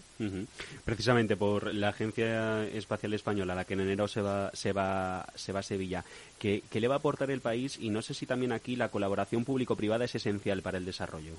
Precisamente 0.85 1.37
por 1.37 1.74
la 1.74 1.89
Agencia 1.89 2.64
Espacial 2.64 3.12
Española, 3.12 3.57
la 3.57 3.64
que 3.64 3.74
en 3.74 3.80
enero 3.80 4.07
se 4.07 4.20
va, 4.20 4.51
se 4.55 4.72
va, 4.72 5.26
se 5.35 5.53
va 5.53 5.61
a 5.61 5.64
Sevilla, 5.64 6.05
¿qué, 6.39 6.62
le 6.72 6.89
va 6.89 6.95
a 6.95 6.99
aportar 6.99 7.32
el 7.32 7.41
país? 7.41 7.76
Y 7.80 7.91
no 7.91 8.03
sé 8.03 8.14
si 8.14 8.24
también 8.24 8.53
aquí 8.53 8.76
la 8.76 8.89
colaboración 8.89 9.45
público-privada 9.45 10.05
es 10.05 10.14
esencial 10.14 10.62
para 10.62 10.78
el 10.78 10.85
desarrollo. 10.85 11.32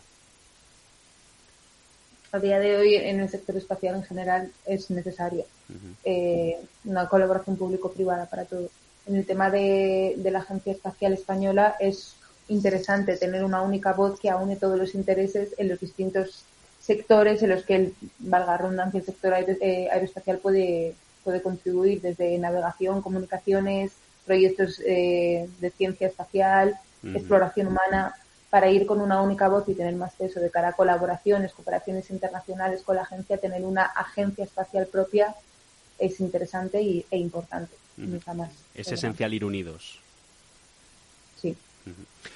A 2.34 2.40
día 2.40 2.60
de 2.60 2.76
hoy 2.76 2.96
en 2.96 3.22
el 3.22 3.30
sector 3.30 3.56
espacial 3.56 3.96
en 3.96 4.04
general 4.04 4.52
es 4.66 4.92
necesaria 4.92 5.46
eh, 6.04 6.58
una 6.84 7.08
colaboración 7.08 7.56
público-privada 7.56 8.26
para 8.30 8.44
todo. 8.44 8.70
En 9.08 9.16
el 9.16 9.26
tema 9.26 9.50
de, 9.50 10.16
de 10.18 10.32
la 10.32 10.40
Agencia 10.40 10.74
Espacial 10.74 11.14
Española 11.14 11.78
es 11.80 12.16
interesante 12.48 13.18
tener 13.18 13.44
una 13.44 13.62
única 13.62 13.94
voz 13.94 14.20
que 14.20 14.30
aúne 14.30 14.56
todos 14.56 14.78
los 14.78 14.96
intereses 14.96 15.56
en 15.58 15.70
los 15.70 15.80
distintos 15.80 16.44
sectores 16.80 17.42
en 17.42 17.50
los 17.50 17.64
que, 17.64 17.76
el, 17.76 17.94
valga 18.20 18.58
redundancia, 18.58 19.00
el 19.00 19.06
sector 19.06 19.34
eh, 19.34 19.88
aeroespacial 19.92 20.38
puede, 20.38 20.94
puede 21.24 21.42
contribuir 21.42 22.02
desde 22.02 22.38
navegación, 22.38 23.02
comunicaciones, 23.02 23.94
proyectos 24.26 24.82
eh, 24.86 25.50
de 25.60 25.70
ciencia 25.72 26.08
espacial, 26.08 26.78
exploración 27.04 27.68
humana, 27.68 28.16
para 28.50 28.70
ir 28.72 28.86
con 28.86 29.02
una 29.02 29.22
única 29.22 29.48
voz 29.48 29.68
y 29.68 29.74
tener 29.74 29.96
más 29.96 30.14
peso 30.14 30.40
de 30.40 30.50
cara 30.50 30.70
a 30.70 30.74
colaboraciones, 30.74 31.54
cooperaciones 31.54 32.10
internacionales 32.10 32.82
con 32.84 32.96
la 32.96 33.04
agencia, 33.04 33.38
tener 33.38 33.64
una 33.64 33.84
agencia 33.84 34.44
espacial 34.44 34.88
propia 34.88 35.36
es 36.00 36.20
interesante 36.20 36.82
y, 36.82 37.06
e 37.10 37.18
importante. 37.18 37.76
Es 38.74 38.92
esencial 38.92 39.34
ir 39.34 39.46
unidos. 39.46 40.00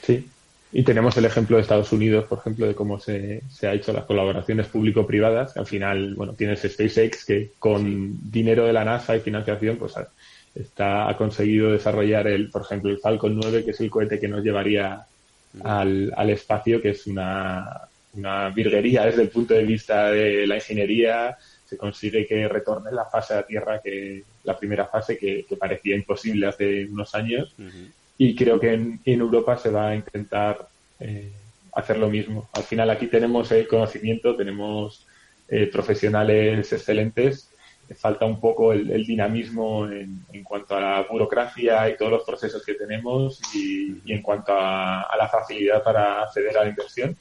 Sí. 0.01 0.27
Y 0.71 0.83
tenemos 0.83 1.17
el 1.17 1.25
ejemplo 1.25 1.55
de 1.57 1.63
Estados 1.63 1.91
Unidos, 1.91 2.25
por 2.25 2.39
ejemplo, 2.39 2.67
de 2.67 2.75
cómo 2.75 2.99
se, 2.99 3.41
se 3.49 3.67
ha 3.67 3.73
hecho 3.73 3.91
las 3.91 4.05
colaboraciones 4.05 4.67
público-privadas. 4.67 5.57
Al 5.57 5.65
final, 5.65 6.13
bueno, 6.13 6.33
tienes 6.33 6.61
SpaceX 6.61 7.25
que 7.25 7.51
con 7.57 8.31
dinero 8.31 8.65
de 8.65 8.73
la 8.73 8.85
NASA 8.85 9.15
y 9.15 9.19
financiación, 9.19 9.77
pues 9.77 9.95
está, 10.53 11.09
ha 11.09 11.17
conseguido 11.17 11.71
desarrollar 11.71 12.27
el, 12.27 12.51
por 12.51 12.61
ejemplo, 12.61 12.91
el 12.91 12.99
Falcon 12.99 13.35
9, 13.35 13.65
que 13.65 13.71
es 13.71 13.79
el 13.79 13.89
cohete 13.89 14.19
que 14.19 14.27
nos 14.27 14.43
llevaría 14.43 15.05
al, 15.63 16.13
al 16.15 16.29
espacio, 16.29 16.79
que 16.79 16.89
es 16.89 17.07
una, 17.07 17.89
una 18.13 18.49
virguería 18.49 19.05
desde 19.05 19.23
el 19.23 19.29
punto 19.29 19.55
de 19.55 19.63
vista 19.63 20.11
de 20.11 20.45
la 20.45 20.55
ingeniería. 20.55 21.35
Se 21.65 21.77
consigue 21.77 22.27
que 22.27 22.47
retorne 22.47 22.91
la 22.91 23.05
fase 23.05 23.33
a 23.33 23.43
Tierra, 23.43 23.81
que 23.81 24.23
la 24.43 24.57
primera 24.57 24.85
fase 24.85 25.17
que, 25.17 25.45
parecía 25.59 25.95
imposible 25.95 26.47
hace 26.47 26.85
unos 26.85 27.13
años 27.15 27.55
y 28.19 28.35
creo 28.35 28.59
que 28.59 28.73
en, 28.73 29.01
Europa 29.05 29.57
se 29.57 29.71
va 29.71 29.87
a 29.87 29.95
intentar 29.95 30.67
eh, 30.99 31.31
hacer 31.71 31.97
lo 31.97 32.09
mismo. 32.09 32.49
Al 32.53 32.63
final 32.63 32.89
aquí 32.89 33.07
tenemos 33.07 33.49
el 33.53 33.65
conocimiento, 33.65 34.35
tenemos 34.35 35.07
eh, 35.47 35.67
profesionales 35.67 36.71
excelentes, 36.73 37.49
falta 37.95 38.25
un 38.25 38.39
poco 38.39 38.73
el, 38.73 39.05
dinamismo 39.05 39.87
en, 39.87 40.43
cuanto 40.43 40.75
a 40.75 40.81
la 40.81 41.07
burocracia 41.09 41.89
y 41.89 41.95
todos 41.97 42.11
los 42.11 42.23
procesos 42.23 42.63
que 42.63 42.75
tenemos 42.75 43.39
y, 43.55 44.01
en 44.11 44.21
cuanto 44.21 44.51
a, 44.53 45.03
a, 45.03 45.17
la 45.17 45.29
facilidad 45.29 45.81
para 45.81 46.21
acceder 46.21 46.55
a 46.57 46.63
la 46.65 46.69
inversión 46.69 47.15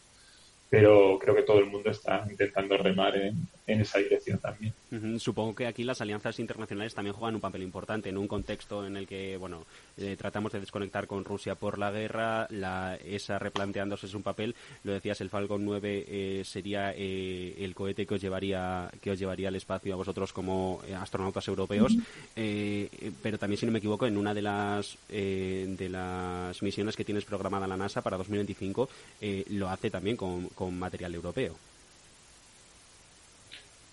pero 0.70 1.18
creo 1.18 1.34
que 1.34 1.42
todo 1.42 1.60
el 1.60 1.66
mundo 1.66 1.90
está 1.90 2.26
intentando 2.28 2.76
remar 2.76 3.16
en, 3.16 3.48
esa 3.68 3.98
dirección 3.98 4.38
también. 4.38 4.72
Supongo 5.18 5.54
que 5.54 5.66
aquí 5.66 5.84
las 5.84 6.00
alianzas 6.00 6.38
internacionales 6.38 6.94
también 6.94 7.14
juegan 7.14 7.34
un 7.34 7.40
papel 7.40 7.62
importante 7.62 8.08
en 8.08 8.16
un 8.16 8.26
contexto 8.26 8.86
en 8.86 8.96
el 8.96 9.06
que, 9.06 9.36
bueno, 9.36 9.66
eh, 9.98 10.16
tratamos 10.16 10.52
de 10.52 10.60
desconectar 10.60 11.06
con 11.06 11.24
Rusia 11.24 11.54
por 11.54 11.78
la 11.78 11.90
guerra, 11.90 12.46
la 12.50 12.96
ESA 12.96 13.38
replanteándose 13.38 14.06
es 14.06 14.14
un 14.14 14.22
papel, 14.22 14.54
lo 14.84 14.92
decías, 14.92 15.20
el 15.20 15.30
Falcon 15.30 15.64
9 15.64 16.04
eh, 16.08 16.42
sería 16.44 16.92
eh, 16.96 17.54
el 17.58 17.74
cohete 17.74 18.06
que 18.06 18.14
os 18.14 18.20
llevaría 18.20 18.90
que 19.00 19.10
os 19.10 19.18
llevaría 19.18 19.48
al 19.48 19.56
espacio 19.56 19.92
a 19.92 19.96
vosotros 19.96 20.32
como 20.32 20.80
astronautas 20.98 21.46
europeos, 21.48 21.94
pero 23.22 23.38
también 23.38 23.58
si 23.58 23.66
no 23.66 23.72
me 23.72 23.78
equivoco 23.78 24.06
en 24.06 24.16
una 24.16 24.32
de 24.32 24.42
las 24.42 24.96
de 25.08 25.88
las 25.90 26.62
misiones 26.62 26.96
que 26.96 27.04
tienes 27.04 27.24
programada 27.24 27.66
la 27.66 27.76
NASA 27.76 28.02
para 28.02 28.16
2025 28.16 28.88
lo 29.50 29.68
hace 29.68 29.90
también 29.90 30.16
con 30.16 30.46
con 30.48 30.78
material 30.78 31.14
europeo. 31.14 31.56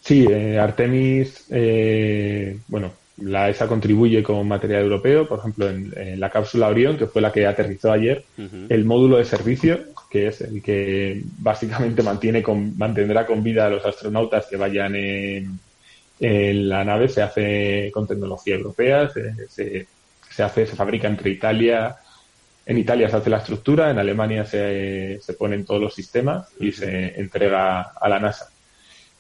Sí, 0.05 0.23
eh, 0.29 0.59
Artemis, 0.59 1.47
eh, 1.49 2.59
bueno, 2.67 2.93
la 3.17 3.49
ESA 3.49 3.67
contribuye 3.67 4.21
con 4.21 4.47
material 4.47 4.83
europeo, 4.83 5.27
por 5.27 5.39
ejemplo, 5.39 5.67
en, 5.67 6.19
la 6.19 6.29
cápsula 6.29 6.67
Orión, 6.67 6.95
que 6.95 7.07
fue 7.07 7.23
la 7.23 7.31
que 7.31 7.47
aterrizó 7.47 7.91
ayer, 7.91 8.23
el 8.69 8.85
módulo 8.85 9.17
de 9.17 9.25
servicio, 9.25 9.79
que 10.11 10.27
es 10.27 10.41
el 10.41 10.61
que 10.61 11.23
básicamente 11.39 12.03
mantiene 12.03 12.43
con, 12.43 12.77
mantendrá 12.77 13.25
con 13.25 13.41
vida 13.41 13.65
a 13.65 13.69
los 13.71 13.83
astronautas 13.83 14.45
que 14.45 14.57
vayan 14.57 14.95
en, 14.95 16.69
la 16.69 16.83
nave, 16.83 17.09
se 17.09 17.23
hace 17.23 17.89
con 17.91 18.05
tecnología 18.05 18.53
europea, 18.53 19.09
se, 19.09 19.87
se 20.29 20.43
hace, 20.43 20.67
se 20.67 20.75
fabrica 20.75 21.07
entre 21.07 21.31
Italia, 21.31 21.95
en 22.63 22.77
Italia 22.77 23.09
se 23.09 23.15
hace 23.15 23.31
la 23.31 23.37
estructura, 23.37 23.89
en 23.89 23.97
Alemania 23.97 24.45
se, 24.45 25.19
se 25.19 25.33
ponen 25.33 25.65
todos 25.65 25.81
los 25.81 25.95
sistemas 25.95 26.47
y 26.59 26.71
se 26.71 27.19
entrega 27.19 27.81
a 27.99 28.07
la 28.07 28.19
NASA. 28.19 28.51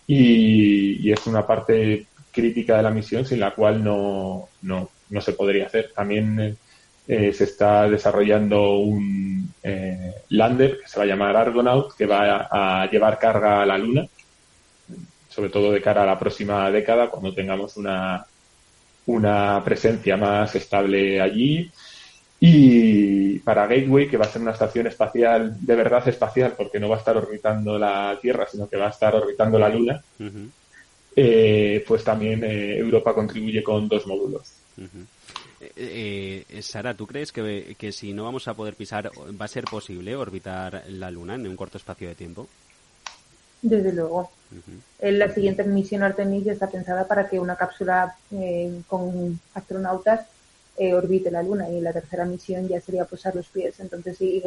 Y, 0.07 1.11
es 1.11 1.25
una 1.27 1.45
parte 1.45 2.05
crítica 2.31 2.77
de 2.77 2.83
la 2.83 2.91
misión 2.91 3.25
sin 3.25 3.39
la 3.39 3.51
cual 3.51 3.83
no, 3.83 4.49
no, 4.61 4.89
no 5.09 5.21
se 5.21 5.33
podría 5.33 5.67
hacer. 5.67 5.91
También 5.95 6.57
eh, 7.07 7.33
se 7.33 7.43
está 7.43 7.87
desarrollando 7.87 8.77
un 8.79 9.53
eh, 9.61 10.13
lander 10.29 10.79
que 10.79 10.87
se 10.87 10.97
va 10.97 11.03
a 11.03 11.07
llamar 11.07 11.35
Argonaut, 11.35 11.95
que 11.95 12.05
va 12.05 12.47
a, 12.49 12.89
llevar 12.89 13.19
carga 13.19 13.61
a 13.61 13.65
la 13.65 13.77
Luna, 13.77 14.07
sobre 15.29 15.49
todo 15.49 15.71
de 15.71 15.81
cara 15.81 16.03
a 16.03 16.05
la 16.05 16.17
próxima 16.17 16.69
década, 16.71 17.09
cuando 17.09 17.33
tengamos 17.33 17.77
una, 17.77 18.25
una 19.05 19.61
presencia 19.63 20.17
más 20.17 20.55
estable 20.55 21.21
allí. 21.21 21.71
Y 22.39 23.39
para 23.39 23.67
Gateway, 23.67 24.09
que 24.09 24.17
va 24.17 24.25
a 24.25 24.29
ser 24.29 24.41
una 24.41 24.51
estación 24.51 24.87
espacial, 24.87 25.55
de 25.59 25.75
verdad 25.75 26.07
espacial, 26.07 26.53
porque 26.57 26.79
no 26.79 26.89
va 26.89 26.97
a 26.97 26.99
estar 26.99 27.17
orbitando 27.17 27.79
la 27.79 28.17
Tierra, 28.21 28.45
sino 28.49 28.67
que 28.67 28.77
va 28.77 28.87
a 28.87 28.91
estar 28.91 29.15
orbitando 29.15 29.57
la 29.57 29.69
Luna, 29.69 30.03
eh, 31.15 31.83
pues 31.87 32.03
también 32.03 32.43
Europa 32.43 33.13
contribuye 33.13 33.63
con 33.63 33.87
dos 33.87 34.05
módulos. 34.05 34.51
Eh, 35.75 36.45
eh, 36.49 36.61
Sara, 36.61 36.93
¿tú 36.93 37.07
crees 37.07 37.31
que, 37.31 37.75
que, 37.77 37.91
si 37.91 38.13
no 38.13 38.25
vamos 38.25 38.47
a 38.47 38.53
poder 38.53 38.75
pisar, 38.75 39.09
va 39.39 39.45
a 39.45 39.49
ser 39.49 39.63
posible 39.65 40.15
orbitar 40.15 40.83
la 40.89 41.09
Luna 41.09 41.35
en 41.35 41.47
un 41.47 41.55
corto 41.55 41.77
espacio 41.77 42.07
de 42.09 42.15
tiempo? 42.15 42.47
Desde 43.61 43.93
luego. 43.93 44.29
La 45.01 45.33
siguiente 45.33 45.63
misión 45.63 46.03
Artemis 46.03 46.43
ya 46.43 46.53
está 46.53 46.69
pensada 46.69 47.07
para 47.07 47.27
que 47.27 47.39
una 47.39 47.55
cápsula 47.55 48.15
eh, 48.31 48.81
con 48.87 49.39
astronautas 49.55 50.27
eh, 50.77 50.93
orbite 50.93 51.31
la 51.31 51.41
Luna 51.41 51.69
y 51.69 51.79
la 51.79 51.93
tercera 51.93 52.25
misión 52.25 52.67
ya 52.67 52.81
sería 52.81 53.05
posar 53.05 53.35
los 53.35 53.47
pies. 53.47 53.79
Entonces, 53.79 54.17
sí, 54.17 54.43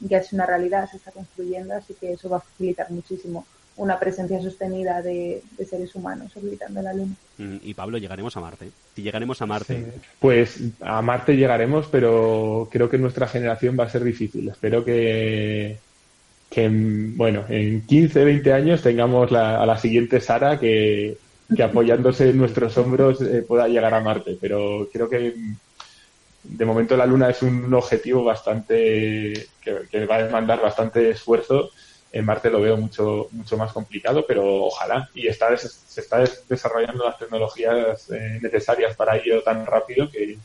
ya 0.00 0.18
es 0.18 0.32
una 0.32 0.46
realidad, 0.46 0.88
se 0.90 0.98
está 0.98 1.10
construyendo, 1.10 1.74
así 1.74 1.94
que 1.94 2.12
eso 2.12 2.28
va 2.28 2.38
a 2.38 2.40
facilitar 2.40 2.90
muchísimo 2.90 3.44
una 3.76 3.98
presencia 3.98 4.40
sostenida 4.40 5.02
de, 5.02 5.42
seres 5.68 5.94
humanos 5.94 6.34
orbitando 6.36 6.80
la 6.80 6.94
Luna. 6.94 7.14
Mm, 7.38 7.56
y 7.62 7.74
Pablo, 7.74 7.98
llegaremos 7.98 8.36
a 8.36 8.40
Marte. 8.40 8.70
Si 8.94 9.02
llegaremos 9.02 9.42
a 9.42 9.46
Marte. 9.46 9.84
Pues 10.18 10.60
a 10.80 11.02
Marte 11.02 11.36
llegaremos, 11.36 11.86
pero 11.90 12.68
creo 12.70 12.88
que 12.88 12.98
nuestra 12.98 13.28
generación 13.28 13.76
va 13.78 13.84
a 13.84 13.90
ser 13.90 14.02
difícil. 14.02 14.48
Espero 14.48 14.84
que, 14.84 15.76
que 16.48 16.70
bueno, 16.70 17.44
en 17.48 17.82
15, 17.82 18.24
20 18.24 18.52
años 18.52 18.82
tengamos 18.82 19.30
a 19.32 19.66
la 19.66 19.78
siguiente 19.78 20.20
Sara 20.20 20.58
que, 20.58 21.18
apoyándose 21.62 22.30
en 22.30 22.38
nuestros 22.38 22.76
hombros 22.78 23.20
eh, 23.20 23.44
pueda 23.46 23.68
llegar 23.68 23.94
a 23.94 24.00
Marte. 24.00 24.36
Pero 24.40 24.88
creo 24.92 25.08
que 25.08 25.34
de 26.42 26.64
momento 26.64 26.96
la 26.96 27.06
Luna 27.06 27.30
es 27.30 27.42
un 27.42 27.72
objetivo 27.74 28.24
bastante 28.24 29.48
que, 29.60 29.76
que 29.90 30.06
va 30.06 30.16
a 30.16 30.24
demandar 30.24 30.60
bastante 30.60 31.10
esfuerzo 31.10 31.70
en 32.16 32.24
Marte 32.24 32.50
lo 32.50 32.62
veo 32.62 32.78
mucho, 32.78 33.28
mucho 33.32 33.58
más 33.58 33.72
complicado, 33.72 34.24
pero 34.26 34.64
ojalá. 34.64 35.10
Y 35.14 35.26
está, 35.26 35.54
se 35.56 36.00
está 36.00 36.24
desarrollando 36.48 37.04
las 37.04 37.18
tecnologías 37.18 38.10
eh, 38.10 38.38
necesarias 38.40 38.96
para 38.96 39.18
ello 39.18 39.42
tan 39.42 39.66
rápido 39.66 40.10
que, 40.10 40.38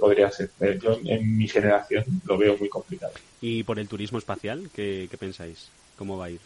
podría 0.00 0.28
ser. 0.28 0.50
Eh, 0.60 0.76
yo 0.82 0.98
en 1.04 1.36
mi 1.36 1.46
generación 1.46 2.04
lo 2.24 2.36
veo 2.36 2.56
muy 2.58 2.68
complicado. 2.68 3.12
¿Y 3.40 3.62
por 3.62 3.78
el 3.78 3.86
turismo 3.86 4.18
espacial? 4.18 4.68
¿Qué, 4.74 5.08
pensáis? 5.20 5.68
¿Cómo 5.96 6.18
va 6.18 6.24
a 6.24 6.30
ir? 6.30 6.40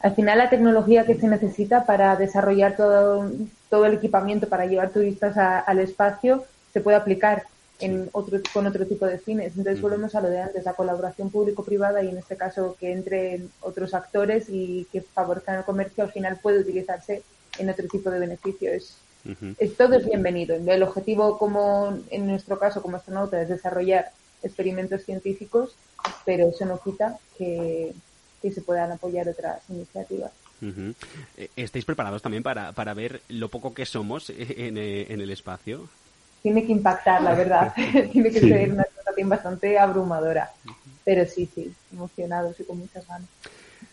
Al 0.00 0.14
final 0.14 0.38
la 0.38 0.50
tecnología 0.50 1.04
que 1.04 1.16
se 1.16 1.26
necesita 1.26 1.84
para 1.84 2.14
desarrollar 2.16 2.76
todo, 2.76 3.30
todo 3.68 3.84
el 3.86 3.94
equipamiento 3.94 4.48
para 4.48 4.66
llevar 4.66 4.90
turistas 4.90 5.36
al 5.36 5.78
espacio 5.80 6.44
se 6.72 6.80
puede 6.80 6.96
aplicar 6.96 7.44
en 7.80 8.08
otro, 8.12 8.40
con 8.52 8.66
otro 8.66 8.86
tipo 8.86 9.06
de 9.06 9.18
fines. 9.18 9.56
Entonces 9.56 9.80
volvemos 9.80 10.14
a 10.14 10.20
lo 10.20 10.28
de 10.28 10.40
antes, 10.40 10.64
la 10.64 10.74
colaboración 10.74 11.30
público-privada 11.30 12.02
y 12.02 12.08
en 12.08 12.18
este 12.18 12.36
caso 12.36 12.76
que 12.78 12.92
entren 12.92 13.50
otros 13.60 13.94
actores 13.94 14.46
y 14.48 14.86
que 14.92 15.00
favorezcan 15.00 15.58
el 15.58 15.64
comercio, 15.64 16.04
al 16.04 16.12
final 16.12 16.38
puede 16.42 16.60
utilizarse 16.60 17.22
en 17.58 17.70
otro 17.70 17.86
tipo 17.88 18.10
de 18.10 18.20
beneficios. 18.20 18.98
Es, 19.58 19.76
todo 19.76 19.94
es 19.94 20.06
bienvenido. 20.06 20.56
El 20.56 20.82
objetivo, 20.82 21.38
como 21.38 21.98
en 22.10 22.26
nuestro 22.26 22.58
caso 22.58 22.80
como 22.80 22.96
astronauta, 22.96 23.42
es 23.42 23.48
desarrollar 23.48 24.10
experimentos 24.42 25.02
científicos, 25.02 25.76
pero 26.24 26.48
eso 26.48 26.64
no 26.64 26.78
quita 26.78 27.18
que, 27.36 27.92
se 28.42 28.62
puedan 28.62 28.92
apoyar 28.92 29.28
otras 29.28 29.60
iniciativas. 29.68 30.30
Eh, 31.36 31.48
¿Estáis 31.56 31.84
preparados 31.84 32.20
también 32.20 32.42
para, 32.42 32.72
para 32.72 32.94
ver 32.94 33.22
lo 33.28 33.48
poco 33.48 33.74
que 33.74 33.86
somos 33.86 34.30
en, 34.36 34.76
eh, 34.76 35.06
en 35.08 35.20
el 35.20 35.30
espacio? 35.30 35.88
tiene 36.42 36.64
que 36.64 36.72
impactar, 36.72 37.22
la 37.22 37.34
verdad. 37.34 37.72
tiene 38.12 38.30
que 38.30 38.40
ser 38.40 38.72
una 38.72 38.84
situación 38.84 39.28
bastante 39.28 39.78
abrumadora. 39.78 40.50
Pero 41.04 41.24
sí, 41.26 41.48
sí, 41.54 41.72
emocionados 41.92 42.58
y 42.60 42.64
con 42.64 42.78
muchas 42.78 43.06
ganas. 43.06 43.28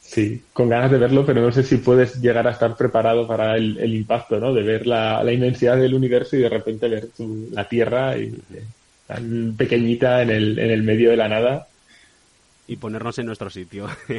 Sí, 0.01 0.43
con 0.53 0.69
ganas 0.69 0.91
de 0.91 0.97
verlo, 0.97 1.25
pero 1.25 1.41
no 1.41 1.51
sé 1.51 1.63
si 1.63 1.77
puedes 1.77 2.21
llegar 2.21 2.47
a 2.47 2.51
estar 2.51 2.75
preparado 2.75 3.27
para 3.27 3.55
el, 3.55 3.93
impacto, 3.93 4.39
¿no? 4.39 4.53
De 4.53 4.61
ver 4.61 4.85
la, 4.85 5.23
inmensidad 5.31 5.77
del 5.77 5.95
universo 5.95 6.35
y 6.35 6.41
de 6.41 6.49
repente 6.49 6.87
ver 6.87 7.09
la 7.51 7.67
Tierra 7.67 8.17
y, 8.17 8.37
tan 9.07 9.55
pequeñita 9.57 10.21
en 10.21 10.29
el, 10.29 10.59
en 10.59 10.69
el 10.71 10.83
medio 10.83 11.09
de 11.09 11.17
la 11.17 11.29
nada 11.29 11.67
y 12.67 12.77
ponernos 12.77 13.17
en 13.19 13.27
nuestro 13.27 13.49
sitio. 13.49 13.87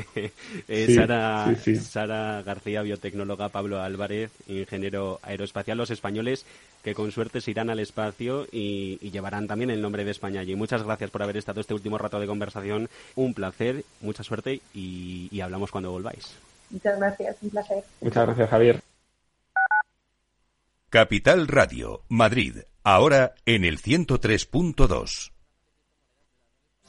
Eh, 0.69 0.95
Sara, 0.95 1.55
Sara 1.81 2.43
García, 2.43 2.83
biotecnóloga, 2.83 3.49
Pablo 3.49 3.81
Álvarez, 3.81 4.31
ingeniero 4.47 5.19
aeroespacial, 5.23 5.79
los 5.79 5.91
españoles 5.91 6.45
que 6.83 6.95
con 6.95 7.11
suerte 7.13 7.41
se 7.41 7.51
irán 7.51 7.71
al 7.71 7.81
espacio 7.81 8.47
y, 8.51 8.99
llevarán 9.11 9.47
también 9.47 9.71
el 9.71 9.83
nombre 9.83 10.05
de 10.05 10.11
España 10.11 10.41
allí. 10.41 10.55
Muchas 10.55 10.83
gracias 10.83 11.11
por 11.11 11.23
haber 11.23 11.37
estado 11.37 11.61
este 11.61 11.75
último 11.75 11.99
rato 11.99 12.21
de 12.21 12.27
conversación. 12.27 12.89
Un 13.15 13.35
placer, 13.35 13.85
mucha 14.01 14.23
suerte 14.23 14.61
y, 14.75 15.29
y 15.31 15.41
hablamos 15.41 15.71
cuando 15.71 15.91
volváis. 15.91 16.35
Muchas 16.71 16.99
gracias, 16.99 17.37
un 17.43 17.51
placer. 17.51 17.85
Muchas 18.01 18.27
gracias, 18.27 18.51
Javier. 18.51 18.81
Capital 20.91 21.49
Radio, 21.49 22.03
Madrid, 22.09 22.59
ahora 22.83 23.35
en 23.45 23.65
el 23.65 23.79
103.2. 23.79 25.36